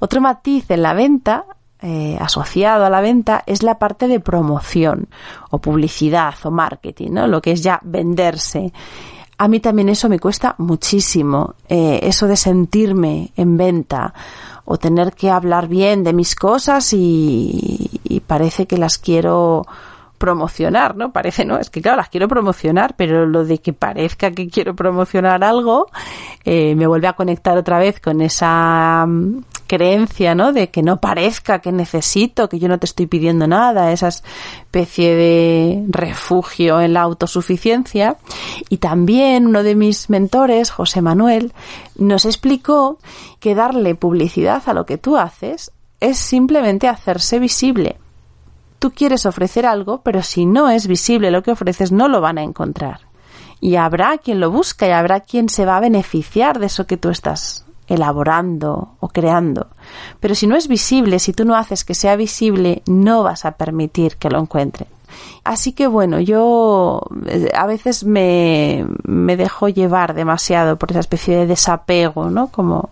Otro 0.00 0.20
matiz 0.20 0.70
en 0.70 0.82
la 0.82 0.94
venta 0.94 1.44
eh, 1.86 2.16
asociado 2.18 2.86
a 2.86 2.88
la 2.88 3.02
venta 3.02 3.42
es 3.44 3.62
la 3.62 3.78
parte 3.78 4.08
de 4.08 4.18
promoción 4.18 5.08
o 5.50 5.58
publicidad 5.58 6.34
o 6.44 6.50
marketing, 6.50 7.10
¿no? 7.10 7.26
Lo 7.26 7.42
que 7.42 7.52
es 7.52 7.62
ya 7.62 7.78
venderse. 7.82 8.72
A 9.36 9.48
mí 9.48 9.60
también 9.60 9.90
eso 9.90 10.08
me 10.08 10.18
cuesta 10.18 10.54
muchísimo, 10.56 11.56
eh, 11.68 12.00
eso 12.02 12.26
de 12.26 12.36
sentirme 12.36 13.32
en 13.36 13.58
venta 13.58 14.14
o 14.64 14.78
tener 14.78 15.12
que 15.12 15.28
hablar 15.28 15.68
bien 15.68 16.04
de 16.04 16.14
mis 16.14 16.34
cosas 16.34 16.90
y, 16.94 18.00
parece 18.26 18.66
que 18.66 18.78
las 18.78 18.96
quiero 18.96 19.66
promocionar, 20.16 20.96
¿no? 20.96 21.12
Parece, 21.12 21.44
¿no? 21.44 21.58
Es 21.58 21.68
que 21.68 21.82
claro, 21.82 21.98
las 21.98 22.08
quiero 22.08 22.28
promocionar, 22.28 22.94
pero 22.96 23.26
lo 23.26 23.44
de 23.44 23.58
que 23.58 23.74
parezca 23.74 24.30
que 24.30 24.48
quiero 24.48 24.74
promocionar 24.74 25.44
algo 25.44 25.88
eh, 26.46 26.74
me 26.76 26.86
vuelve 26.86 27.08
a 27.08 27.12
conectar 27.12 27.58
otra 27.58 27.78
vez 27.78 28.00
con 28.00 28.22
esa 28.22 29.04
mm, 29.06 29.40
creencia, 29.66 30.34
¿no? 30.34 30.52
De 30.52 30.70
que 30.70 30.82
no 30.82 31.00
parezca 31.00 31.60
que 31.60 31.72
necesito, 31.72 32.48
que 32.48 32.58
yo 32.58 32.68
no 32.68 32.78
te 32.78 32.86
estoy 32.86 33.06
pidiendo 33.06 33.46
nada, 33.46 33.92
esa 33.92 34.08
especie 34.08 35.14
de 35.14 35.84
refugio 35.88 36.80
en 36.80 36.94
la 36.94 37.02
autosuficiencia. 37.02 38.16
Y 38.68 38.78
también 38.78 39.46
uno 39.46 39.62
de 39.62 39.74
mis 39.74 40.10
mentores, 40.10 40.70
José 40.70 41.02
Manuel, 41.02 41.52
nos 41.96 42.24
explicó 42.24 42.98
que 43.40 43.54
darle 43.54 43.94
publicidad 43.94 44.62
a 44.66 44.74
lo 44.74 44.86
que 44.86 44.98
tú 44.98 45.16
haces 45.16 45.72
es 46.00 46.18
simplemente 46.18 46.88
hacerse 46.88 47.38
visible 47.38 47.96
tú 48.84 48.90
quieres 48.90 49.24
ofrecer 49.24 49.64
algo, 49.64 50.02
pero 50.02 50.22
si 50.22 50.44
no 50.44 50.68
es 50.68 50.86
visible 50.86 51.30
lo 51.30 51.42
que 51.42 51.52
ofreces, 51.52 51.90
no 51.90 52.06
lo 52.06 52.20
van 52.20 52.36
a 52.36 52.42
encontrar. 52.42 53.00
Y 53.58 53.76
habrá 53.76 54.18
quien 54.18 54.40
lo 54.40 54.50
busca 54.50 54.86
y 54.86 54.90
habrá 54.90 55.20
quien 55.20 55.48
se 55.48 55.64
va 55.64 55.78
a 55.78 55.80
beneficiar 55.80 56.58
de 56.58 56.66
eso 56.66 56.86
que 56.86 56.98
tú 56.98 57.08
estás 57.08 57.63
elaborando 57.86 58.96
o 59.00 59.08
creando. 59.08 59.68
Pero 60.20 60.34
si 60.34 60.46
no 60.46 60.56
es 60.56 60.68
visible, 60.68 61.18
si 61.18 61.32
tú 61.32 61.44
no 61.44 61.54
haces 61.54 61.84
que 61.84 61.94
sea 61.94 62.16
visible, 62.16 62.82
no 62.86 63.22
vas 63.22 63.44
a 63.44 63.52
permitir 63.52 64.16
que 64.16 64.30
lo 64.30 64.38
encuentren. 64.40 64.88
Así 65.44 65.72
que 65.72 65.86
bueno, 65.86 66.20
yo 66.20 67.00
eh, 67.26 67.50
a 67.54 67.66
veces 67.66 68.04
me, 68.04 68.86
me 69.04 69.36
dejo 69.36 69.68
llevar 69.68 70.14
demasiado 70.14 70.76
por 70.76 70.90
esa 70.90 71.00
especie 71.00 71.36
de 71.36 71.46
desapego, 71.46 72.30
¿no? 72.30 72.48
Como 72.48 72.90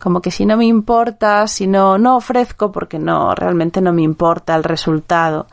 como 0.00 0.22
que 0.22 0.30
si 0.30 0.46
no 0.46 0.56
me 0.56 0.64
importa, 0.64 1.46
si 1.46 1.66
no, 1.66 1.98
no 1.98 2.16
ofrezco 2.16 2.72
porque 2.72 2.98
no, 2.98 3.34
realmente 3.34 3.82
no 3.82 3.92
me 3.92 4.00
importa 4.00 4.56
el 4.56 4.64
resultado 4.64 5.46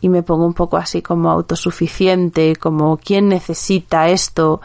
y 0.00 0.08
me 0.08 0.22
pongo 0.22 0.46
un 0.46 0.54
poco 0.54 0.76
así 0.76 1.02
como 1.02 1.28
autosuficiente, 1.28 2.54
como 2.54 2.98
quién 2.98 3.28
necesita 3.28 4.08
esto 4.08 4.60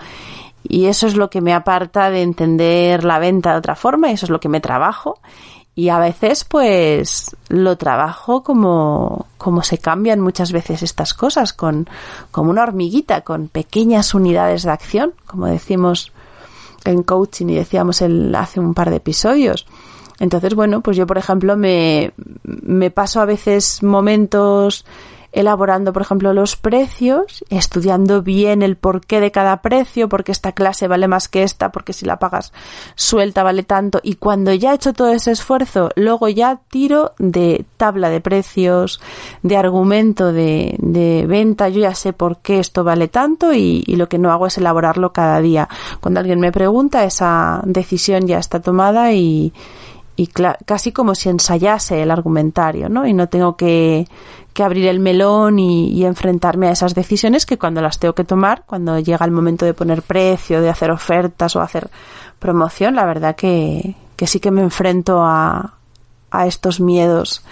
y 0.68 0.86
eso 0.86 1.08
es 1.08 1.16
lo 1.16 1.30
que 1.30 1.42
me 1.42 1.54
aparta 1.54 2.10
de 2.10 2.22
entender 2.22 3.04
la 3.04 3.20
venta 3.20 3.52
de 3.52 3.58
otra 3.58 3.76
forma 3.76 4.10
y 4.10 4.14
eso 4.14 4.26
es 4.26 4.30
lo 4.30 4.40
que 4.40 4.50
me 4.50 4.62
trabajo 4.62 5.20
y 5.76 5.90
a 5.90 6.00
veces 6.00 6.46
pues 6.46 7.36
lo 7.50 7.78
trabajo 7.78 8.44
como, 8.44 9.28
como 9.38 9.62
se 9.62 9.78
cambian 9.78 10.22
muchas 10.22 10.52
veces 10.52 10.84
estas 10.84 11.14
cosas 11.14 11.54
con 11.54 11.88
como 12.32 12.50
una 12.50 12.64
hormiguita 12.64 13.22
con 13.22 13.50
pequeñas 13.50 14.14
unidades 14.14 14.64
de 14.64 14.72
acción 14.72 15.14
como 15.26 15.48
decimos 15.48 16.14
en 16.86 17.04
coaching 17.04 17.48
y 17.48 17.56
decíamos 17.56 18.02
el, 18.02 18.34
hace 18.36 18.60
un 18.60 18.74
par 18.74 18.90
de 18.90 18.98
episodios. 18.98 19.66
Entonces, 20.20 20.56
bueno, 20.56 20.82
pues 20.82 20.96
yo, 20.96 21.06
por 21.06 21.18
ejemplo, 21.18 21.58
me, 21.58 22.14
me 22.44 22.90
paso 22.90 23.20
a 23.20 23.26
veces 23.26 23.84
momentos 23.84 24.86
elaborando, 25.36 25.92
por 25.92 26.02
ejemplo, 26.02 26.34
los 26.34 26.56
precios, 26.56 27.44
estudiando 27.50 28.22
bien 28.22 28.62
el 28.62 28.78
porqué 28.78 29.20
de 29.20 29.32
cada 29.32 29.62
precio, 29.62 30.08
porque 30.08 30.32
esta 30.32 30.54
clase 30.54 30.88
vale 30.88 31.10
más 31.10 31.28
que 31.28 31.44
esta, 31.44 31.74
porque 31.74 31.92
si 31.92 32.06
la 32.06 32.20
pagas 32.20 32.54
suelta 32.96 33.44
vale 33.44 33.64
tanto. 33.64 34.00
Y 34.02 34.16
cuando 34.16 34.54
ya 34.54 34.72
he 34.72 34.76
hecho 34.76 34.94
todo 34.94 35.12
ese 35.12 35.32
esfuerzo, 35.32 35.90
luego 35.98 36.30
ya 36.30 36.62
tiro 36.70 37.14
de 37.20 37.66
tabla 37.76 38.10
de 38.10 38.22
precios, 38.22 39.02
de 39.44 39.58
argumento 39.58 40.32
de, 40.32 41.26
venta, 41.28 41.68
yo 41.68 41.82
ya 41.82 41.94
sé 41.96 42.14
por 42.14 42.38
qué 42.38 42.60
esto 42.60 42.86
vale 42.86 43.10
tanto 43.10 43.54
y, 43.54 43.84
y 43.86 43.98
lo 43.98 44.08
que 44.08 44.18
no 44.18 44.32
hago 44.32 44.48
es 44.48 44.58
elaborarlo 44.58 45.12
cada 45.12 45.42
día. 45.42 45.68
Cuando 46.00 46.22
alguien 46.22 46.40
me 46.40 46.54
pregunta, 46.54 47.04
esa 47.04 47.62
decisión 47.66 48.26
ya 48.26 48.40
está 48.40 48.62
tomada 48.62 49.12
y, 49.12 49.52
y 50.16 50.28
casi 50.28 50.94
como 50.94 51.14
si 51.14 51.28
ensayase 51.28 52.02
el 52.02 52.12
argumentario, 52.12 52.88
¿no? 52.88 53.06
Y 53.06 53.14
no 53.14 53.28
tengo 53.28 53.58
que, 53.58 54.08
que 54.56 54.64
abrir 54.64 54.88
el 54.88 55.00
melón 55.00 55.60
y, 55.60 56.04
enfrentarme 56.06 56.68
a 56.68 56.72
esas 56.72 56.96
decisiones 56.96 57.46
que 57.46 57.58
cuando 57.60 57.82
las 57.82 58.00
tengo 58.00 58.16
que 58.16 58.24
tomar, 58.24 58.64
cuando 58.66 58.98
llega 58.98 59.26
el 59.26 59.32
momento 59.32 59.66
de 59.66 59.74
poner 59.74 60.02
precio, 60.02 60.62
de 60.62 60.70
hacer 60.70 60.90
ofertas 60.90 61.56
o 61.56 61.62
hacer 61.62 61.90
promoción, 62.40 62.96
la 62.96 63.06
verdad 63.06 63.36
que, 63.36 63.96
que 64.16 64.28
sí 64.28 64.40
que 64.40 64.52
me 64.52 64.62
enfrento 64.62 65.22
a, 65.22 65.74
a 66.32 66.48
estos 66.48 66.80
miedos 66.80 67.44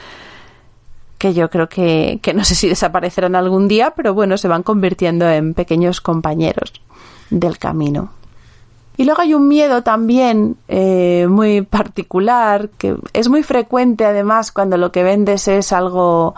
que 1.18 1.34
yo 1.34 1.50
creo 1.50 1.70
que, 1.70 2.20
que 2.22 2.34
no 2.34 2.44
sé 2.44 2.56
si 2.56 2.68
desaparecerán 2.68 3.36
algún 3.36 3.68
día, 3.68 3.94
pero 3.96 4.14
bueno, 4.14 4.38
se 4.38 4.48
van 4.48 4.64
convirtiendo 4.64 5.30
en 5.30 5.54
pequeños 5.54 6.02
compañeros 6.02 6.74
del 7.30 7.58
camino. 7.58 8.12
Y 8.96 9.06
luego 9.06 9.22
hay 9.22 9.34
un 9.34 9.48
miedo 9.48 9.84
también 9.84 10.56
eh, 10.68 11.28
muy 11.30 11.64
particular, 11.64 12.70
que 12.78 12.96
es 13.14 13.28
muy 13.28 13.44
frecuente 13.44 14.06
además 14.06 14.52
cuando 14.52 14.78
lo 14.78 14.92
que 14.92 15.04
vendes 15.04 15.48
es 15.48 15.74
algo, 15.74 16.36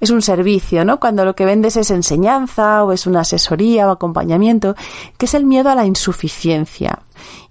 es 0.00 0.10
un 0.10 0.22
servicio, 0.22 0.84
¿no? 0.84 1.00
Cuando 1.00 1.24
lo 1.24 1.34
que 1.34 1.44
vendes 1.44 1.76
es 1.76 1.90
enseñanza 1.90 2.84
o 2.84 2.92
es 2.92 3.06
una 3.06 3.20
asesoría 3.20 3.88
o 3.88 3.90
acompañamiento, 3.90 4.74
que 5.18 5.26
es 5.26 5.34
el 5.34 5.46
miedo 5.46 5.70
a 5.70 5.74
la 5.74 5.86
insuficiencia. 5.86 7.00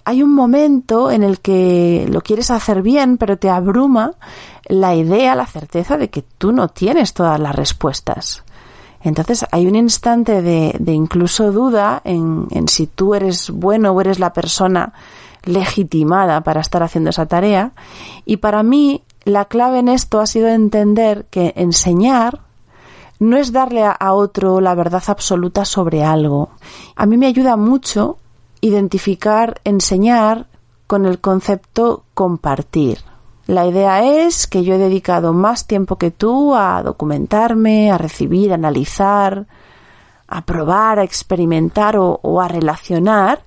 Hay 0.05 0.21
un 0.21 0.33
momento 0.33 1.11
en 1.11 1.23
el 1.23 1.39
que 1.39 2.05
lo 2.09 2.21
quieres 2.21 2.51
hacer 2.51 2.81
bien, 2.81 3.17
pero 3.17 3.37
te 3.37 3.49
abruma 3.49 4.13
la 4.65 4.95
idea, 4.95 5.35
la 5.35 5.45
certeza 5.45 5.97
de 5.97 6.09
que 6.09 6.23
tú 6.37 6.51
no 6.51 6.67
tienes 6.67 7.13
todas 7.13 7.39
las 7.39 7.55
respuestas. 7.55 8.43
Entonces 9.01 9.45
hay 9.51 9.67
un 9.67 9.75
instante 9.75 10.41
de, 10.41 10.75
de 10.79 10.93
incluso 10.93 11.51
duda 11.51 12.01
en, 12.05 12.47
en, 12.51 12.67
si 12.67 12.87
tú 12.87 13.15
eres 13.15 13.49
bueno 13.49 13.91
o 13.91 14.01
eres 14.01 14.19
la 14.19 14.31
persona 14.31 14.93
legitimada 15.43 16.41
para 16.41 16.61
estar 16.61 16.83
haciendo 16.83 17.09
esa 17.09 17.25
tarea. 17.25 17.71
Y 18.25 18.37
para 18.37 18.63
mí 18.63 19.03
la 19.25 19.45
clave 19.45 19.79
en 19.79 19.87
esto 19.87 20.19
ha 20.19 20.27
sido 20.27 20.47
entender 20.47 21.25
que 21.29 21.53
enseñar 21.55 22.41
no 23.19 23.37
es 23.37 23.51
darle 23.51 23.83
a, 23.85 24.13
otro 24.13 24.59
la 24.59 24.75
verdad 24.75 25.03
absoluta 25.07 25.63
sobre 25.65 26.03
algo. 26.03 26.49
A 26.95 27.05
mí 27.05 27.15
me 27.15 27.27
ayuda 27.27 27.55
mucho 27.55 28.17
identificar, 28.59 29.61
enseñar 29.63 30.47
con 30.87 31.05
el 31.05 31.19
concepto 31.19 32.03
compartir. 32.13 32.99
La 33.47 33.65
idea 33.65 34.25
es 34.25 34.47
que 34.47 34.63
yo 34.63 34.75
he 34.75 34.77
dedicado 34.77 35.33
más 35.33 35.67
tiempo 35.67 35.97
que 35.97 36.11
tú 36.11 36.55
a 36.55 36.81
documentarme, 36.83 37.91
a 37.91 37.97
recibir, 37.97 38.51
a 38.51 38.55
analizar, 38.55 39.47
a 40.27 40.41
probar, 40.45 40.99
a 40.99 41.03
experimentar 41.03 41.97
o, 41.97 42.19
o, 42.21 42.41
a 42.41 42.47
relacionar 42.47 43.43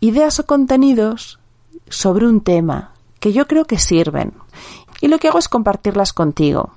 ideas 0.00 0.38
o 0.40 0.46
contenidos 0.46 1.38
sobre 1.88 2.26
un 2.26 2.40
tema 2.40 2.92
que 3.20 3.32
yo 3.32 3.46
creo 3.46 3.64
que 3.64 3.78
sirven. 3.78 4.34
Y 5.00 5.08
lo 5.08 5.18
que 5.18 5.28
hago 5.28 5.38
es 5.38 5.48
compartirlas 5.48 6.12
contigo. 6.12 6.70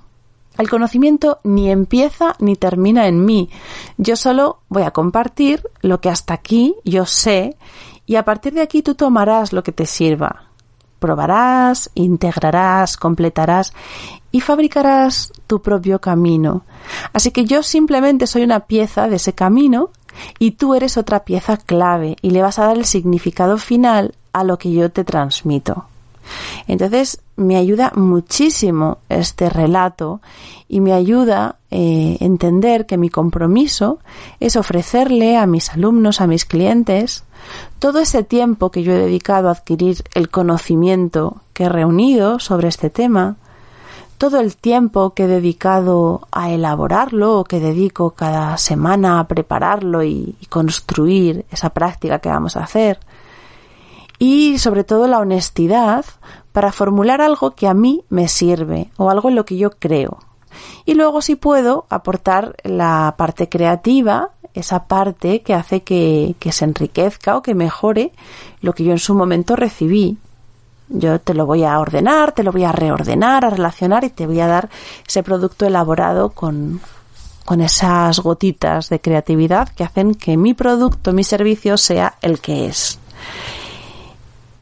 El 0.57 0.69
conocimiento 0.69 1.39
ni 1.43 1.71
empieza 1.71 2.35
ni 2.39 2.55
termina 2.55 3.07
en 3.07 3.23
mí. 3.23 3.49
Yo 3.97 4.15
solo 4.15 4.59
voy 4.67 4.83
a 4.83 4.91
compartir 4.91 5.69
lo 5.81 6.01
que 6.01 6.09
hasta 6.09 6.33
aquí 6.33 6.75
yo 6.83 7.05
sé 7.05 7.55
y 8.05 8.15
a 8.15 8.25
partir 8.25 8.53
de 8.53 8.61
aquí 8.61 8.81
tú 8.81 8.95
tomarás 8.95 9.53
lo 9.53 9.63
que 9.63 9.71
te 9.71 9.85
sirva 9.85 10.49
probarás, 10.99 11.89
integrarás, 11.95 12.97
completarás 12.97 13.73
y 14.31 14.41
fabricarás 14.41 15.31
tu 15.47 15.61
propio 15.61 15.99
camino. 15.99 16.63
Así 17.13 17.31
que 17.31 17.45
yo 17.45 17.63
simplemente 17.63 18.27
soy 18.27 18.43
una 18.43 18.61
pieza 18.61 19.07
de 19.07 19.15
ese 19.15 19.33
camino 19.33 19.89
y 20.37 20.51
tú 20.51 20.75
eres 20.75 20.97
otra 20.97 21.23
pieza 21.23 21.57
clave 21.57 22.17
y 22.21 22.31
le 22.31 22.41
vas 22.41 22.59
a 22.59 22.67
dar 22.67 22.77
el 22.77 22.85
significado 22.85 23.57
final 23.57 24.13
a 24.33 24.43
lo 24.43 24.59
que 24.59 24.71
yo 24.71 24.91
te 24.91 25.03
transmito. 25.03 25.85
Entonces 26.67 27.21
me 27.39 27.55
ayuda 27.55 27.91
muchísimo 27.95 28.99
este 29.07 29.49
relato 29.49 30.21
y 30.67 30.81
me 30.81 30.93
ayuda 30.93 31.55
eh, 31.71 32.17
entender 32.19 32.85
que 32.85 32.97
mi 32.97 33.09
compromiso 33.09 33.99
es 34.39 34.55
ofrecerle 34.55 35.37
a 35.37 35.45
mis 35.45 35.69
alumnos, 35.69 36.21
a 36.21 36.27
mis 36.27 36.45
clientes, 36.45 37.23
todo 37.79 37.99
ese 37.99 38.23
tiempo 38.23 38.71
que 38.71 38.83
yo 38.83 38.91
he 38.91 38.97
dedicado 38.97 39.47
a 39.47 39.53
adquirir 39.53 40.03
el 40.13 40.29
conocimiento 40.29 41.41
que 41.53 41.63
he 41.63 41.69
reunido 41.69 42.39
sobre 42.39 42.67
este 42.67 42.89
tema, 42.89 43.37
todo 44.17 44.41
el 44.41 44.57
tiempo 44.57 45.13
que 45.13 45.23
he 45.23 45.27
dedicado 45.27 46.27
a 46.31 46.51
elaborarlo 46.51 47.39
o 47.39 47.43
que 47.45 47.61
dedico 47.61 48.11
cada 48.11 48.57
semana 48.57 49.21
a 49.21 49.27
prepararlo 49.27 50.03
y 50.03 50.35
construir 50.49 51.45
esa 51.51 51.69
práctica 51.69 52.19
que 52.19 52.27
vamos 52.27 52.57
a 52.57 52.63
hacer, 52.63 52.99
y 54.19 54.59
sobre 54.59 54.83
todo 54.83 55.07
la 55.07 55.19
honestidad 55.19 56.05
para 56.51 56.71
formular 56.71 57.21
algo 57.21 57.51
que 57.51 57.67
a 57.67 57.73
mí 57.73 58.03
me 58.09 58.27
sirve 58.27 58.91
o 58.97 59.09
algo 59.09 59.29
en 59.29 59.35
lo 59.35 59.45
que 59.45 59.57
yo 59.57 59.71
creo. 59.71 60.19
Y 60.85 60.95
luego 60.95 61.21
si 61.21 61.35
puedo 61.35 61.85
aportar 61.89 62.55
la 62.63 63.15
parte 63.17 63.49
creativa 63.49 64.31
esa 64.53 64.85
parte 64.85 65.41
que 65.41 65.53
hace 65.53 65.83
que, 65.83 66.35
que, 66.39 66.51
se 66.51 66.65
enriquezca 66.65 67.37
o 67.37 67.41
que 67.41 67.55
mejore 67.55 68.11
lo 68.61 68.73
que 68.73 68.83
yo 68.83 68.91
en 68.91 68.99
su 68.99 69.13
momento 69.13 69.55
recibí. 69.55 70.17
Yo 70.89 71.19
te 71.19 71.35
lo 71.35 71.45
voy 71.45 71.63
a 71.63 71.79
ordenar, 71.79 72.31
te 72.31 72.43
lo 72.43 72.51
voy 72.51 72.63
a 72.63 72.71
reordenar, 72.71 73.45
a 73.45 73.51
relacionar 73.51 74.03
y 74.03 74.09
te 74.09 74.25
voy 74.25 74.39
a 74.39 74.47
dar 74.47 74.69
ese 75.07 75.21
producto 75.21 75.65
elaborado 75.65 76.31
con, 76.31 76.81
con 77.45 77.61
esas 77.61 78.19
gotitas 78.19 78.89
de 78.89 78.99
creatividad 78.99 79.69
que 79.69 79.83
hacen 79.83 80.15
que 80.15 80.35
mi 80.35 80.55
producto, 80.55 81.13
mi 81.13 81.23
servicio 81.23 81.77
sea 81.77 82.15
el 82.21 82.39
que 82.39 82.65
es. 82.65 82.99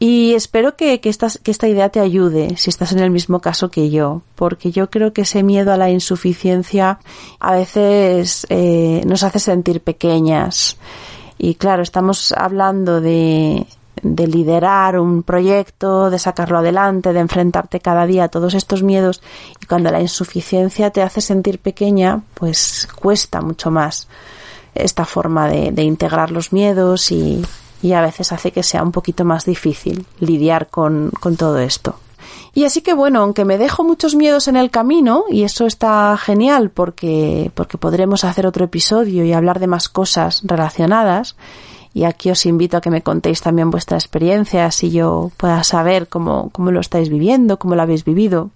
Y 0.00 0.34
espero 0.34 0.76
que, 0.76 1.00
esta, 1.02 1.28
que 1.42 1.50
esta 1.50 1.66
idea 1.66 1.88
te 1.88 1.98
ayude 1.98 2.56
si 2.56 2.70
estás 2.70 2.92
en 2.92 3.00
el 3.00 3.10
mismo 3.10 3.40
caso 3.40 3.68
que 3.70 3.90
yo, 3.90 4.22
porque 4.36 4.70
yo 4.70 4.90
creo 4.90 5.12
que 5.12 5.22
ese 5.22 5.42
miedo 5.42 5.72
a 5.72 5.76
la 5.76 5.90
insuficiencia 5.90 7.00
a 7.40 7.52
veces 7.52 8.46
eh, 8.48 9.02
nos 9.06 9.24
hace 9.24 9.40
sentir 9.40 9.82
pequeñas. 9.82 10.76
Y 11.36 11.56
claro, 11.56 11.82
estamos 11.82 12.30
hablando 12.32 13.00
de, 13.00 13.66
de 14.02 14.26
liderar 14.28 15.00
un 15.00 15.24
proyecto, 15.24 16.10
de 16.10 16.20
sacarlo 16.20 16.58
adelante, 16.58 17.12
de 17.12 17.20
enfrentarte 17.20 17.80
cada 17.80 18.06
día 18.06 18.24
a 18.24 18.28
todos 18.28 18.54
estos 18.54 18.84
miedos 18.84 19.20
y 19.60 19.66
cuando 19.66 19.90
la 19.90 20.00
insuficiencia 20.00 20.90
te 20.90 21.02
hace 21.02 21.20
sentir 21.20 21.58
pequeña, 21.58 22.22
pues 22.34 22.88
cuesta 23.00 23.40
mucho 23.40 23.72
más 23.72 24.06
esta 24.76 25.04
forma 25.04 25.48
de, 25.48 25.72
de 25.72 25.82
integrar 25.82 26.30
los 26.30 26.52
miedos 26.52 27.10
y, 27.10 27.42
y 27.82 27.92
a 27.92 28.00
veces 28.00 28.32
hace 28.32 28.52
que 28.52 28.62
sea 28.62 28.82
un 28.82 28.92
poquito 28.92 29.24
más 29.24 29.44
difícil 29.44 30.06
lidiar 30.20 30.68
con, 30.68 31.10
con 31.20 31.36
todo 31.36 31.58
esto. 31.58 31.96
Y 32.54 32.64
así 32.64 32.80
que 32.80 32.94
bueno, 32.94 33.20
aunque 33.20 33.44
me 33.44 33.58
dejo 33.58 33.84
muchos 33.84 34.14
miedos 34.14 34.48
en 34.48 34.56
el 34.56 34.70
camino, 34.70 35.24
y 35.30 35.44
eso 35.44 35.66
está 35.66 36.16
genial 36.16 36.70
porque, 36.70 37.50
porque 37.54 37.78
podremos 37.78 38.24
hacer 38.24 38.46
otro 38.46 38.64
episodio 38.64 39.24
y 39.24 39.32
hablar 39.32 39.60
de 39.60 39.66
más 39.66 39.88
cosas 39.88 40.42
relacionadas, 40.44 41.36
y 41.94 42.04
aquí 42.04 42.30
os 42.30 42.46
invito 42.46 42.76
a 42.76 42.80
que 42.80 42.90
me 42.90 43.02
contéis 43.02 43.40
también 43.40 43.70
vuestra 43.70 43.96
experiencia, 43.96 44.66
así 44.66 44.90
yo 44.90 45.30
pueda 45.36 45.64
saber 45.64 46.08
cómo, 46.08 46.50
cómo 46.50 46.70
lo 46.70 46.80
estáis 46.80 47.08
viviendo, 47.08 47.58
cómo 47.58 47.74
lo 47.74 47.82
habéis 47.82 48.04
vivido. 48.04 48.50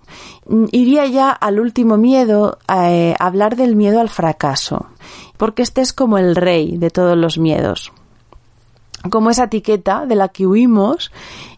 Iría 0.70 1.06
ya 1.06 1.30
al 1.30 1.58
último 1.58 1.96
miedo, 1.96 2.58
eh, 2.68 3.14
hablar 3.18 3.56
del 3.56 3.74
miedo 3.74 4.00
al 4.00 4.10
fracaso, 4.10 4.86
porque 5.36 5.62
este 5.62 5.80
es 5.80 5.92
como 5.92 6.18
el 6.18 6.36
rey 6.36 6.76
de 6.76 6.90
todos 6.90 7.16
los 7.16 7.38
miedos 7.38 7.92
como 9.10 9.30
esa 9.30 9.44
etiqueta 9.44 10.06
de 10.06 10.14
la 10.14 10.28
que 10.28 10.46
huimos 10.46 11.10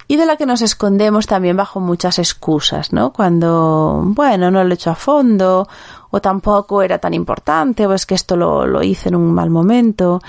y 0.07 0.16
de 0.16 0.26
la 0.26 0.36
que 0.36 0.47
nos 0.47 0.62
escondemos 0.62 1.26
también 1.26 1.57
bajo 1.57 1.80
muchas 1.80 2.18
excusas, 2.18 2.92
¿no? 2.92 3.12
Cuando, 3.12 4.03
bueno, 4.05 4.51
no 4.51 4.62
lo 4.62 4.70
he 4.70 4.74
hecho 4.74 4.90
a 4.90 4.95
fondo, 4.95 5.66
o 6.11 6.20
tampoco 6.20 6.82
era 6.82 6.99
tan 6.99 7.14
importante, 7.14 7.86
o 7.86 7.92
es 7.92 8.05
que 8.05 8.14
esto 8.14 8.36
lo, 8.36 8.66
lo 8.66 8.82
hice 8.82 9.09
en 9.09 9.16
un 9.16 9.32
mal 9.32 9.51
momento, 9.51 10.20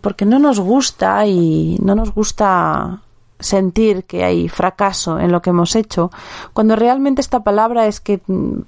porque 0.00 0.24
no 0.24 0.38
nos 0.38 0.60
gusta 0.60 1.26
y 1.26 1.76
no 1.82 1.94
nos 1.94 2.14
gusta 2.14 3.00
sentir 3.40 4.04
que 4.04 4.24
hay 4.24 4.48
fracaso 4.48 5.18
en 5.18 5.30
lo 5.30 5.42
que 5.42 5.50
hemos 5.50 5.76
hecho, 5.76 6.10
cuando 6.52 6.76
realmente 6.76 7.20
esta 7.20 7.40
palabra 7.40 7.86
es 7.86 8.00
que 8.00 8.20
mm, 8.26 8.60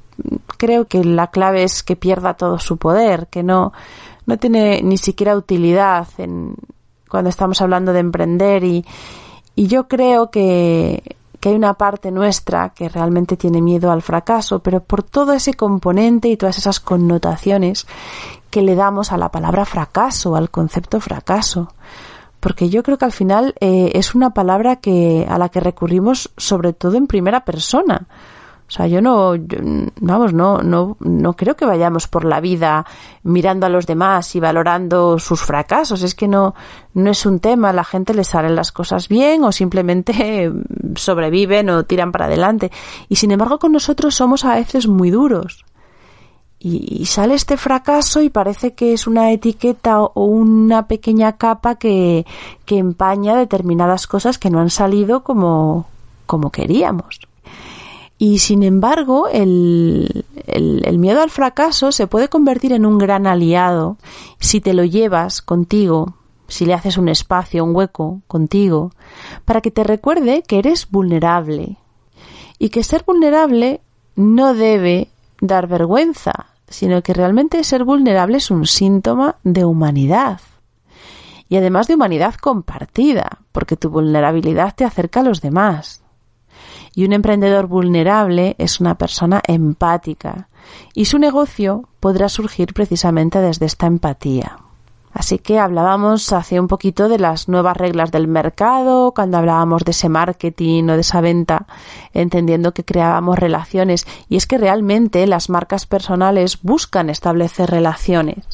creo 0.58 0.86
que 0.86 1.04
la 1.04 1.28
clave 1.28 1.62
es 1.62 1.82
que 1.82 1.96
pierda 1.96 2.34
todo 2.34 2.58
su 2.58 2.76
poder, 2.76 3.28
que 3.28 3.42
no, 3.42 3.72
no 4.26 4.36
tiene 4.38 4.80
ni 4.82 4.98
siquiera 4.98 5.36
utilidad 5.36 6.08
en, 6.18 6.56
cuando 7.10 7.28
estamos 7.28 7.60
hablando 7.60 7.92
de 7.92 8.00
emprender 8.00 8.64
y, 8.64 8.86
y 9.54 9.66
yo 9.66 9.88
creo 9.88 10.30
que, 10.30 11.16
que 11.40 11.48
hay 11.48 11.54
una 11.54 11.74
parte 11.74 12.10
nuestra 12.10 12.70
que 12.70 12.88
realmente 12.88 13.36
tiene 13.36 13.62
miedo 13.62 13.90
al 13.90 14.02
fracaso, 14.02 14.60
pero 14.60 14.80
por 14.80 15.02
todo 15.02 15.32
ese 15.32 15.54
componente 15.54 16.28
y 16.28 16.36
todas 16.36 16.58
esas 16.58 16.80
connotaciones 16.80 17.86
que 18.50 18.62
le 18.62 18.74
damos 18.74 19.10
a 19.10 19.16
la 19.16 19.30
palabra 19.30 19.64
fracaso, 19.64 20.36
al 20.36 20.50
concepto 20.50 21.00
fracaso. 21.00 21.72
Porque 22.40 22.68
yo 22.68 22.82
creo 22.82 22.98
que 22.98 23.04
al 23.06 23.12
final 23.12 23.54
eh, 23.60 23.92
es 23.94 24.14
una 24.14 24.30
palabra 24.30 24.76
que, 24.76 25.26
a 25.28 25.38
la 25.38 25.48
que 25.48 25.60
recurrimos 25.60 26.30
sobre 26.36 26.72
todo 26.72 26.96
en 26.96 27.06
primera 27.06 27.44
persona. 27.44 28.06
O 28.70 28.72
sea, 28.72 28.86
yo 28.86 29.02
no, 29.02 29.34
vamos, 30.00 30.32
no, 30.32 30.62
no, 30.62 30.96
no 31.00 31.32
creo 31.32 31.56
que 31.56 31.64
vayamos 31.66 32.06
por 32.06 32.24
la 32.24 32.38
vida 32.38 32.86
mirando 33.24 33.66
a 33.66 33.68
los 33.68 33.84
demás 33.84 34.36
y 34.36 34.40
valorando 34.40 35.18
sus 35.18 35.40
fracasos. 35.40 36.04
Es 36.04 36.14
que 36.14 36.28
no, 36.28 36.54
no 36.94 37.10
es 37.10 37.26
un 37.26 37.40
tema. 37.40 37.70
A 37.70 37.72
la 37.72 37.82
gente 37.82 38.14
le 38.14 38.22
salen 38.22 38.54
las 38.54 38.70
cosas 38.70 39.08
bien 39.08 39.42
o 39.42 39.50
simplemente 39.50 40.52
sobreviven 40.94 41.68
o 41.68 41.82
tiran 41.82 42.12
para 42.12 42.26
adelante. 42.26 42.70
Y 43.08 43.16
sin 43.16 43.32
embargo, 43.32 43.58
con 43.58 43.72
nosotros 43.72 44.14
somos 44.14 44.44
a 44.44 44.54
veces 44.54 44.86
muy 44.86 45.10
duros. 45.10 45.64
Y, 46.60 47.00
y 47.02 47.06
sale 47.06 47.34
este 47.34 47.56
fracaso 47.56 48.22
y 48.22 48.30
parece 48.30 48.74
que 48.74 48.92
es 48.92 49.08
una 49.08 49.32
etiqueta 49.32 50.00
o 50.00 50.26
una 50.26 50.86
pequeña 50.86 51.32
capa 51.38 51.74
que, 51.74 52.24
que 52.64 52.78
empaña 52.78 53.34
determinadas 53.34 54.06
cosas 54.06 54.38
que 54.38 54.50
no 54.50 54.60
han 54.60 54.70
salido 54.70 55.24
como, 55.24 55.88
como 56.26 56.52
queríamos. 56.52 57.18
Y 58.22 58.40
sin 58.40 58.62
embargo, 58.62 59.28
el, 59.28 60.26
miedo 60.98 61.22
al 61.22 61.30
fracaso 61.30 61.90
se 61.90 62.06
puede 62.06 62.28
convertir 62.28 62.74
en 62.74 62.84
un 62.84 62.98
gran 62.98 63.26
aliado 63.26 63.96
si 64.38 64.60
te 64.60 64.74
lo 64.74 64.84
llevas 64.84 65.40
contigo, 65.40 66.16
si 66.46 66.66
le 66.66 66.74
haces 66.74 66.98
un 66.98 67.08
espacio, 67.08 67.64
un 67.64 67.74
hueco 67.74 68.20
contigo, 68.26 68.90
para 69.46 69.62
que 69.62 69.70
te 69.70 69.84
recuerde 69.84 70.42
que 70.46 70.58
eres 70.58 70.90
vulnerable 70.90 71.78
y 72.58 72.68
que 72.68 72.84
ser 72.84 73.04
vulnerable 73.06 73.80
no 74.16 74.52
debe 74.52 75.08
dar 75.40 75.66
vergüenza, 75.66 76.48
sino 76.68 77.02
que 77.02 77.14
realmente 77.14 77.64
ser 77.64 77.84
vulnerable 77.84 78.36
es 78.36 78.50
un 78.50 78.66
síntoma 78.66 79.36
de 79.44 79.64
humanidad. 79.64 80.42
Y 81.48 81.56
además 81.56 81.88
de 81.88 81.94
humanidad 81.94 82.34
compartida, 82.34 83.38
porque 83.50 83.76
tu 83.76 83.88
vulnerabilidad 83.88 84.74
te 84.74 84.84
acerca 84.84 85.20
a 85.20 85.22
los 85.22 85.40
demás. 85.40 86.02
Y 87.00 87.06
un 87.06 87.14
emprendedor 87.14 87.66
vulnerable 87.66 88.56
es 88.58 88.78
una 88.78 88.96
persona 88.96 89.40
empática, 89.46 90.48
y 90.92 91.06
su 91.06 91.18
negocio 91.18 91.88
podrá 91.98 92.28
surgir 92.28 92.74
precisamente 92.74 93.38
desde 93.38 93.64
esta 93.64 93.86
empatía. 93.86 94.58
Así 95.10 95.38
que 95.38 95.58
hablábamos 95.58 96.30
hace 96.34 96.60
un 96.60 96.68
poquito 96.68 97.08
de 97.08 97.18
las 97.18 97.48
nuevas 97.48 97.78
reglas 97.78 98.10
del 98.12 98.28
mercado, 98.28 99.14
cuando 99.14 99.38
hablábamos 99.38 99.82
de 99.84 99.92
ese 99.92 100.10
marketing 100.10 100.90
o 100.90 100.92
de 100.92 101.00
esa 101.00 101.22
venta, 101.22 101.66
entendiendo 102.12 102.74
que 102.74 102.84
creábamos 102.84 103.38
relaciones. 103.38 104.06
Y 104.28 104.36
es 104.36 104.46
que 104.46 104.58
realmente 104.58 105.26
las 105.26 105.48
marcas 105.48 105.86
personales 105.86 106.60
buscan 106.60 107.08
establecer 107.08 107.70
relaciones. 107.70 108.44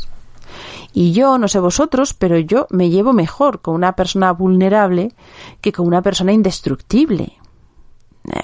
Y 0.92 1.10
yo, 1.10 1.36
no 1.38 1.48
sé 1.48 1.58
vosotros, 1.58 2.14
pero 2.14 2.38
yo 2.38 2.68
me 2.70 2.90
llevo 2.90 3.12
mejor 3.12 3.60
con 3.60 3.74
una 3.74 3.96
persona 3.96 4.30
vulnerable 4.30 5.16
que 5.60 5.72
con 5.72 5.88
una 5.88 6.00
persona 6.00 6.32
indestructible 6.32 7.40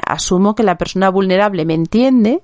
asumo 0.06 0.54
que 0.54 0.62
la 0.62 0.78
persona 0.78 1.10
vulnerable 1.10 1.64
me 1.64 1.74
entiende 1.74 2.42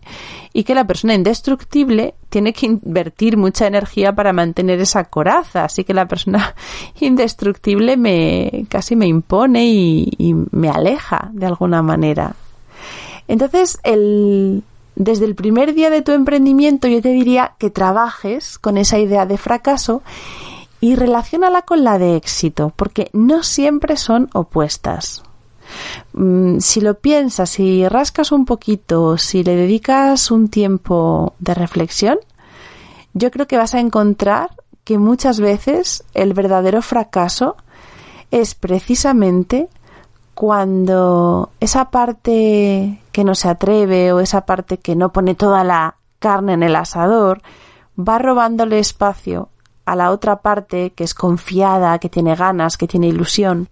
y 0.53 0.64
que 0.64 0.74
la 0.74 0.86
persona 0.86 1.14
indestructible 1.14 2.14
tiene 2.28 2.53
que 2.53 2.66
invertir 2.66 3.36
mucha 3.36 3.66
energía 3.66 4.12
para 4.12 4.32
mantener 4.32 4.80
esa 4.80 5.05
coraza. 5.05 5.64
Así 5.64 5.84
que 5.84 5.95
la 5.95 6.09
persona 6.09 6.55
indestructible 7.01 7.97
me 7.97 8.66
casi 8.68 8.97
me 8.97 9.07
impone 9.07 9.66
y, 9.66 10.11
y 10.18 10.34
me 10.34 10.70
aleja 10.70 11.30
de 11.32 11.47
alguna 11.47 11.82
manera. 11.82 12.34
Entonces, 13.28 13.78
el, 13.82 14.64
desde 14.99 15.26
el 15.26 15.34
primer 15.34 15.74
día 15.74 15.91
de 15.91 16.03
tu 16.03 16.12
emprendimiento 16.12 16.89
yo 16.89 17.01
te 17.01 17.11
diría 17.11 17.55
que 17.59 17.70
trabajes 17.70 18.59
con 18.59 18.76
esa 18.78 18.99
idea 18.99 19.26
de 19.26 19.39
fracaso 19.39 20.03
y 20.80 20.97
relacionala 20.97 21.62
con 21.62 21.84
la 21.84 21.99
de 21.99 22.16
éxito, 22.16 22.72
porque 22.74 23.11
no 23.12 23.43
siempre 23.43 23.97
son 23.97 24.28
opuestas. 24.32 25.22
Mm, 26.12 26.58
si 26.58 26.80
lo 26.80 26.98
piensas, 26.98 27.50
si 27.50 27.86
rascas 27.88 28.32
un 28.32 28.44
poquito, 28.44 29.18
si 29.18 29.42
le 29.44 29.56
dedicas 29.56 30.30
un 30.30 30.48
tiempo 30.48 31.34
de 31.38 31.54
reflexión, 31.54 32.18
yo 33.14 33.30
creo 33.30 33.46
que 33.46 33.56
vas 33.56 33.74
a 33.74 33.80
encontrar 33.80 34.50
que 34.84 34.98
muchas 34.98 35.40
veces 35.40 36.04
el 36.14 36.34
verdadero 36.34 36.82
fracaso 36.82 37.56
es 38.30 38.54
precisamente 38.54 39.68
cuando 40.34 41.50
esa 41.60 41.90
parte 41.90 43.00
que 43.10 43.24
no 43.24 43.34
se 43.34 43.48
atreve 43.48 44.12
o 44.12 44.20
esa 44.20 44.46
parte 44.46 44.78
que 44.78 44.94
no 44.94 45.12
pone 45.12 45.34
toda 45.34 45.64
la 45.64 45.96
carne 46.20 46.52
en 46.52 46.62
el 46.62 46.76
asador 46.76 47.42
va 47.98 48.18
robándole 48.18 48.78
espacio 48.78 49.48
a 49.84 49.96
la 49.96 50.10
otra 50.10 50.36
parte 50.36 50.90
que 50.90 51.04
es 51.04 51.14
confiada, 51.14 51.98
que 51.98 52.08
tiene 52.08 52.36
ganas, 52.36 52.76
que 52.76 52.86
tiene 52.86 53.08
ilusión 53.08 53.68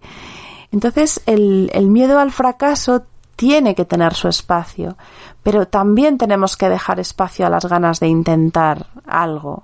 entonces, 0.71 1.21
el, 1.25 1.69
el 1.73 1.87
miedo 1.87 2.19
al 2.19 2.31
fracaso 2.31 3.03
tiene 3.35 3.75
que 3.75 3.85
tener 3.85 4.13
su 4.15 4.27
espacio, 4.27 4.97
pero 5.43 5.67
también 5.67 6.17
tenemos 6.17 6.57
que 6.57 6.69
dejar 6.69 6.99
espacio 6.99 7.45
a 7.45 7.49
las 7.49 7.65
ganas 7.65 7.99
de 7.99 8.07
intentar 8.07 8.87
algo 9.05 9.63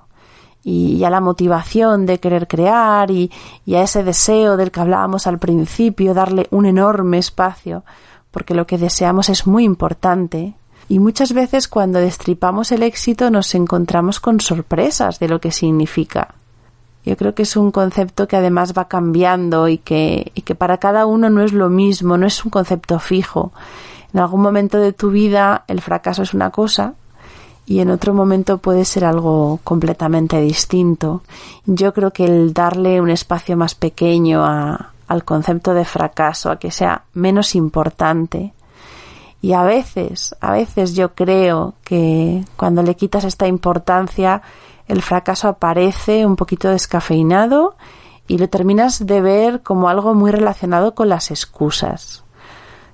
y, 0.64 1.04
a 1.04 1.10
la 1.10 1.20
motivación 1.20 2.06
de 2.06 2.20
querer 2.20 2.47
crear 2.47 3.12
y, 3.12 3.32
y, 3.66 3.76
a 3.76 3.84
ese 3.84 4.04
deseo 4.04 4.56
del 4.56 4.72
que 4.72 4.80
hablábamos 4.80 5.28
al 5.28 5.39
principio, 5.39 6.14
darle 6.14 6.47
un 6.51 6.66
enorme 6.66 7.18
espacio, 7.18 7.84
porque 8.32 8.54
lo 8.54 8.66
que 8.66 8.78
deseamos 8.78 9.30
es 9.30 9.45
muy 9.45 9.64
importante. 9.66 10.54
Y 10.88 10.99
muchas 10.99 11.34
veces 11.34 11.68
cuando 11.68 11.99
destripamos 11.99 12.72
el 12.72 12.84
éxito 12.84 13.30
nos 13.30 13.54
encontramos 13.56 14.20
con 14.20 14.39
sorpresas 14.39 15.20
de 15.20 15.30
lo 15.30 15.39
que 15.39 15.51
significa. 15.51 16.36
Yo 17.06 17.18
creo 17.18 17.36
que 17.36 17.43
es 17.43 17.56
un 17.58 17.72
concepto 17.72 18.28
que 18.28 18.38
además 18.38 18.74
va 18.78 18.88
cambiando 18.88 19.68
y 19.68 19.78
que, 19.78 20.32
y 20.36 20.41
que 20.41 20.56
para 20.56 20.78
cada 20.78 21.06
uno 21.06 21.30
no 21.30 21.41
es 21.41 21.54
lo 21.54 21.70
mismo, 21.70 22.18
no 22.18 22.26
es 22.26 22.43
un 22.45 22.51
concepto 22.51 22.99
fijo. 22.99 23.51
En 24.14 24.20
algún 24.20 24.41
momento 24.41 24.78
de 24.78 24.93
tu 24.93 25.10
vida 25.10 25.66
el 25.68 25.82
fracaso 25.82 26.22
es 26.24 26.34
una 26.34 26.51
cosa 26.51 26.93
y 27.66 27.80
en 27.80 27.89
otro 27.89 28.14
momento 28.14 28.58
puede 28.58 28.86
ser 28.86 29.06
algo 29.06 29.60
completamente 29.64 30.39
distinto. 30.39 31.24
Yo 31.66 31.93
creo 31.93 32.12
que 32.12 32.26
el 32.26 32.54
darle 32.54 33.01
un 33.01 33.10
espacio 33.10 33.58
más 33.58 33.76
pequeño 33.76 34.43
a, 34.45 34.91
al 35.08 35.24
concepto 35.24 35.74
de 35.74 35.86
fracaso, 35.86 36.51
a 36.51 36.60
que 36.60 36.72
sea 36.72 37.04
menos 37.14 37.56
importante, 37.56 38.54
y 39.41 39.51
a 39.51 39.64
veces, 39.64 40.36
a 40.39 40.54
veces 40.54 40.95
yo 40.95 41.16
creo 41.16 41.74
que 41.84 42.45
cuando 42.56 42.82
le 42.82 42.95
quitas 42.95 43.26
esta 43.26 43.45
importancia, 43.45 44.41
el 44.88 45.01
fracaso 45.01 45.47
aparece 45.47 46.25
un 46.25 46.36
poquito 46.36 46.69
descafeinado 46.69 47.75
y 48.27 48.38
lo 48.38 48.49
terminas 48.49 49.05
de 49.05 49.21
ver 49.21 49.61
como 49.61 49.89
algo 49.89 50.13
muy 50.13 50.31
relacionado 50.31 50.95
con 50.95 51.09
las 51.09 51.31
excusas. 51.31 52.23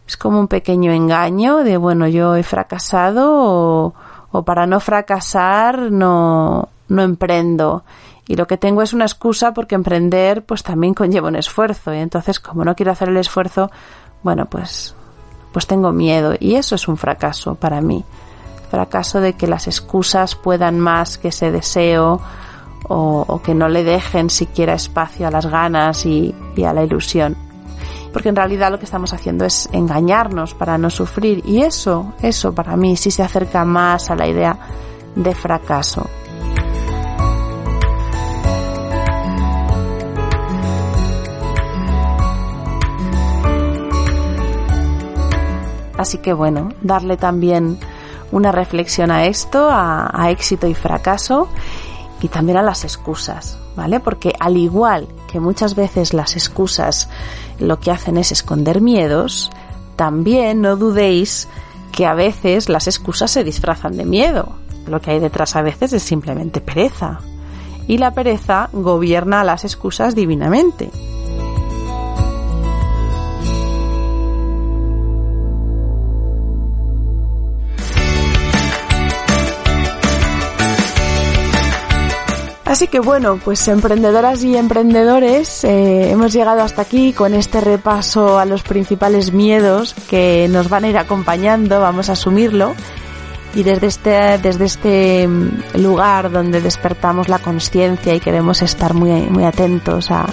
Es 0.08 0.18
como 0.18 0.40
un 0.40 0.48
pequeño 0.48 0.92
engaño 0.92 1.58
de, 1.58 1.78
bueno, 1.78 2.08
yo 2.08 2.36
he 2.36 2.44
fracasado 2.44 3.94
o, 4.32 4.44
para 4.44 4.66
no 4.66 4.80
fracasar 4.80 5.92
no, 5.92 6.70
no 6.88 7.02
emprendo. 7.02 7.84
Y 8.28 8.36
lo 8.36 8.48
que 8.48 8.58
tengo 8.58 8.82
es 8.82 8.94
una 8.94 9.06
excusa 9.06 9.54
porque 9.54 9.76
emprender 9.76 10.46
pues 10.46 10.64
también 10.64 10.94
conlleva 10.94 11.28
un 11.28 11.36
esfuerzo. 11.36 11.94
Y 11.94 11.98
entonces 11.98 12.40
como 12.40 12.66
no 12.66 12.76
quiero 12.76 12.92
hacer 12.92 13.10
el 13.10 13.18
esfuerzo, 13.18 13.72
bueno, 14.24 14.48
pues, 14.48 14.96
pues 15.52 15.68
tengo 15.68 15.92
miedo. 15.92 16.34
Y 16.40 16.56
eso 16.56 16.76
es 16.76 16.88
un 16.88 16.98
fracaso 16.98 17.56
para 17.56 17.82
mí 17.82 18.04
fracaso 18.70 19.20
de 19.22 19.34
que 19.34 19.48
las 19.48 19.68
excusas 19.68 20.36
puedan 20.36 20.80
más 20.80 21.18
que 21.18 21.30
ese 21.30 21.52
deseo 21.52 22.22
o, 22.88 23.42
que 23.44 23.54
no 23.54 23.68
le 23.68 23.84
dejen 23.84 24.30
siquiera 24.30 24.74
espacio 24.74 25.28
a 25.28 25.32
las 25.32 25.46
ganas 25.46 26.06
y, 26.06 26.34
y 26.56 26.64
a 26.64 26.74
la 26.74 26.84
ilusión. 26.84 27.36
Porque 28.12 28.30
en 28.30 28.36
realidad 28.36 28.72
lo 28.72 28.80
que 28.80 28.86
estamos 28.86 29.14
haciendo 29.14 29.46
es 29.46 29.70
engañarnos 29.72 30.56
para 30.56 30.78
no 30.78 30.90
sufrir 30.90 31.44
y 31.46 31.62
eso, 31.62 32.14
eso 32.22 32.54
para 32.54 32.76
mí 32.76 32.98
sí 32.98 33.12
se 33.12 33.22
acerca 33.22 33.64
más 33.66 34.10
a 34.10 34.16
la 34.16 34.28
idea 34.28 34.58
de 35.16 35.36
fracaso. 35.36 36.10
Así 46.00 46.20
que 46.20 46.32
bueno, 46.32 46.70
darle 46.82 47.18
también 47.18 47.78
una 48.32 48.52
reflexión 48.52 49.12
a 49.12 49.26
esto, 49.26 49.70
a, 49.72 50.30
éxito 50.30 50.68
y 50.68 50.74
fracaso 50.74 51.48
y 52.22 52.28
también 52.28 52.58
a 52.58 52.64
las 52.64 52.84
excusas, 52.84 53.58
¿vale? 53.76 54.00
Porque 54.00 54.34
al 54.40 54.58
igual 54.58 55.08
que 55.32 55.40
muchas 55.40 55.76
veces 55.76 56.14
las 56.14 56.36
excusas 56.36 57.10
lo 57.60 57.80
que 57.80 57.92
hacen 57.92 58.18
es 58.18 58.32
esconder 58.32 58.82
miedos, 58.82 59.50
también 59.96 60.62
no 60.62 60.76
dudéis 60.76 61.48
que 61.92 62.06
a 62.06 62.14
veces 62.14 62.70
las 62.70 62.88
excusas 62.88 63.32
se 63.32 63.44
disfrazan 63.44 63.98
de 63.98 64.06
miedo. 64.06 64.54
Lo 64.88 65.02
que 65.02 65.12
hay 65.12 65.20
detrás 65.20 65.56
a 65.56 65.62
veces 65.62 65.94
es 65.94 66.04
simplemente 66.04 66.62
pereza. 66.62 67.20
Y 67.88 67.98
la 67.98 68.14
pereza 68.14 68.70
gobierna 68.72 69.44
las 69.44 69.66
excusas 69.66 70.16
divinamente. 70.16 70.92
Así 82.70 82.86
que 82.86 83.00
bueno, 83.00 83.40
pues 83.44 83.68
emprendedoras 83.68 84.44
y 84.44 84.56
emprendedores, 84.56 85.64
eh, 85.64 86.12
hemos 86.12 86.32
llegado 86.32 86.62
hasta 86.62 86.84
aquí 86.84 87.14
con 87.14 87.34
este 87.34 87.62
repaso 87.62 88.38
a 88.38 88.46
los 88.46 88.62
principales 88.62 89.34
miedos 89.34 89.96
que 90.08 90.48
nos 90.52 90.70
van 90.70 90.84
a 90.84 90.90
ir 90.90 91.00
acompañando, 91.00 91.82
vamos 91.82 92.10
a 92.10 92.12
asumirlo. 92.12 92.76
Y 93.56 93.64
desde 93.64 93.88
este, 93.88 94.38
desde 94.38 94.66
este 94.66 95.28
mm, 95.28 95.80
lugar 95.82 96.30
donde 96.30 96.62
despertamos 96.62 97.28
la 97.28 97.40
conciencia 97.40 98.14
y 98.14 98.20
queremos 98.20 98.62
estar 98.62 98.94
muy, 98.94 99.14
muy 99.22 99.46
atentos 99.46 100.12
a, 100.12 100.28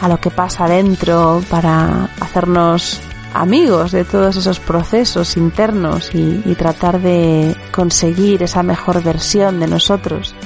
a 0.00 0.08
lo 0.08 0.20
que 0.20 0.30
pasa 0.30 0.68
dentro 0.68 1.42
para 1.50 2.08
hacernos 2.20 3.00
amigos 3.34 3.90
de 3.90 4.04
todos 4.04 4.36
esos 4.36 4.60
procesos 4.60 5.36
internos 5.36 6.14
y, 6.14 6.40
y 6.44 6.54
tratar 6.54 7.00
de 7.00 7.56
conseguir 7.72 8.44
esa 8.44 8.62
mejor 8.62 9.02
versión 9.02 9.58
de 9.58 9.66
nosotros 9.66 10.36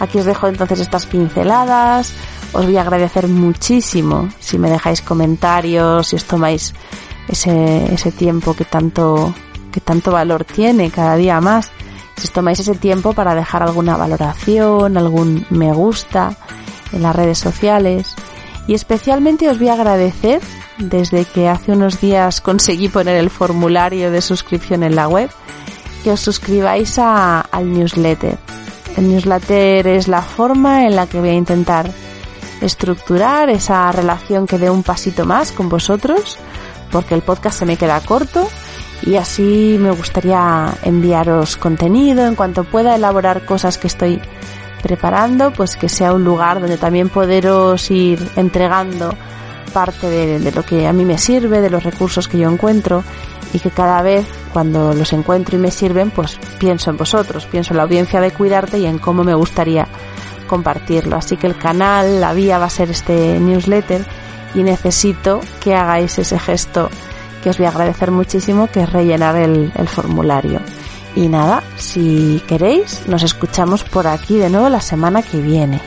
Aquí 0.00 0.18
os 0.18 0.24
dejo 0.24 0.46
entonces 0.46 0.80
estas 0.80 1.06
pinceladas. 1.06 2.14
Os 2.52 2.64
voy 2.64 2.76
a 2.76 2.82
agradecer 2.82 3.28
muchísimo 3.28 4.28
si 4.38 4.58
me 4.58 4.70
dejáis 4.70 5.02
comentarios, 5.02 6.08
si 6.08 6.16
os 6.16 6.24
tomáis 6.24 6.74
ese, 7.28 7.92
ese 7.92 8.10
tiempo 8.12 8.54
que 8.54 8.64
tanto, 8.64 9.34
que 9.72 9.80
tanto 9.80 10.12
valor 10.12 10.44
tiene 10.44 10.90
cada 10.90 11.16
día 11.16 11.40
más. 11.40 11.70
Si 12.16 12.24
os 12.24 12.32
tomáis 12.32 12.58
ese 12.58 12.74
tiempo 12.74 13.12
para 13.12 13.34
dejar 13.34 13.62
alguna 13.62 13.96
valoración, 13.96 14.96
algún 14.96 15.46
me 15.50 15.72
gusta 15.72 16.36
en 16.92 17.02
las 17.02 17.14
redes 17.14 17.38
sociales. 17.38 18.14
Y 18.66 18.74
especialmente 18.74 19.48
os 19.48 19.58
voy 19.58 19.68
a 19.68 19.74
agradecer, 19.74 20.40
desde 20.78 21.24
que 21.24 21.48
hace 21.48 21.72
unos 21.72 22.00
días 22.00 22.40
conseguí 22.48 22.88
poner 22.88 23.16
el 23.16 23.30
formulario 23.30 24.10
de 24.10 24.20
suscripción 24.20 24.82
en 24.82 24.96
la 24.96 25.08
web, 25.08 25.30
que 26.02 26.12
os 26.12 26.20
suscribáis 26.20 26.98
al 26.98 27.72
newsletter. 27.72 28.38
El 28.96 29.08
newsletter 29.08 29.86
es 29.86 30.08
la 30.08 30.22
forma 30.22 30.86
en 30.86 30.96
la 30.96 31.06
que 31.06 31.20
voy 31.20 31.30
a 31.30 31.34
intentar 31.34 31.90
estructurar 32.60 33.50
esa 33.50 33.90
relación 33.92 34.46
que 34.46 34.58
dé 34.58 34.70
un 34.70 34.82
pasito 34.82 35.24
más 35.24 35.52
con 35.52 35.68
vosotros, 35.68 36.38
porque 36.90 37.14
el 37.14 37.22
podcast 37.22 37.58
se 37.58 37.66
me 37.66 37.76
queda 37.76 38.00
corto 38.00 38.48
y 39.02 39.16
así 39.16 39.76
me 39.78 39.90
gustaría 39.92 40.74
enviaros 40.82 41.56
contenido. 41.56 42.26
En 42.26 42.34
cuanto 42.34 42.64
pueda 42.64 42.96
elaborar 42.96 43.44
cosas 43.44 43.78
que 43.78 43.86
estoy 43.86 44.20
preparando, 44.82 45.52
pues 45.52 45.76
que 45.76 45.88
sea 45.88 46.12
un 46.12 46.24
lugar 46.24 46.60
donde 46.60 46.78
también 46.78 47.08
poderos 47.08 47.90
ir 47.90 48.20
entregando 48.36 49.14
parte 49.72 50.08
de, 50.08 50.38
de, 50.38 50.52
lo 50.52 50.64
que 50.64 50.86
a 50.86 50.92
mí 50.92 51.04
me 51.04 51.18
sirve, 51.18 51.60
de 51.60 51.70
los 51.70 51.84
recursos 51.84 52.26
que 52.26 52.38
yo 52.38 52.50
encuentro 52.50 53.04
y 53.52 53.58
que 53.58 53.70
cada 53.70 54.02
vez 54.02 54.26
cuando 54.52 54.92
los 54.92 55.12
encuentro 55.12 55.56
y 55.56 55.60
me 55.60 55.70
sirven, 55.70 56.10
pues 56.10 56.38
pienso 56.58 56.90
en 56.90 56.96
vosotros, 56.96 57.46
pienso 57.46 57.72
en 57.72 57.78
la 57.78 57.82
audiencia 57.84 58.20
de 58.20 58.30
cuidarte 58.30 58.78
y 58.78 58.86
en 58.86 58.98
cómo 58.98 59.24
me 59.24 59.34
gustaría 59.34 59.86
compartirlo. 60.46 61.16
Así 61.16 61.36
que 61.36 61.46
el 61.46 61.56
canal, 61.56 62.20
la 62.20 62.32
vía 62.32 62.58
va 62.58 62.66
a 62.66 62.70
ser 62.70 62.90
este 62.90 63.38
newsletter 63.38 64.04
y 64.54 64.62
necesito 64.62 65.40
que 65.60 65.74
hagáis 65.74 66.18
ese 66.18 66.38
gesto 66.38 66.90
que 67.42 67.50
os 67.50 67.58
voy 67.58 67.66
a 67.66 67.70
agradecer 67.70 68.10
muchísimo, 68.10 68.66
que 68.66 68.82
es 68.82 68.92
rellenar 68.92 69.36
el, 69.36 69.72
el 69.76 69.88
formulario. 69.88 70.60
Y 71.14 71.28
nada, 71.28 71.62
si 71.76 72.42
queréis, 72.46 73.06
nos 73.06 73.22
escuchamos 73.22 73.84
por 73.84 74.06
aquí 74.06 74.36
de 74.36 74.50
nuevo 74.50 74.68
la 74.68 74.80
semana 74.80 75.22
que 75.22 75.40
viene. 75.40 75.80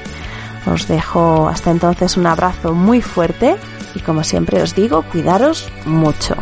Os 0.65 0.87
dejo 0.87 1.49
hasta 1.49 1.71
entonces 1.71 2.17
un 2.17 2.27
abrazo 2.27 2.73
muy 2.73 3.01
fuerte 3.01 3.55
y 3.95 3.99
como 3.99 4.23
siempre 4.23 4.61
os 4.61 4.75
digo, 4.75 5.03
cuidaros 5.03 5.67
mucho. 5.85 6.35